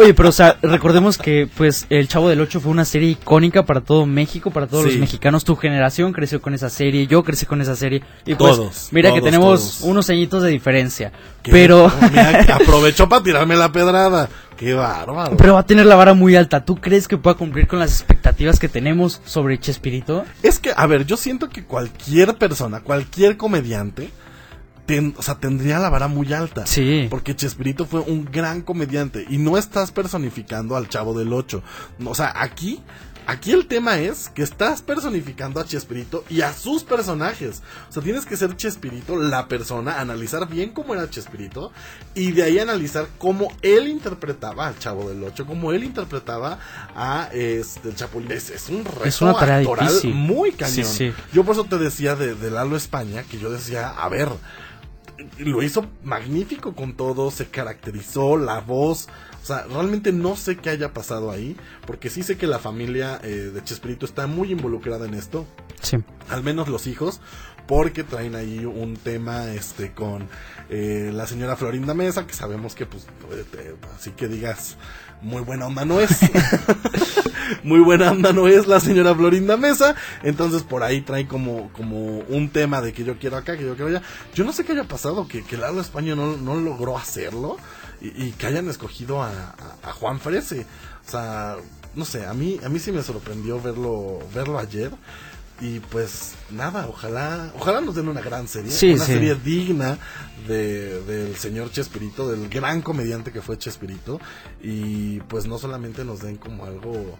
Oye, 0.00 0.14
pero 0.14 0.28
o 0.28 0.32
sea, 0.32 0.56
recordemos 0.62 1.18
que 1.18 1.48
pues 1.56 1.86
El 1.90 2.06
Chavo 2.06 2.28
del 2.28 2.40
Ocho 2.40 2.60
fue 2.60 2.70
una 2.70 2.84
serie 2.84 3.10
icónica 3.10 3.64
para 3.66 3.80
todo 3.80 4.06
México, 4.06 4.52
para 4.52 4.68
todos 4.68 4.84
Sí. 4.84 4.90
los 4.90 4.98
mexicanos. 5.00 5.42
Tu 5.44 5.56
generación 5.56 6.12
creció 6.12 6.40
con 6.40 6.54
esa 6.54 6.70
serie, 6.70 7.08
yo 7.08 7.24
crecí 7.24 7.46
con 7.46 7.60
esa 7.60 7.74
serie. 7.74 8.02
Y 8.24 8.36
pues, 8.36 8.56
Todos, 8.56 8.88
mira 8.92 9.12
que 9.12 9.20
tenemos 9.20 9.60
todos. 9.60 9.80
unos 9.90 10.08
añitos 10.08 10.44
de 10.44 10.50
diferencia. 10.50 11.10
Qué- 11.42 11.50
Pero, 11.50 11.90
Mira, 12.12 12.46
aprovechó 12.54 13.08
para 13.08 13.24
tirarme 13.24 13.56
la 13.56 13.72
pedrada. 13.72 14.28
Qué 14.56 14.72
bárbaro. 14.74 15.36
pero 15.36 15.54
va 15.54 15.60
a 15.60 15.66
tener 15.66 15.86
la 15.86 15.94
vara 15.96 16.14
muy 16.14 16.34
alta. 16.36 16.64
¿Tú 16.64 16.76
crees 16.76 17.08
que 17.08 17.16
pueda 17.16 17.36
cumplir 17.36 17.66
con 17.66 17.78
las 17.80 17.90
expectativas 17.92 18.58
que 18.60 18.68
tenemos 18.68 19.20
sobre 19.24 19.58
Chespirito? 19.58 20.24
Es 20.44 20.58
que, 20.60 20.72
a 20.76 20.86
ver, 20.86 21.06
yo 21.06 21.16
siento 21.16 21.48
que 21.48 21.64
cualquier 21.64 22.34
persona, 22.36 22.80
cualquier 22.80 23.36
comediante, 23.36 24.10
ten- 24.88 25.14
o 25.16 25.22
sea, 25.22 25.36
tendría 25.38 25.78
la 25.78 25.90
vara 25.90 26.08
muy 26.08 26.32
alta. 26.32 26.66
Sí. 26.66 27.06
Porque 27.08 27.36
Chespirito 27.36 27.86
fue 27.86 28.00
un 28.00 28.24
gran 28.24 28.62
comediante 28.62 29.24
y 29.30 29.38
no 29.38 29.56
estás 29.56 29.92
personificando 29.92 30.74
al 30.76 30.88
Chavo 30.88 31.16
del 31.16 31.32
Ocho. 31.32 31.62
O 32.04 32.14
sea, 32.14 32.32
aquí, 32.42 32.82
aquí 33.26 33.52
el 33.52 33.66
tema 33.66 33.98
es 33.98 34.30
que 34.30 34.42
estás 34.42 34.80
personificando 34.80 35.60
a 35.60 35.66
Chespirito 35.66 36.24
y 36.30 36.40
a 36.40 36.54
sus 36.54 36.82
personajes. 36.84 37.62
O 37.90 37.92
sea, 37.92 38.02
tienes 38.02 38.24
que 38.24 38.36
ser 38.38 38.56
Chespirito 38.56 39.16
la 39.16 39.46
persona, 39.46 40.00
analizar 40.00 40.48
bien 40.48 40.70
cómo 40.70 40.94
era 40.94 41.08
Chespirito 41.10 41.70
y 42.14 42.32
de 42.32 42.42
ahí 42.44 42.58
analizar 42.58 43.06
cómo 43.18 43.52
él 43.60 43.88
interpretaba 43.88 44.66
al 44.68 44.78
Chavo 44.78 45.08
del 45.10 45.22
Ocho, 45.22 45.44
cómo 45.46 45.72
él 45.72 45.84
interpretaba 45.84 46.58
a 46.96 47.28
este 47.34 47.90
el 47.90 47.94
Chapulín. 47.94 48.32
Es, 48.32 48.48
es 48.48 48.70
un 48.70 48.84
reto 48.86 49.04
Es 49.04 49.20
una 49.20 49.34
tarea 49.34 49.58
actoral 49.58 49.88
difícil. 49.88 50.14
muy 50.14 50.52
cañón. 50.52 50.86
Sí, 50.86 51.10
sí. 51.10 51.12
Yo 51.34 51.44
por 51.44 51.52
eso 51.54 51.64
te 51.64 51.76
decía 51.76 52.16
de, 52.16 52.34
de 52.34 52.50
Lalo 52.50 52.74
España, 52.76 53.22
que 53.24 53.38
yo 53.38 53.50
decía, 53.50 53.88
a 53.90 54.08
ver, 54.08 54.30
lo 55.38 55.62
hizo 55.62 55.86
magnífico 56.04 56.74
con 56.74 56.94
todo, 56.96 57.30
se 57.30 57.46
caracterizó, 57.48 58.36
la 58.36 58.60
voz, 58.60 59.08
o 59.42 59.46
sea, 59.46 59.64
realmente 59.64 60.12
no 60.12 60.36
sé 60.36 60.56
qué 60.56 60.70
haya 60.70 60.92
pasado 60.92 61.30
ahí, 61.30 61.56
porque 61.86 62.10
sí 62.10 62.22
sé 62.22 62.36
que 62.36 62.46
la 62.46 62.58
familia 62.58 63.20
eh, 63.22 63.50
de 63.52 63.64
Chespirito 63.64 64.06
está 64.06 64.26
muy 64.26 64.52
involucrada 64.52 65.06
en 65.06 65.14
esto, 65.14 65.46
Sí. 65.80 65.96
al 66.28 66.42
menos 66.42 66.68
los 66.68 66.86
hijos, 66.86 67.20
porque 67.66 68.02
traen 68.02 68.34
ahí 68.34 68.64
un 68.64 68.96
tema 68.96 69.52
este 69.52 69.92
con 69.92 70.28
eh, 70.70 71.10
la 71.12 71.26
señora 71.26 71.56
Florinda 71.56 71.94
Mesa, 71.94 72.26
que 72.26 72.32
sabemos 72.34 72.74
que 72.74 72.86
pues, 72.86 73.06
así 73.96 74.10
que 74.12 74.26
digas, 74.28 74.76
muy 75.22 75.42
buena 75.42 75.66
onda 75.66 75.84
no 75.84 76.00
es. 76.00 76.10
muy 77.62 77.80
buena 77.80 78.10
onda 78.12 78.32
no 78.32 78.48
es 78.48 78.66
la 78.66 78.80
señora 78.80 79.14
Florinda 79.14 79.56
Mesa. 79.56 79.94
Entonces 80.22 80.62
por 80.62 80.82
ahí 80.82 81.00
trae 81.00 81.26
como, 81.26 81.70
como 81.72 82.18
un 82.20 82.50
tema 82.50 82.80
de 82.80 82.92
que 82.92 83.04
yo 83.04 83.18
quiero 83.18 83.36
acá, 83.36 83.56
que 83.56 83.64
yo 83.64 83.74
quiero 83.74 83.90
allá. 83.90 84.02
Yo 84.34 84.44
no 84.44 84.52
sé 84.52 84.64
qué 84.64 84.72
haya 84.72 84.84
pasado, 84.84 85.28
que, 85.28 85.44
que 85.44 85.56
Lalo 85.56 85.80
España 85.80 86.14
no, 86.14 86.36
no 86.36 86.56
logró 86.56 86.96
hacerlo 86.96 87.56
y, 88.00 88.32
que 88.32 88.46
hayan 88.46 88.68
escogido 88.68 89.22
a 89.22 89.54
Juan 89.94 90.20
Frese. 90.20 90.66
O 91.06 91.10
sea, 91.10 91.56
no 91.94 92.04
sé, 92.04 92.26
a 92.26 92.34
mí, 92.34 92.60
a 92.64 92.68
mí 92.68 92.78
sí 92.78 92.92
me 92.92 93.02
sorprendió 93.02 93.60
verlo, 93.60 94.20
verlo 94.34 94.58
ayer. 94.58 94.90
Y 95.60 95.80
pues 95.80 96.34
nada, 96.50 96.86
ojalá, 96.88 97.52
ojalá 97.58 97.80
nos 97.80 97.96
den 97.96 98.08
una 98.08 98.20
gran 98.20 98.46
serie, 98.46 98.70
Sí, 98.70 98.92
una 98.92 99.04
sí. 99.04 99.12
serie 99.14 99.34
digna 99.34 99.98
de, 100.46 101.02
del 101.02 101.34
señor 101.36 101.72
Chespirito, 101.72 102.28
del 102.30 102.48
gran 102.48 102.80
comediante 102.80 103.32
que 103.32 103.42
fue 103.42 103.58
Chespirito, 103.58 104.20
y 104.62 105.18
pues 105.20 105.46
no 105.46 105.58
solamente 105.58 106.04
nos 106.04 106.20
den 106.20 106.36
como 106.36 106.64
algo 106.64 107.18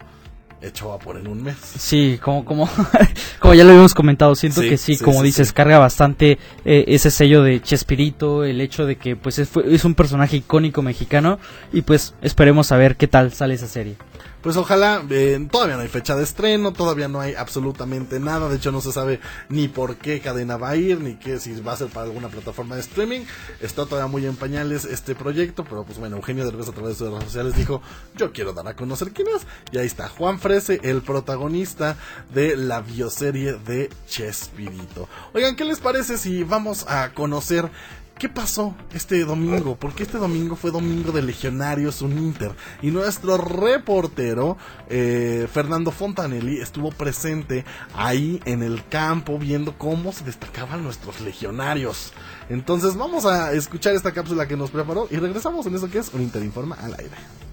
echó 0.60 0.92
a 0.92 0.98
por 1.00 1.16
en 1.16 1.26
un 1.28 1.42
mes. 1.42 1.56
Sí, 1.78 2.18
como, 2.22 2.44
como, 2.44 2.68
como 3.40 3.54
ya 3.54 3.64
lo 3.64 3.70
habíamos 3.70 3.94
comentado, 3.94 4.34
siento 4.36 4.60
Sí, 4.62 4.68
que 4.70 4.76
sí, 4.76 4.94
sí, 4.96 5.04
como 5.04 5.20
sí, 5.20 5.26
dices, 5.26 5.52
carga 5.52 5.78
bastante 5.78 6.38
eh, 6.64 6.84
ese 6.88 7.10
sello 7.10 7.42
de 7.42 7.60
Chespirito, 7.60 8.44
el 8.44 8.60
hecho 8.60 8.86
de 8.86 8.96
que 8.96 9.16
pues 9.16 9.38
es, 9.40 9.48
fue- 9.48 9.72
es 9.74 9.84
un 9.84 9.94
personaje 9.94 10.36
icónico 10.36 10.82
mexicano 10.82 11.38
y 11.72 11.82
pues 11.82 12.14
esperemos 12.22 12.70
a 12.72 12.76
ver 12.76 12.96
qué 12.96 13.08
tal 13.08 13.32
sale 13.32 13.54
esa 13.54 13.66
serie. 13.68 13.96
Pues 14.42 14.56
ojalá, 14.56 15.04
eh, 15.10 15.48
todavía 15.50 15.74
no 15.76 15.82
hay 15.82 15.88
fecha 15.88 16.14
de 16.14 16.22
estreno, 16.22 16.72
todavía 16.72 17.08
no 17.08 17.20
hay 17.20 17.34
absolutamente 17.34 18.20
nada, 18.20 18.48
de 18.48 18.56
hecho 18.56 18.70
no 18.70 18.80
se 18.80 18.92
sabe 18.92 19.18
ni 19.48 19.66
por 19.66 19.96
qué 19.96 20.20
cadena 20.20 20.56
va 20.56 20.70
a 20.70 20.76
ir, 20.76 21.00
ni 21.00 21.16
qué 21.16 21.40
si 21.40 21.60
va 21.60 21.72
a 21.72 21.76
ser 21.76 21.88
para 21.88 22.06
alguna 22.06 22.28
plataforma 22.28 22.76
de 22.76 22.82
streaming, 22.82 23.22
está 23.60 23.84
todavía 23.84 24.06
muy 24.06 24.24
en 24.26 24.36
pañales 24.36 24.84
este 24.84 25.16
proyecto, 25.16 25.64
pero 25.64 25.84
pues 25.84 25.98
bueno, 25.98 26.16
Eugenio 26.16 26.44
Derbez 26.44 26.68
a 26.68 26.72
través 26.72 26.98
de 26.98 27.04
sus 27.04 27.10
redes 27.10 27.24
sociales 27.24 27.56
dijo, 27.56 27.82
yo 28.14 28.32
quiero 28.32 28.52
dar 28.52 28.68
a 28.68 28.76
conocer 28.76 29.10
quién 29.10 29.26
es, 29.28 29.44
y 29.72 29.78
ahí 29.78 29.86
está 29.86 30.08
Juan 30.08 30.38
Frese, 30.38 30.78
el 30.84 31.02
protagonista 31.02 31.96
de 32.32 32.56
la 32.56 32.80
bioserie 32.80 33.54
de 33.54 33.90
Chespirito. 34.06 35.08
Oigan, 35.34 35.56
¿qué 35.56 35.64
les 35.64 35.80
parece 35.80 36.16
si 36.16 36.44
vamos 36.44 36.86
a 36.88 37.12
conocer 37.12 37.70
¿Qué 38.18 38.28
pasó 38.28 38.74
este 38.92 39.24
domingo? 39.24 39.76
Porque 39.78 40.02
este 40.02 40.18
domingo 40.18 40.56
fue 40.56 40.72
domingo 40.72 41.12
de 41.12 41.22
Legionarios 41.22 42.02
Uninter 42.02 42.50
y 42.82 42.90
nuestro 42.90 43.38
reportero 43.38 44.56
eh, 44.88 45.46
Fernando 45.52 45.92
Fontanelli 45.92 46.60
estuvo 46.60 46.90
presente 46.90 47.64
ahí 47.94 48.40
en 48.44 48.64
el 48.64 48.84
campo 48.88 49.38
viendo 49.38 49.78
cómo 49.78 50.12
se 50.12 50.24
destacaban 50.24 50.82
nuestros 50.82 51.20
legionarios. 51.20 52.12
Entonces 52.48 52.96
vamos 52.96 53.24
a 53.24 53.52
escuchar 53.52 53.94
esta 53.94 54.10
cápsula 54.10 54.48
que 54.48 54.56
nos 54.56 54.72
preparó 54.72 55.06
y 55.12 55.16
regresamos 55.18 55.66
en 55.66 55.76
eso 55.76 55.88
que 55.88 55.98
es 55.98 56.12
Uninter 56.12 56.42
Informa 56.42 56.74
al 56.74 56.94
aire. 56.94 57.47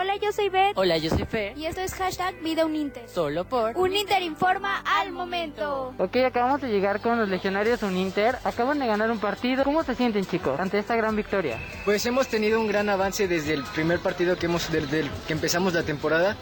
Hola, 0.00 0.14
yo 0.14 0.30
soy 0.30 0.48
Beth. 0.48 0.74
Hola, 0.76 0.96
yo 0.96 1.10
soy 1.10 1.24
Fer. 1.24 1.58
Y 1.58 1.66
esto 1.66 1.80
es 1.80 1.92
hashtag 1.92 2.40
Vida 2.40 2.64
Uninter. 2.64 3.08
Solo 3.08 3.44
por... 3.44 3.76
Uninter 3.76 4.22
informa 4.22 4.78
al 4.86 5.10
momento. 5.10 5.92
Ok, 5.98 6.18
acabamos 6.18 6.60
de 6.60 6.68
llegar 6.68 7.00
con 7.00 7.18
los 7.18 7.28
legionarios 7.28 7.82
Uninter. 7.82 8.36
Acaban 8.44 8.78
de 8.78 8.86
ganar 8.86 9.10
un 9.10 9.18
partido. 9.18 9.64
¿Cómo 9.64 9.82
se 9.82 9.96
sienten, 9.96 10.24
chicos, 10.24 10.60
ante 10.60 10.78
esta 10.78 10.94
gran 10.94 11.16
victoria? 11.16 11.58
Pues 11.84 12.06
hemos 12.06 12.28
tenido 12.28 12.60
un 12.60 12.68
gran 12.68 12.88
avance 12.88 13.26
desde 13.26 13.54
el 13.54 13.64
primer 13.64 13.98
partido 13.98 14.36
que 14.36 14.46
hemos 14.46 14.70
desde 14.70 15.00
el 15.00 15.10
que 15.26 15.32
empezamos 15.32 15.74
la 15.74 15.82
temporada. 15.82 16.36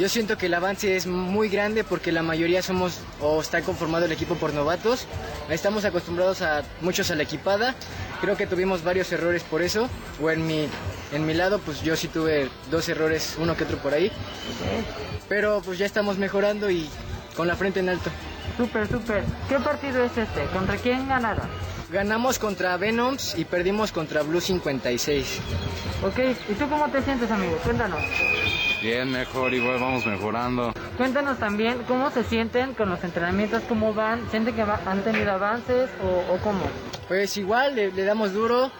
Yo 0.00 0.08
siento 0.08 0.38
que 0.38 0.46
el 0.46 0.54
avance 0.54 0.96
es 0.96 1.06
muy 1.06 1.50
grande 1.50 1.84
porque 1.84 2.10
la 2.10 2.22
mayoría 2.22 2.62
somos 2.62 3.00
o 3.20 3.38
está 3.38 3.60
conformado 3.60 4.06
el 4.06 4.12
equipo 4.12 4.34
por 4.34 4.54
novatos. 4.54 5.06
Estamos 5.50 5.84
acostumbrados 5.84 6.40
a 6.40 6.62
muchos 6.80 7.10
a 7.10 7.16
la 7.16 7.24
equipada. 7.24 7.74
Creo 8.22 8.34
que 8.34 8.46
tuvimos 8.46 8.82
varios 8.82 9.12
errores 9.12 9.42
por 9.42 9.60
eso. 9.60 9.90
O 10.22 10.30
en 10.30 10.46
mi 10.46 11.34
lado 11.34 11.58
pues 11.58 11.82
yo 11.82 11.96
sí 11.96 12.08
tuve 12.08 12.48
dos 12.70 12.88
errores, 12.88 13.36
uno 13.38 13.54
que 13.58 13.64
otro 13.64 13.76
por 13.76 13.92
ahí. 13.92 14.10
Pero 15.28 15.60
pues 15.62 15.76
ya 15.76 15.84
estamos 15.84 16.16
mejorando 16.16 16.70
y 16.70 16.88
con 17.36 17.46
la 17.46 17.54
frente 17.54 17.80
en 17.80 17.90
alto. 17.90 18.08
Súper, 18.56 18.88
súper. 18.88 19.22
¿Qué 19.50 19.56
partido 19.56 20.02
es 20.02 20.16
este? 20.16 20.46
¿Contra 20.46 20.76
quién 20.76 21.08
ganaron? 21.08 21.46
Ganamos 21.92 22.38
contra 22.38 22.76
Venoms 22.76 23.36
y 23.36 23.44
perdimos 23.44 23.90
contra 23.90 24.22
Blue 24.22 24.40
56. 24.40 25.40
Ok, 26.04 26.18
¿y 26.48 26.54
tú 26.54 26.68
cómo 26.68 26.88
te 26.88 27.02
sientes, 27.02 27.30
amigo? 27.30 27.56
Cuéntanos. 27.64 27.98
Bien, 28.80 29.10
mejor, 29.10 29.52
igual 29.52 29.80
vamos 29.80 30.06
mejorando. 30.06 30.72
Cuéntanos 30.96 31.38
también 31.38 31.78
cómo 31.88 32.10
se 32.10 32.22
sienten 32.24 32.74
con 32.74 32.88
los 32.90 33.02
entrenamientos, 33.02 33.62
cómo 33.68 33.92
van, 33.92 34.30
sienten 34.30 34.54
que 34.54 34.64
va- 34.64 34.80
han 34.86 35.02
tenido 35.02 35.32
avances 35.32 35.90
o, 36.02 36.32
o 36.34 36.38
cómo. 36.38 36.60
Pues 37.08 37.36
igual, 37.36 37.74
le, 37.74 37.90
le 37.92 38.04
damos 38.04 38.32
duro. 38.32 38.70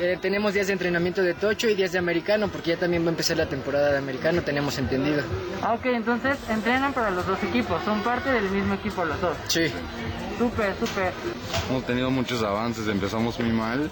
Eh, 0.00 0.18
tenemos 0.20 0.54
días 0.54 0.68
de 0.68 0.72
entrenamiento 0.72 1.22
de 1.22 1.34
tocho 1.34 1.68
y 1.68 1.74
días 1.74 1.92
de 1.92 1.98
americano, 1.98 2.48
porque 2.48 2.70
ya 2.70 2.76
también 2.78 3.02
va 3.04 3.08
a 3.08 3.10
empezar 3.10 3.36
la 3.36 3.46
temporada 3.46 3.92
de 3.92 3.98
americano, 3.98 4.40
tenemos 4.42 4.78
entendido. 4.78 5.22
Ah, 5.62 5.74
ok, 5.74 5.84
entonces 5.86 6.38
entrenan 6.48 6.94
para 6.94 7.10
los 7.10 7.26
dos 7.26 7.42
equipos, 7.42 7.82
son 7.84 8.00
parte 8.00 8.30
del 8.30 8.48
mismo 8.50 8.74
equipo 8.74 9.04
los 9.04 9.20
dos. 9.20 9.36
Sí. 9.48 9.66
Súper, 10.38 10.74
súper. 10.80 11.12
Hemos 11.68 11.84
tenido 11.84 12.10
muchos 12.10 12.42
avances, 12.42 12.88
empezamos 12.88 13.38
muy 13.38 13.52
mal, 13.52 13.90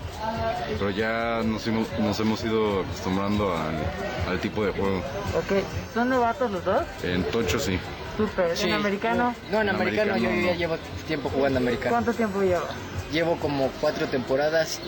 pero 0.78 0.88
ya 0.88 1.42
nos 1.44 1.66
hemos, 1.66 1.86
nos 1.98 2.18
hemos 2.20 2.42
ido 2.42 2.80
acostumbrando 2.80 3.54
al, 3.54 3.76
al 4.30 4.40
tipo 4.40 4.64
de 4.64 4.72
juego. 4.72 4.96
Ok, 5.36 5.62
¿son 5.92 6.08
novatos 6.08 6.50
los 6.50 6.64
dos? 6.64 6.84
En 7.02 7.22
Tocho 7.24 7.58
sí. 7.58 7.78
Súper. 8.16 8.56
Sí. 8.56 8.66
¿En 8.66 8.72
americano? 8.72 9.34
No, 9.52 9.60
en 9.60 9.68
En 9.68 9.74
americano, 9.74 10.16
yo 10.16 10.30
ya 10.30 10.54
llevo 10.54 10.78
tiempo 11.06 11.28
jugando 11.28 11.58
americano. 11.58 11.90
¿Cuánto 11.90 12.14
tiempo 12.14 12.40
lleva? 12.40 12.64
Llevo 13.12 13.36
como 13.36 13.68
cuatro 13.80 14.06
temporadas, 14.06 14.80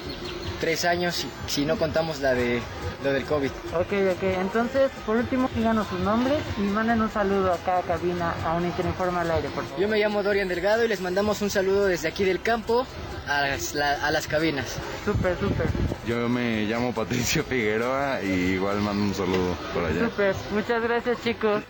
tres 0.60 0.84
años, 0.84 1.14
si- 1.16 1.30
si 1.46 1.64
no 1.64 1.76
contamos 1.76 2.20
la 2.20 2.34
de 2.34 2.60
lo 3.02 3.12
del 3.12 3.24
COVID. 3.24 3.50
Ok, 3.74 3.92
ok. 4.12 4.22
Entonces, 4.22 4.90
por 5.06 5.16
último, 5.16 5.48
díganos 5.56 5.86
sus 5.88 5.98
nombres 6.00 6.38
y 6.58 6.60
manden 6.60 7.00
un 7.02 7.10
saludo 7.10 7.52
a 7.52 7.56
cada 7.58 7.82
cabina 7.82 8.34
a 8.44 8.54
un 8.54 8.64
Interinforma 8.66 9.22
al 9.22 9.30
aire, 9.30 9.48
por 9.48 9.64
favor. 9.64 9.80
Yo 9.80 9.88
me 9.88 9.98
llamo 9.98 10.22
Dorian 10.22 10.48
Delgado 10.48 10.84
y 10.84 10.88
les 10.88 11.00
mandamos 11.00 11.40
un 11.42 11.50
saludo 11.50 11.86
desde 11.86 12.08
aquí 12.08 12.24
del 12.24 12.40
campo 12.42 12.86
a 13.26 13.40
las, 13.42 13.74
la- 13.74 14.06
a 14.06 14.10
las 14.10 14.26
cabinas. 14.26 14.76
Súper, 15.04 15.36
súper. 15.40 15.66
Yo 16.06 16.28
me 16.28 16.64
llamo 16.66 16.92
Patricio 16.92 17.42
Figueroa 17.44 18.20
y 18.22 18.28
igual 18.54 18.80
mando 18.80 19.02
un 19.04 19.14
saludo 19.14 19.56
por 19.72 19.84
allá. 19.84 20.04
Súper. 20.04 20.34
Muchas 20.52 20.82
gracias, 20.82 21.18
chicos. 21.24 21.62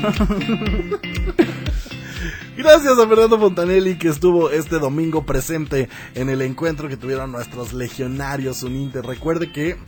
Gracias 2.62 2.98
a 2.98 3.08
Fernando 3.08 3.38
Fontanelli 3.38 3.96
que 3.96 4.08
estuvo 4.08 4.50
este 4.50 4.78
domingo 4.78 5.24
presente 5.24 5.88
en 6.14 6.28
el 6.28 6.42
encuentro 6.42 6.90
que 6.90 6.98
tuvieron 6.98 7.32
nuestros 7.32 7.72
legionarios 7.72 8.62
Uninter. 8.62 9.02
Recuerde 9.06 9.50
que 9.50 9.78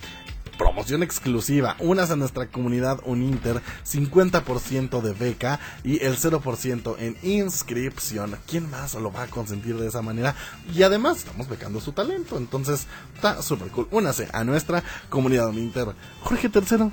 promoción 0.56 1.02
exclusiva, 1.02 1.76
unas 1.80 2.10
a 2.10 2.16
nuestra 2.16 2.46
comunidad 2.46 3.00
Uninter, 3.04 3.60
50% 3.84 5.02
de 5.02 5.12
beca 5.12 5.60
y 5.84 6.02
el 6.02 6.16
0% 6.16 6.96
en 6.98 7.14
inscripción. 7.22 8.38
¿Quién 8.46 8.70
más 8.70 8.94
lo 8.94 9.12
va 9.12 9.24
a 9.24 9.26
consentir 9.26 9.76
de 9.76 9.88
esa 9.88 10.00
manera? 10.00 10.34
Y 10.74 10.82
además 10.82 11.18
estamos 11.18 11.50
becando 11.50 11.78
su 11.78 11.92
talento, 11.92 12.38
entonces 12.38 12.86
está 13.14 13.42
súper 13.42 13.68
cool. 13.68 13.88
Únase 13.90 14.30
a 14.32 14.44
nuestra 14.44 14.82
comunidad 15.10 15.50
Uninter. 15.50 15.88
Jorge 16.22 16.48
Tercero, 16.48 16.90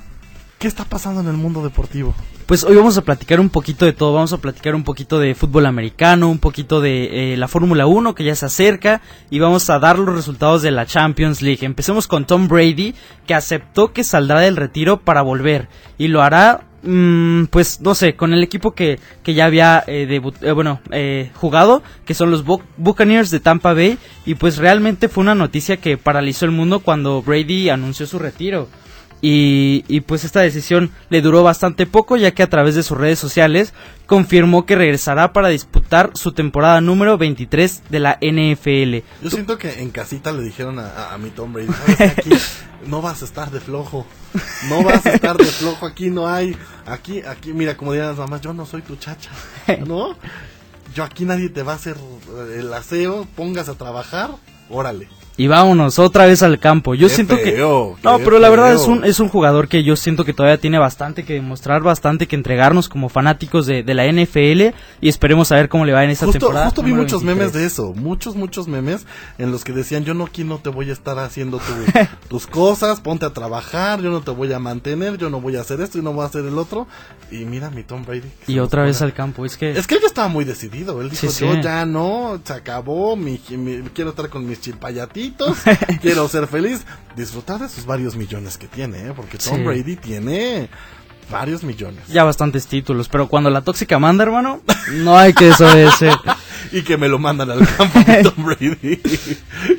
¿qué 0.59 0.67
está 0.67 0.85
pasando 0.85 1.21
en 1.21 1.27
el 1.27 1.37
mundo 1.37 1.63
deportivo? 1.63 2.13
Pues 2.45 2.63
hoy 2.63 2.75
vamos 2.75 2.97
a 2.97 3.03
platicar 3.03 3.39
un 3.39 3.49
poquito 3.49 3.85
de 3.85 3.93
todo, 3.93 4.13
vamos 4.13 4.33
a 4.33 4.37
platicar 4.39 4.73
un 4.75 4.83
poquito 4.83 5.19
de 5.19 5.35
fútbol 5.35 5.67
americano, 5.67 6.29
un 6.29 6.39
poquito 6.39 6.81
de 6.81 7.33
eh, 7.33 7.37
la 7.37 7.47
Fórmula 7.47 7.85
1 7.85 8.15
que 8.15 8.23
ya 8.23 8.35
se 8.35 8.47
acerca 8.47 9.01
y 9.29 9.37
vamos 9.39 9.69
a 9.69 9.77
dar 9.79 9.99
los 9.99 10.15
resultados 10.15 10.61
de 10.63 10.71
la 10.71 10.85
Champions 10.87 11.41
League. 11.43 11.63
Empecemos 11.65 12.07
con 12.07 12.25
Tom 12.25 12.47
Brady 12.47 12.95
que 13.27 13.35
aceptó 13.35 13.93
que 13.93 14.03
saldrá 14.03 14.39
del 14.39 14.57
retiro 14.57 14.97
para 15.01 15.21
volver 15.21 15.67
y 15.99 16.07
lo 16.07 16.23
hará 16.23 16.61
mm, 16.81 17.45
pues 17.51 17.81
no 17.81 17.93
sé, 17.93 18.15
con 18.15 18.33
el 18.33 18.41
equipo 18.41 18.71
que, 18.71 18.99
que 19.21 19.35
ya 19.35 19.45
había 19.45 19.83
eh, 19.85 20.07
debut- 20.09 20.41
eh, 20.41 20.51
bueno, 20.51 20.81
eh, 20.91 21.29
jugado, 21.35 21.83
que 22.05 22.15
son 22.15 22.31
los 22.31 22.43
Bu- 22.45 22.63
Buccaneers 22.77 23.29
de 23.29 23.39
Tampa 23.39 23.73
Bay 23.75 23.99
y 24.25 24.33
pues 24.35 24.57
realmente 24.57 25.07
fue 25.07 25.21
una 25.21 25.35
noticia 25.35 25.77
que 25.77 25.97
paralizó 25.97 26.45
el 26.45 26.51
mundo 26.51 26.79
cuando 26.79 27.21
Brady 27.21 27.69
anunció 27.69 28.07
su 28.07 28.17
retiro. 28.17 28.67
Y, 29.21 29.83
y 29.87 30.01
pues 30.01 30.23
esta 30.23 30.39
decisión 30.39 30.91
le 31.09 31.21
duró 31.21 31.43
bastante 31.43 31.85
poco 31.85 32.15
ya 32.15 32.31
que 32.31 32.43
a 32.43 32.47
través 32.49 32.75
de 32.75 32.83
sus 32.83 32.97
redes 32.97 33.19
sociales 33.19 33.73
confirmó 34.05 34.65
que 34.65 34.75
regresará 34.75 35.33
para 35.33 35.49
disputar 35.49 36.11
su 36.13 36.31
temporada 36.31 36.79
número 36.81 37.17
23 37.17 37.83
de 37.89 37.99
la 37.99 38.17
NFL. 38.21 39.05
Yo 39.21 39.29
siento 39.29 39.57
que 39.57 39.81
en 39.81 39.91
casita 39.91 40.31
le 40.31 40.41
dijeron 40.43 40.79
a, 40.79 41.13
a, 41.13 41.17
mi 41.17 41.29
Tom 41.31 41.51
Brady, 41.53 41.67
"¿Sabes 41.67 41.97
qué? 41.97 42.03
aquí 42.05 42.29
no 42.87 43.01
vas 43.01 43.21
a 43.21 43.25
estar 43.25 43.51
de 43.51 43.59
flojo, 43.59 44.05
no 44.69 44.83
vas 44.83 45.05
a 45.05 45.13
estar 45.13 45.37
de 45.37 45.45
flojo, 45.45 45.85
aquí 45.85 46.09
no 46.09 46.27
hay, 46.27 46.55
aquí, 46.85 47.21
aquí, 47.21 47.53
mira, 47.53 47.75
como 47.75 47.91
dirían 47.91 48.09
las 48.09 48.17
mamás, 48.17 48.41
yo 48.41 48.53
no 48.53 48.65
soy 48.65 48.81
tu 48.81 48.95
chacha, 48.95 49.31
¿no? 49.85 50.15
Yo 50.95 51.03
aquí 51.03 51.25
nadie 51.25 51.49
te 51.49 51.61
va 51.61 51.73
a 51.73 51.75
hacer 51.75 51.97
eh, 51.97 52.57
el 52.59 52.73
aseo, 52.73 53.27
pongas 53.35 53.69
a 53.69 53.75
trabajar, 53.75 54.31
órale. 54.69 55.07
Y 55.39 55.47
vámonos 55.47 55.99
otra 55.99 56.25
vez 56.25 56.43
al 56.43 56.59
campo. 56.59 56.95
Yo 56.95 57.07
Qué 57.07 57.13
siento 57.15 57.37
feo, 57.37 57.95
que 57.95 58.01
no, 58.03 58.19
pero 58.19 58.39
la 58.39 58.49
verdad 58.49 58.67
feo. 58.73 58.75
es 58.81 58.87
un 58.87 59.05
es 59.05 59.19
un 59.21 59.29
jugador 59.29 59.69
que 59.69 59.83
yo 59.83 59.95
siento 59.95 60.25
que 60.25 60.33
todavía 60.33 60.57
tiene 60.59 60.77
bastante 60.79 61.23
que 61.23 61.33
demostrar, 61.35 61.81
bastante 61.81 62.27
que 62.27 62.35
entregarnos 62.35 62.89
como 62.89 63.07
fanáticos 63.07 63.65
de, 63.65 63.81
de 63.81 63.93
la 63.93 64.05
NFL 64.11 64.75
y 64.99 65.07
esperemos 65.07 65.49
a 65.51 65.55
ver 65.55 65.69
cómo 65.69 65.85
le 65.85 65.93
va 65.93 66.03
en 66.03 66.09
esta 66.09 66.25
Justo, 66.25 66.39
temporada. 66.39 66.65
justo 66.65 66.83
vi 66.83 66.91
muchos 66.91 67.23
23. 67.23 67.37
memes 67.37 67.53
de 67.53 67.65
eso, 67.65 67.93
muchos, 67.95 68.35
muchos 68.35 68.67
memes 68.67 69.05
en 69.37 69.51
los 69.51 69.63
que 69.63 69.71
decían, 69.71 70.03
yo 70.03 70.13
no 70.13 70.25
aquí 70.25 70.43
no 70.43 70.57
te 70.57 70.69
voy 70.69 70.89
a 70.89 70.93
estar 70.93 71.17
haciendo 71.19 71.59
tu- 71.59 71.99
tus 72.27 72.45
cosas, 72.45 72.99
ponte 72.99 73.25
a 73.25 73.31
trabajar, 73.31 74.01
yo 74.01 74.11
no 74.11 74.19
te 74.19 74.31
voy 74.31 74.51
a 74.51 74.59
mantener, 74.59 75.17
yo 75.17 75.29
no 75.29 75.39
voy 75.39 75.55
a 75.55 75.61
hacer 75.61 75.79
esto 75.79 75.97
y 75.97 76.01
no 76.01 76.11
voy 76.11 76.23
a 76.23 76.27
hacer 76.27 76.43
el 76.45 76.57
otro. 76.57 76.85
Y 77.31 77.45
mira 77.45 77.69
mi 77.69 77.83
Tom 77.83 78.03
Brady. 78.05 78.27
Y 78.47 78.59
otra 78.59 78.83
vez 78.83 79.01
al 79.01 79.13
campo, 79.13 79.45
es 79.45 79.55
que 79.55 79.71
Es 79.71 79.87
que 79.87 79.95
él 79.95 80.01
ya 80.01 80.07
estaba 80.07 80.27
muy 80.27 80.43
decidido, 80.43 80.99
él 81.01 81.09
dijo, 81.11 81.27
Sí, 81.27 81.31
sí. 81.31 81.45
yo 81.45 81.61
ya 81.61 81.85
no, 81.85 82.41
se 82.43 82.51
acabó, 82.53 83.15
mi, 83.15 83.39
mi- 83.51 83.83
quiero 83.93 84.09
estar 84.09 84.27
con 84.29 84.45
mis 84.45 84.59
chilpayatitos, 84.59 85.28
quiero 86.01 86.27
ser 86.27 86.47
feliz, 86.47 86.85
disfrutar 87.15 87.59
de 87.59 87.69
sus 87.69 87.85
varios 87.85 88.15
millones 88.15 88.57
que 88.57 88.67
tiene, 88.67 89.07
¿eh? 89.07 89.13
porque 89.15 89.37
Tom 89.37 89.57
Sí. 89.57 89.63
Brady 89.63 89.95
tiene 89.95 90.69
varios 91.31 91.63
millones. 91.63 92.07
ya 92.07 92.23
bastantes 92.23 92.65
títulos, 92.67 93.07
pero 93.07 93.27
cuando 93.27 93.49
la 93.51 93.61
tóxica 93.61 93.99
manda, 93.99 94.23
hermano, 94.23 94.61
no 94.93 95.17
hay 95.17 95.33
que 95.33 95.45
desobedecer. 95.45 96.13
y 96.71 96.81
que 96.81 96.97
me 96.97 97.07
lo 97.07 97.19
mandan 97.19 97.49
al 97.51 97.67
campo 97.77 97.99
de 97.99 98.23
Tom 98.23 98.45
Brady. 98.45 98.97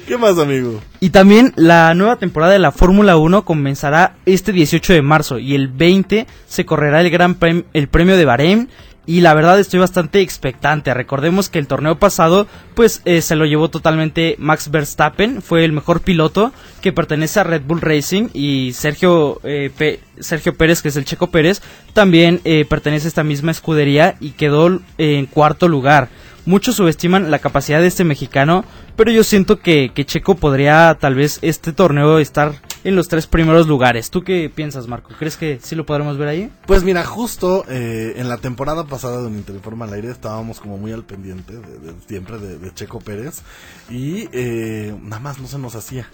¿Qué 0.06 0.16
más, 0.16 0.38
amigo? 0.38 0.80
Y 1.00 1.10
también 1.10 1.52
la 1.56 1.92
nueva 1.94 2.16
temporada 2.16 2.52
de 2.52 2.58
la 2.60 2.70
Fórmula 2.72 3.16
1 3.16 3.44
comenzará 3.44 4.14
este 4.26 4.52
18 4.52 4.92
de 4.92 5.02
marzo 5.02 5.38
y 5.38 5.54
el 5.54 5.68
20 5.68 6.26
se 6.46 6.64
correrá 6.64 7.00
el 7.00 7.10
Gran 7.10 7.38
Prem- 7.38 7.64
el 7.72 7.88
Premio 7.88 8.16
de 8.16 8.24
Bahrein 8.24 8.68
y 9.10 9.22
la 9.22 9.34
verdad 9.34 9.58
estoy 9.58 9.80
bastante 9.80 10.20
expectante. 10.20 10.94
Recordemos 10.94 11.48
que 11.48 11.58
el 11.58 11.66
torneo 11.66 11.98
pasado 11.98 12.46
pues 12.76 13.02
eh, 13.04 13.22
se 13.22 13.34
lo 13.34 13.44
llevó 13.44 13.68
totalmente 13.68 14.36
Max 14.38 14.70
Verstappen, 14.70 15.42
fue 15.42 15.64
el 15.64 15.72
mejor 15.72 16.02
piloto 16.02 16.52
que 16.80 16.92
pertenece 16.92 17.40
a 17.40 17.42
Red 17.42 17.62
Bull 17.66 17.80
Racing 17.80 18.28
y 18.34 18.72
Sergio 18.72 19.40
eh, 19.42 19.98
Sergio 20.20 20.54
Pérez, 20.54 20.80
que 20.80 20.90
es 20.90 20.96
el 20.96 21.04
Checo 21.04 21.26
Pérez, 21.26 21.60
también 21.92 22.40
eh, 22.44 22.64
pertenece 22.64 23.08
a 23.08 23.08
esta 23.08 23.24
misma 23.24 23.50
escudería 23.50 24.14
y 24.20 24.30
quedó 24.30 24.68
eh, 24.70 25.18
en 25.18 25.26
cuarto 25.26 25.66
lugar. 25.66 26.08
Muchos 26.46 26.76
subestiman 26.76 27.32
la 27.32 27.40
capacidad 27.40 27.80
de 27.80 27.88
este 27.88 28.04
mexicano, 28.04 28.64
pero 28.94 29.10
yo 29.10 29.24
siento 29.24 29.58
que, 29.58 29.90
que 29.92 30.04
Checo 30.04 30.36
podría 30.36 30.96
tal 31.00 31.16
vez 31.16 31.40
este 31.42 31.72
torneo 31.72 32.20
estar 32.20 32.52
en 32.84 32.96
los 32.96 33.08
tres 33.08 33.26
primeros 33.26 33.66
lugares. 33.66 34.10
¿Tú 34.10 34.22
qué 34.22 34.50
piensas, 34.54 34.86
Marco? 34.88 35.10
¿Crees 35.18 35.36
que 35.36 35.58
sí 35.62 35.74
lo 35.76 35.84
podremos 35.86 36.16
ver 36.18 36.28
ahí? 36.28 36.50
Pues 36.66 36.82
mira, 36.82 37.04
justo 37.04 37.64
eh, 37.68 38.14
en 38.16 38.28
la 38.28 38.38
temporada 38.38 38.84
pasada 38.84 39.20
de 39.20 39.26
un 39.26 39.36
Interinforma 39.36 39.84
al 39.84 39.92
aire 39.92 40.10
estábamos 40.10 40.60
como 40.60 40.78
muy 40.78 40.92
al 40.92 41.04
pendiente 41.04 41.52
de, 41.54 41.78
de- 41.78 41.94
siempre 42.08 42.38
de, 42.38 42.58
de 42.58 42.74
Checo 42.74 42.98
Pérez 43.00 43.42
y 43.90 44.28
eh, 44.32 44.94
nada 45.02 45.20
más 45.20 45.38
no 45.38 45.46
se 45.48 45.58
nos 45.58 45.74
hacía. 45.74 46.06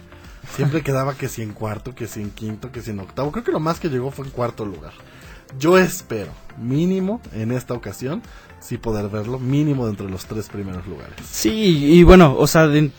Siempre 0.54 0.82
quedaba 0.84 1.14
que 1.14 1.28
si 1.28 1.42
en 1.42 1.52
cuarto, 1.52 1.94
que 1.94 2.06
si 2.06 2.20
en 2.20 2.30
quinto, 2.30 2.72
que 2.72 2.80
si 2.82 2.90
en 2.90 3.00
octavo. 3.00 3.32
Creo 3.32 3.44
que 3.44 3.52
lo 3.52 3.60
más 3.60 3.78
que 3.80 3.88
llegó 3.88 4.10
fue 4.10 4.24
en 4.26 4.30
cuarto 4.32 4.64
lugar. 4.64 4.92
Yo 5.60 5.78
espero, 5.78 6.32
mínimo 6.60 7.20
en 7.32 7.52
esta 7.52 7.72
ocasión, 7.74 8.20
sí 8.58 8.78
poder 8.78 9.08
verlo, 9.08 9.38
mínimo 9.38 9.86
de 9.88 10.04
los 10.10 10.26
tres 10.26 10.48
primeros 10.48 10.84
lugares. 10.88 11.14
Sí, 11.30 11.50
y 11.94 12.02
bueno, 12.02 12.34
o 12.36 12.46
sea, 12.48 12.66
de- 12.66 12.90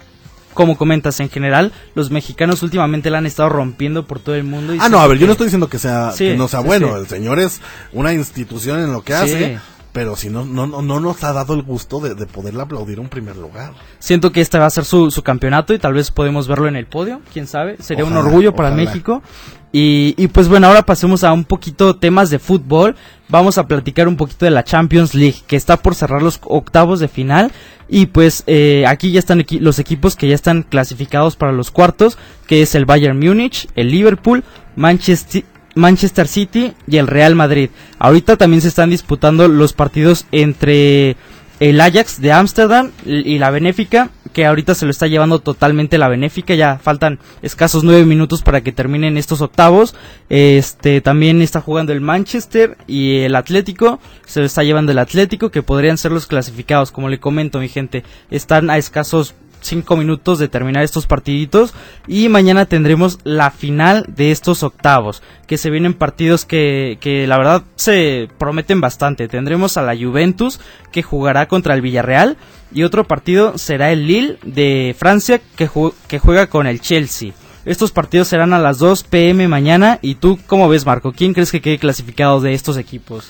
como 0.53 0.77
comentas 0.77 1.19
en 1.19 1.29
general, 1.29 1.71
los 1.95 2.09
mexicanos 2.11 2.63
últimamente 2.63 3.09
la 3.09 3.19
han 3.19 3.25
estado 3.25 3.49
rompiendo 3.49 4.05
por 4.07 4.19
todo 4.19 4.35
el 4.35 4.43
mundo. 4.43 4.73
y 4.73 4.79
Ah, 4.81 4.89
no, 4.89 4.99
a 4.99 5.07
ver, 5.07 5.17
yo 5.19 5.25
no 5.27 5.33
estoy 5.33 5.45
diciendo 5.47 5.69
que 5.69 5.79
sea 5.79 6.11
Sí, 6.11 6.25
que 6.29 6.35
no 6.37 6.47
sea 6.47 6.61
bueno. 6.61 6.87
sí. 6.89 7.01
El 7.01 7.07
señor 7.07 7.39
es 7.39 7.61
una 7.93 8.13
institución 8.13 8.79
en 8.79 8.91
lo 8.91 9.01
que 9.03 9.13
Sí. 9.13 9.19
hace, 9.19 9.59
pero 9.93 10.15
si 10.15 10.29
no, 10.29 10.45
no, 10.45 10.67
no, 10.67 10.81
no 10.81 10.99
nos 10.99 11.23
ha 11.23 11.33
dado 11.33 11.53
el 11.55 11.61
gusto 11.63 11.99
de, 11.99 12.13
de 12.15 12.25
poderle 12.27 12.61
aplaudir 12.61 12.99
un 12.99 13.09
primer 13.09 13.35
lugar. 13.35 13.73
Siento 13.99 14.31
que 14.31 14.41
este 14.41 14.59
va 14.59 14.65
a 14.67 14.69
ser 14.69 14.85
su, 14.85 15.09
su 15.11 15.23
campeonato 15.23 15.73
y 15.73 15.79
tal 15.79 15.93
vez 15.93 16.11
podemos 16.11 16.47
verlo 16.47 16.67
en 16.67 16.75
el 16.75 16.85
podio, 16.85 17.21
quién 17.33 17.47
sabe. 17.47 17.77
Sería 17.79 18.03
Ojalá, 18.03 18.19
un 18.19 18.25
orgullo 18.27 18.53
para 18.55 18.69
ojalá. 18.69 18.83
México. 18.83 19.23
Y, 19.71 20.15
y 20.17 20.27
pues 20.27 20.47
bueno, 20.47 20.67
ahora 20.67 20.85
pasemos 20.85 21.23
a 21.23 21.33
un 21.33 21.43
poquito 21.43 21.95
temas 21.95 22.29
de 22.29 22.39
fútbol. 22.39 22.95
Vamos 23.29 23.57
a 23.57 23.67
platicar 23.67 24.07
un 24.07 24.15
poquito 24.15 24.45
de 24.45 24.51
la 24.51 24.63
Champions 24.63 25.13
League, 25.13 25.41
que 25.45 25.55
está 25.55 25.77
por 25.77 25.95
cerrar 25.95 26.21
los 26.21 26.39
octavos 26.43 26.99
de 26.99 27.07
final. 27.07 27.51
Y 27.89 28.07
pues 28.07 28.43
eh, 28.47 28.85
aquí 28.87 29.11
ya 29.11 29.19
están 29.19 29.45
los 29.59 29.79
equipos 29.79 30.15
que 30.15 30.27
ya 30.27 30.35
están 30.35 30.63
clasificados 30.63 31.35
para 31.35 31.51
los 31.51 31.71
cuartos, 31.71 32.17
que 32.47 32.61
es 32.61 32.75
el 32.75 32.85
Bayern 32.85 33.19
Múnich, 33.19 33.67
el 33.75 33.91
Liverpool, 33.91 34.43
Manchester, 34.75 35.43
Manchester 35.75 36.27
City 36.27 36.73
y 36.87 36.97
el 36.97 37.07
Real 37.07 37.35
Madrid. 37.35 37.69
Ahorita 37.99 38.35
también 38.35 38.61
se 38.61 38.67
están 38.67 38.89
disputando 38.89 39.47
los 39.47 39.73
partidos 39.73 40.25
entre 40.31 41.15
el 41.59 41.81
Ajax 41.81 42.21
de 42.21 42.31
Ámsterdam 42.31 42.91
y 43.05 43.39
la 43.39 43.49
Benéfica, 43.49 44.09
que 44.33 44.45
ahorita 44.45 44.75
se 44.75 44.85
lo 44.85 44.91
está 44.91 45.07
llevando 45.07 45.39
totalmente 45.39 45.97
la 45.97 46.07
Benéfica, 46.07 46.53
ya 46.53 46.77
faltan 46.77 47.19
escasos 47.41 47.83
nueve 47.83 48.05
minutos 48.05 48.43
para 48.43 48.61
que 48.61 48.71
terminen 48.71 49.17
estos 49.17 49.41
octavos. 49.41 49.95
Este 50.29 51.01
también 51.01 51.41
está 51.41 51.61
jugando 51.61 51.93
el 51.93 52.01
Manchester 52.01 52.77
y 52.85 53.19
el 53.21 53.35
Atlético, 53.35 53.99
se 54.25 54.39
lo 54.39 54.45
está 54.45 54.63
llevando 54.63 54.91
el 54.91 54.99
Atlético, 54.99 55.49
que 55.49 55.63
podrían 55.63 55.97
ser 55.97 56.11
los 56.11 56.27
clasificados, 56.27 56.91
como 56.91 57.09
le 57.09 57.19
comento 57.19 57.59
mi 57.59 57.69
gente, 57.69 58.03
están 58.29 58.69
a 58.69 58.77
escasos 58.77 59.33
cinco 59.61 59.97
minutos 59.97 60.39
de 60.39 60.47
terminar 60.47 60.83
estos 60.83 61.07
partiditos 61.07 61.73
y 62.07 62.29
mañana 62.29 62.65
tendremos 62.65 63.19
la 63.23 63.51
final 63.51 64.05
de 64.07 64.31
estos 64.31 64.63
octavos 64.63 65.21
que 65.47 65.57
se 65.57 65.69
vienen 65.69 65.93
partidos 65.93 66.45
que, 66.45 66.97
que 67.01 67.27
la 67.27 67.37
verdad 67.37 67.63
se 67.75 68.29
prometen 68.37 68.81
bastante. 68.81 69.27
Tendremos 69.27 69.77
a 69.77 69.81
la 69.81 69.95
Juventus 69.95 70.59
que 70.91 71.03
jugará 71.03 71.47
contra 71.47 71.73
el 71.73 71.81
Villarreal 71.81 72.37
y 72.73 72.83
otro 72.83 73.05
partido 73.05 73.57
será 73.57 73.91
el 73.91 74.07
Lille 74.07 74.37
de 74.43 74.95
Francia 74.97 75.41
que, 75.55 75.69
que 76.07 76.19
juega 76.19 76.47
con 76.47 76.67
el 76.67 76.81
Chelsea. 76.81 77.33
Estos 77.65 77.91
partidos 77.91 78.29
serán 78.29 78.53
a 78.53 78.59
las 78.59 78.79
2 78.79 79.03
pm 79.03 79.47
mañana 79.47 79.99
y 80.01 80.15
tú 80.15 80.39
cómo 80.47 80.69
ves 80.69 80.85
Marco 80.85 81.11
quién 81.11 81.33
crees 81.33 81.51
que 81.51 81.61
quede 81.61 81.79
clasificado 81.79 82.39
de 82.39 82.53
estos 82.53 82.77
equipos 82.77 83.29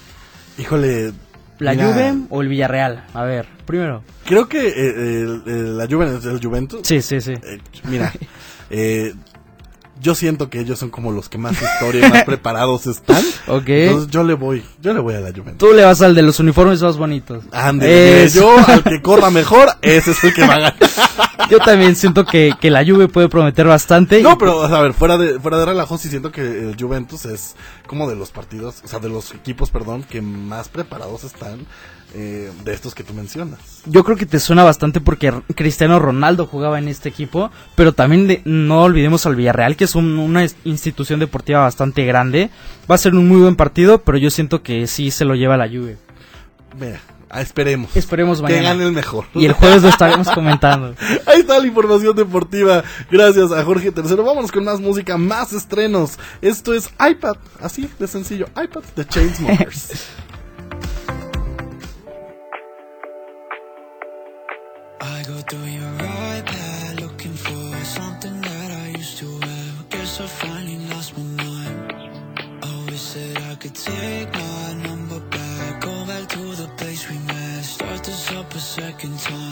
Híjole. 0.57 1.13
La 1.59 1.73
mira, 1.73 1.85
Juve 1.87 2.15
o 2.29 2.41
el 2.41 2.47
Villarreal 2.47 3.03
a 3.13 3.23
ver 3.23 3.45
primero. 3.65 4.03
Creo 4.25 4.47
que 4.47 4.67
eh, 4.67 5.21
el- 5.21 5.43
el- 5.47 5.77
la 5.77 5.87
Juve 5.87 6.17
es 6.17 6.25
el 6.25 6.39
Juventus. 6.43 6.81
sí 6.83 7.01
sí 7.01 7.19
sí. 7.21 7.33
Eh, 7.33 7.59
mira, 7.89 8.13
eh, 8.69 9.13
yo 10.01 10.15
siento 10.15 10.49
que 10.49 10.59
ellos 10.59 10.79
son 10.79 10.89
como 10.89 11.11
los 11.11 11.29
que 11.29 11.37
más 11.37 11.53
historia 11.61 12.07
y 12.07 12.11
más 12.11 12.23
preparados 12.25 12.87
están. 12.87 13.23
Ok. 13.47 13.67
Entonces 13.67 14.11
yo 14.11 14.23
le 14.23 14.33
voy, 14.33 14.63
yo 14.81 14.93
le 14.93 14.99
voy 14.99 15.15
a 15.15 15.19
la 15.19 15.29
Juventus. 15.31 15.57
Tú 15.57 15.73
le 15.73 15.83
vas 15.83 16.01
al 16.01 16.15
de 16.15 16.21
los 16.21 16.39
uniformes 16.39 16.81
más 16.81 16.97
bonitos. 16.97 17.43
Ande, 17.51 18.29
yo 18.33 18.55
al 18.67 18.83
que 18.83 19.01
corra 19.01 19.29
mejor, 19.31 19.69
ese 19.81 20.11
es 20.11 20.23
el 20.23 20.33
que 20.33 20.41
va 20.41 20.53
a 20.53 20.59
ganar. 20.59 20.75
Yo 21.49 21.59
también 21.59 21.95
siento 21.95 22.25
que, 22.25 22.53
que 22.59 22.69
la 22.69 22.83
Juve 22.83 23.07
puede 23.07 23.29
prometer 23.29 23.67
bastante. 23.67 24.21
No, 24.21 24.37
pero 24.37 24.63
a 24.63 24.81
ver, 24.81 24.93
fuera 24.93 25.17
de 25.17 25.39
fuera 25.39 25.57
de 25.57 25.65
relajo, 25.65 25.97
sí 25.97 26.09
siento 26.09 26.29
que 26.29 26.41
el 26.41 26.75
Juventus 26.77 27.23
es 27.23 27.55
como 27.85 28.09
de 28.09 28.17
los 28.17 28.31
partidos, 28.31 28.81
o 28.83 28.87
sea, 28.87 28.99
de 28.99 29.07
los 29.07 29.33
equipos, 29.33 29.69
perdón, 29.71 30.03
que 30.03 30.21
más 30.21 30.67
preparados 30.67 31.23
están 31.23 31.65
eh, 32.13 32.51
de 32.63 32.73
estos 32.73 32.95
que 32.95 33.03
tú 33.03 33.13
mencionas. 33.13 33.59
Yo 33.85 34.03
creo 34.03 34.17
que 34.17 34.25
te 34.25 34.39
suena 34.39 34.63
bastante 34.63 35.01
porque 35.01 35.31
Cristiano 35.55 35.99
Ronaldo 35.99 36.45
jugaba 36.47 36.79
en 36.79 36.87
este 36.87 37.09
equipo, 37.09 37.51
pero 37.75 37.93
también 37.93 38.27
de- 38.27 38.41
no 38.45 38.83
olvidemos 38.83 39.25
al 39.25 39.35
Villarreal, 39.35 39.75
que 39.75 39.83
es 39.83 39.95
un- 39.95 40.17
una 40.17 40.45
institución 40.63 41.19
deportiva 41.19 41.59
bastante 41.61 42.05
grande. 42.05 42.49
Va 42.89 42.95
a 42.95 42.97
ser 42.99 43.13
un 43.13 43.27
muy 43.27 43.41
buen 43.41 43.55
partido, 43.55 43.99
pero 44.03 44.17
yo 44.17 44.29
siento 44.29 44.63
que 44.63 44.87
sí 44.87 45.11
se 45.11 45.25
lo 45.25 45.35
lleva 45.35 45.57
la 45.57 45.67
Juve. 45.67 45.97
Mira, 46.79 46.99
ah, 47.29 47.41
esperemos. 47.41 47.95
Esperemos 47.95 48.37
Que 48.37 48.43
mañana. 48.43 48.69
gane 48.69 48.83
el 48.85 48.91
mejor. 48.93 49.25
Y 49.33 49.45
el 49.45 49.53
jueves 49.53 49.83
lo 49.83 49.89
estaremos 49.89 50.29
comentando. 50.33 50.95
Ahí 51.25 51.41
está 51.41 51.59
la 51.59 51.67
información 51.67 52.15
deportiva. 52.15 52.83
Gracias 53.11 53.51
a 53.51 53.63
Jorge 53.63 53.91
Tercero. 53.91 54.23
Vámonos 54.23 54.51
con 54.51 54.63
más 54.63 54.79
música, 54.79 55.17
más 55.17 55.53
estrenos. 55.53 56.17
Esto 56.41 56.73
es 56.73 56.89
iPad, 57.09 57.35
así 57.61 57.89
de 57.99 58.07
sencillo. 58.07 58.47
iPad 58.61 58.83
de 58.95 59.05
Chainsmokers. 59.07 59.89
go 65.27 65.41
through 65.41 65.65
your 65.65 65.93
iPad 65.99 67.01
looking 67.01 67.33
for 67.33 67.75
something 67.83 68.39
that 68.39 68.71
I 68.71 68.87
used 68.97 69.17
to 69.17 69.29
have. 69.39 69.89
Guess 69.89 70.21
I 70.21 70.27
finally 70.27 70.77
lost 70.91 71.17
my 71.17 71.23
mind. 71.43 71.93
Always 72.63 73.01
said 73.01 73.37
I 73.51 73.55
could 73.55 73.75
take 73.75 74.31
my 74.31 74.73
number 74.87 75.19
back. 75.19 75.81
Go 75.81 76.05
back 76.05 76.29
to 76.29 76.43
the 76.61 76.69
place 76.77 77.09
we 77.09 77.17
met. 77.19 77.63
Start 77.63 78.03
this 78.05 78.31
up 78.31 78.53
a 78.55 78.59
second 78.59 79.19
time. 79.19 79.46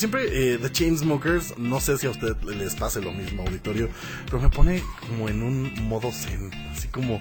Siempre 0.00 0.54
eh, 0.54 0.58
The 0.58 0.72
Chainsmokers, 0.72 1.58
no 1.58 1.78
sé 1.78 1.98
si 1.98 2.06
a 2.06 2.10
usted 2.10 2.34
les 2.42 2.74
pase 2.74 3.02
lo 3.02 3.12
mismo, 3.12 3.42
auditorio, 3.42 3.90
pero 4.24 4.40
me 4.40 4.48
pone 4.48 4.82
como 4.98 5.28
en 5.28 5.42
un 5.42 5.88
modo 5.88 6.10
zen, 6.10 6.50
así 6.72 6.88
como, 6.88 7.20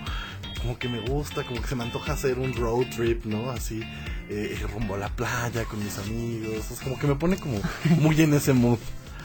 como 0.61 0.79
que 0.79 0.87
me 0.87 1.01
gusta, 1.01 1.43
como 1.43 1.61
que 1.61 1.67
se 1.67 1.75
me 1.75 1.83
antoja 1.83 2.13
hacer 2.13 2.39
un 2.39 2.53
road 2.53 2.87
trip, 2.95 3.25
¿no? 3.25 3.51
Así, 3.51 3.81
eh, 4.29 4.57
rumbo 4.73 4.95
a 4.95 4.97
la 4.97 5.09
playa 5.09 5.65
con 5.65 5.83
mis 5.83 5.97
amigos, 5.97 6.71
es 6.71 6.79
como 6.79 6.97
que 6.97 7.05
me 7.05 7.15
pone 7.15 7.37
como 7.37 7.59
muy 7.99 8.19
en 8.21 8.33
ese 8.33 8.53
mood. 8.53 8.79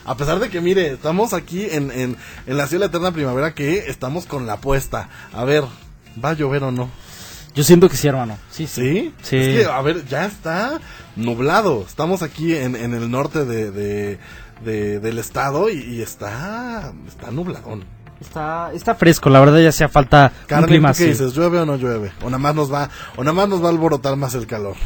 A 0.05 0.17
pesar 0.17 0.41
de 0.41 0.51
que, 0.51 0.61
mire, 0.61 0.93
estamos 0.93 1.33
aquí 1.33 1.65
en, 1.71 1.91
en, 1.93 2.17
en 2.47 2.57
la 2.57 2.67
ciudad 2.67 2.73
de 2.73 2.79
la 2.81 2.87
eterna 2.87 3.13
primavera 3.13 3.55
que 3.55 3.87
estamos 3.87 4.27
con 4.27 4.47
la 4.47 4.55
apuesta. 4.55 5.09
A 5.33 5.45
ver, 5.45 5.65
¿va 6.23 6.31
a 6.31 6.35
llover 6.35 6.65
o 6.65 6.73
no? 6.73 6.91
Yo 7.55 7.63
siento 7.65 7.89
que 7.89 7.97
sí, 7.97 8.09
hermano. 8.09 8.37
Sí, 8.51 8.67
¿Sí? 8.67 9.15
Sí. 9.23 9.37
Es 9.37 9.65
que, 9.65 9.71
a 9.71 9.81
ver, 9.81 10.05
ya 10.07 10.27
está 10.27 10.81
nublado. 11.17 11.85
Estamos 11.87 12.23
aquí 12.23 12.55
en, 12.57 12.75
en 12.77 12.95
el 12.95 13.11
norte 13.11 13.45
de, 13.45 13.71
de- 13.71 14.19
de- 14.65 15.01
del 15.01 15.19
estado 15.19 15.69
y, 15.71 15.79
y 15.81 16.03
está, 16.03 16.93
está 17.07 17.31
nubladón. 17.31 17.85
Está, 18.21 18.71
está 18.73 18.95
fresco, 18.95 19.29
la 19.29 19.41
verdad 19.41 19.59
ya 19.61 19.69
hacía 19.69 19.89
falta 19.89 20.33
un 20.43 20.47
Carmen, 20.47 20.69
clima 20.69 20.93
¿tú 20.93 20.99
qué 20.99 21.03
así. 21.05 21.11
dices? 21.13 21.35
¿Llueve 21.35 21.59
o 21.61 21.67
no 21.67 21.77
llueve? 21.77 22.13
O 22.23 22.27
nada 22.27 22.39
más 22.39 22.55
nos 22.55 22.73
va, 22.73 22.89
o 23.17 23.23
nada 23.25 23.35
más 23.35 23.49
nos 23.49 23.63
va 23.63 23.67
a 23.67 23.71
alborotar 23.71 24.17
más 24.17 24.35
el 24.35 24.47
calor. 24.47 24.77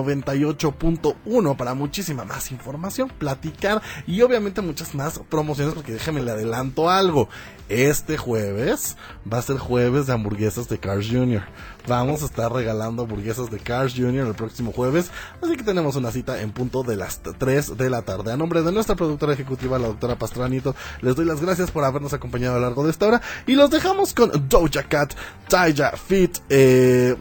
98.1 0.98 1.56
para 1.56 1.74
muchísima 1.74 2.24
más 2.24 2.50
información, 2.50 3.08
platicar 3.08 3.82
y 4.06 4.22
obviamente 4.22 4.60
muchas 4.60 4.94
más 4.94 5.20
promociones 5.28 5.74
porque 5.74 5.92
déjame 5.92 6.22
le 6.22 6.32
adelanto 6.32 6.90
algo. 6.90 7.28
Este 7.68 8.16
jueves 8.16 8.96
va 9.32 9.38
a 9.38 9.42
ser 9.42 9.58
jueves 9.58 10.08
de 10.08 10.12
hamburguesas 10.12 10.68
de 10.68 10.78
Cars 10.78 11.06
Jr. 11.08 11.42
Vamos 11.86 12.22
a 12.22 12.26
estar 12.26 12.52
regalando 12.52 13.02
hamburguesas 13.02 13.48
de 13.50 13.60
Cars 13.60 13.94
Jr. 13.96 14.26
el 14.26 14.34
próximo 14.34 14.72
jueves, 14.72 15.10
así 15.40 15.56
que 15.56 15.62
tenemos 15.62 15.94
una 15.94 16.10
cita 16.10 16.40
en 16.40 16.50
punto 16.50 16.82
de 16.82 16.96
las 16.96 17.20
3 17.22 17.76
de 17.76 17.90
la 17.90 18.02
tarde. 18.02 18.32
A 18.32 18.36
nombre 18.36 18.62
de 18.62 18.72
nuestra 18.72 18.96
productora 18.96 19.34
ejecutiva, 19.34 19.78
la 19.78 19.86
doctora 19.86 20.18
Pastranito, 20.18 20.74
les 21.00 21.14
doy 21.14 21.24
las 21.24 21.40
gracias 21.40 21.70
por 21.70 21.84
habernos 21.84 22.12
acompañado 22.12 22.56
a 22.56 22.58
lo 22.58 22.66
largo 22.66 22.84
de 22.84 22.90
esta 22.90 23.06
hora 23.06 23.22
y 23.46 23.54
los 23.54 23.70
dejamos 23.70 24.14
con 24.14 24.48
Doja 24.48 24.82
Cat, 24.88 25.14
Taya 25.48 25.92
Fit, 25.92 26.38
eh, 26.48 27.14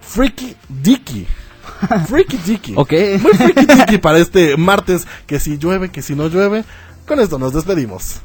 Freaky 0.00 0.56
Dicky. 0.68 1.26
Freaky 2.08 2.36
Dicky. 2.38 2.74
Ok. 2.76 2.92
Muy 3.20 3.32
Freaky 3.32 3.66
Dicky 3.66 3.98
para 3.98 4.18
este 4.18 4.56
martes, 4.56 5.06
que 5.26 5.40
si 5.40 5.58
llueve, 5.58 5.90
que 5.90 6.02
si 6.02 6.14
no 6.14 6.28
llueve. 6.28 6.64
Con 7.06 7.20
esto 7.20 7.38
nos 7.38 7.52
despedimos. 7.52 8.20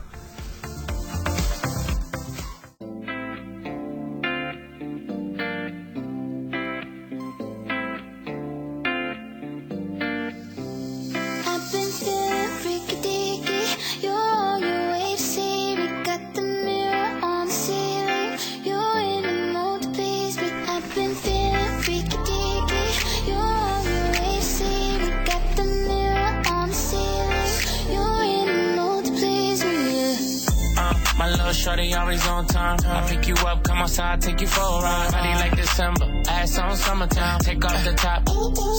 Shorty 31.59 31.93
always 31.93 32.25
on 32.25 32.47
time. 32.47 32.79
I 32.85 33.07
pick 33.09 33.27
you 33.27 33.35
up, 33.35 33.63
come 33.63 33.79
outside, 33.79 34.21
take 34.21 34.39
you 34.39 34.47
for 34.47 34.61
a 34.61 34.81
ride. 34.81 35.11
Body 35.11 35.33
like 35.43 35.55
December, 35.57 36.07
ass 36.29 36.57
on 36.57 36.75
summertime. 36.77 37.39
Take 37.41 37.65
off 37.65 37.83
the 37.83 37.93
top, 37.93 38.29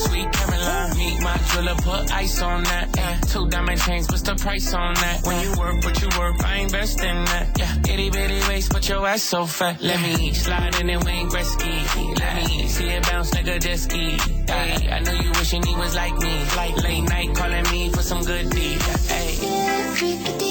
sweet 0.07 0.33
Caroline. 0.33 0.97
Meet 0.97 1.20
my 1.22 1.37
jeweler, 1.53 1.74
put 1.76 2.12
ice 2.12 2.41
on 2.41 2.64
that. 2.64 2.87
Two 3.28 3.49
diamond 3.49 3.81
chains, 3.81 4.09
what's 4.09 4.22
the 4.22 4.35
price 4.35 4.72
on 4.72 4.95
that? 4.95 5.26
When 5.26 5.41
you 5.43 5.51
work, 5.59 5.85
what 5.85 6.01
you 6.01 6.09
work, 6.18 6.43
I 6.45 6.57
invest 6.57 7.03
in 7.05 7.24
that. 7.26 7.59
Yeah. 7.59 7.93
Itty 7.93 8.11
bitty 8.11 8.41
waist, 8.49 8.72
but 8.72 8.89
your 8.89 9.07
ass 9.07 9.22
so 9.22 9.45
fat. 9.45 9.83
Let 9.83 10.01
me 10.01 10.33
slide 10.33 10.81
in 10.81 10.89
and 10.89 11.05
Wayne 11.05 11.28
Gretzky. 11.28 12.18
Let 12.18 12.37
me 12.37 12.66
see 12.68 12.89
it 12.89 13.03
bounce, 13.03 13.31
nigga, 13.33 13.61
just 13.61 13.93
eat. 13.93 14.20
Hey, 14.49 14.91
I 14.91 15.01
know 15.01 15.12
you 15.12 15.31
wishing 15.33 15.62
he 15.62 15.74
was 15.76 15.95
like 15.95 16.16
me. 16.16 16.45
Like 16.57 16.76
late 16.83 17.03
night 17.03 17.35
calling 17.37 17.64
me 17.70 17.91
for 17.91 18.03
some 18.03 18.24
good 18.24 18.49
deed. 18.51 18.81
Hey. 19.12 20.49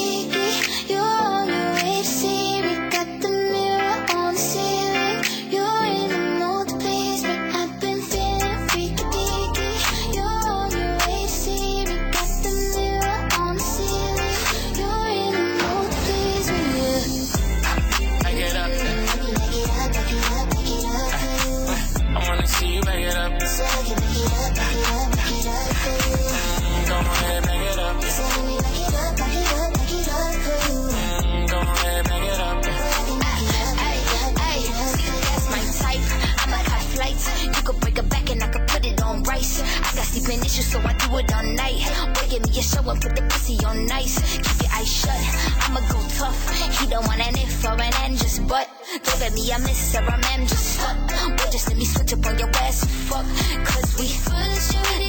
On 43.70 43.86
nice. 43.86 44.20
Keep 44.36 44.62
your 44.62 44.72
eyes 44.72 44.88
shut. 44.88 45.20
I'ma 45.64 45.80
go 45.88 45.98
tough. 46.18 46.40
He 46.78 46.86
don't 46.88 47.06
want 47.06 47.20
an 47.20 47.34
if 47.38 47.64
or 47.64 47.72
an 47.72 47.94
end, 48.04 48.18
just 48.18 48.46
but. 48.46 48.68
Giving 49.04 49.34
me 49.34 49.50
a 49.50 49.58
miss 49.60 49.94
or 49.96 50.04
a 50.04 50.18
man, 50.18 50.46
just 50.46 50.78
fuck. 50.78 50.96
Or 51.40 51.50
just 51.50 51.68
let 51.68 51.76
me 51.78 51.84
switch 51.84 52.12
up 52.12 52.26
on 52.26 52.38
your 52.38 52.48
ass 52.48 52.84
fuck. 53.08 53.24
Cause 53.64 53.96
we 53.98 54.08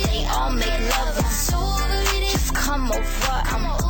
they 0.05 0.25
all 0.27 0.51
make 0.51 0.79
love. 0.95 1.17
Just 2.31 2.55
come 2.55 2.91
over. 2.91 3.37
I'm 3.53 3.80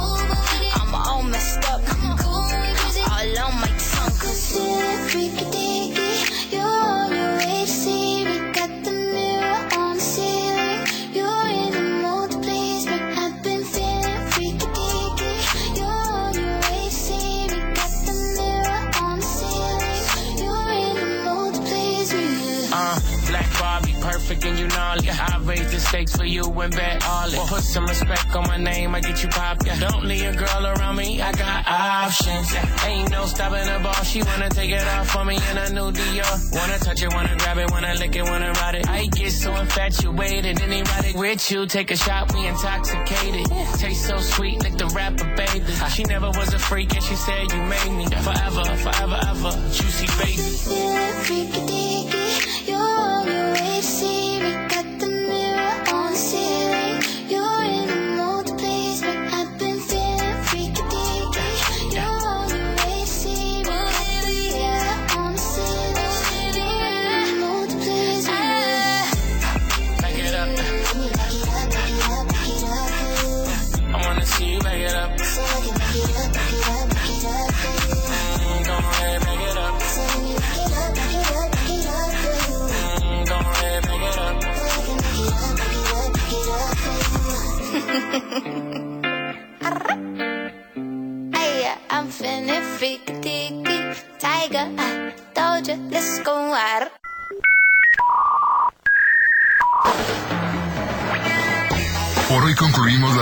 stakes 25.82 26.16
for 26.16 26.26
you 26.26 26.44
and 26.44 26.76
bet 26.76 27.04
all 27.06 27.28
it. 27.28 27.48
Put 27.48 27.64
some 27.64 27.86
respect 27.86 28.36
on 28.36 28.48
my 28.48 28.58
name, 28.58 28.96
I 28.96 29.02
get 29.02 29.22
you 29.24 29.30
pop. 29.30 29.58
Yeah. 29.66 29.80
Don't 29.80 30.06
leave 30.06 30.28
a 30.34 30.36
girl 30.36 30.68
around 30.68 30.96
me, 30.96 31.22
I 31.22 31.32
got 31.32 31.68
options. 31.68 32.54
Ain't 32.86 33.12
no 33.12 33.26
stopping 33.26 33.66
the 33.66 33.80
ball, 33.84 34.04
she 34.04 34.22
wanna 34.24 34.50
take 34.50 34.72
it 34.72 34.86
off 34.88 35.10
for 35.10 35.26
me 35.26 35.36
in 35.36 35.58
a 35.58 35.70
new 35.72 35.92
Dior. 35.92 36.54
Wanna 36.54 36.78
touch 36.80 37.02
it, 37.02 37.14
wanna 37.14 37.36
grab 37.38 37.58
it, 37.58 37.72
wanna 37.72 37.94
lick 37.96 38.16
it, 38.16 38.24
wanna 38.24 38.52
ride 38.54 38.76
it. 38.76 38.90
I 38.90 39.08
get 39.08 39.32
so 39.32 39.54
infatuated, 39.56 40.62
anybody 40.62 41.14
with 41.14 41.52
you, 41.52 41.66
take 41.66 41.92
a 41.92 41.98
shot, 41.98 42.34
we 42.34 42.48
intoxicated. 42.48 43.46
Taste 43.78 44.08
so 44.08 44.18
sweet, 44.20 44.64
like 44.64 44.78
the 44.78 44.88
rapper, 44.88 45.34
baby. 45.36 45.74
She 45.94 46.04
never 46.04 46.28
was 46.28 46.54
a 46.54 46.60
freak 46.60 46.94
and 46.96 47.04
she 47.04 47.16
said 47.16 47.52
you 47.52 47.62
made 47.64 47.92
me 47.92 48.06
forever, 48.06 48.64
forever, 48.78 49.20
ever. 49.28 49.52
Juicy 49.72 50.08
baby. 50.20 50.42
Freaky. 51.24 52.21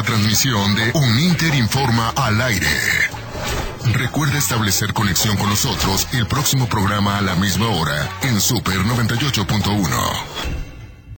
Transmisión 0.10 0.74
de 0.74 0.92
Un 0.96 1.20
Inter 1.20 1.54
Informa 1.54 2.10
al 2.16 2.42
aire. 2.42 2.68
Recuerda 3.94 4.40
establecer 4.40 4.92
conexión 4.92 5.38
con 5.38 5.48
nosotros 5.50 6.08
el 6.14 6.26
próximo 6.26 6.68
programa 6.68 7.20
a 7.20 7.22
la 7.22 7.36
misma 7.36 7.68
hora 7.68 8.10
en 8.24 8.42
Super 8.42 8.78
98.1. 8.80 10.39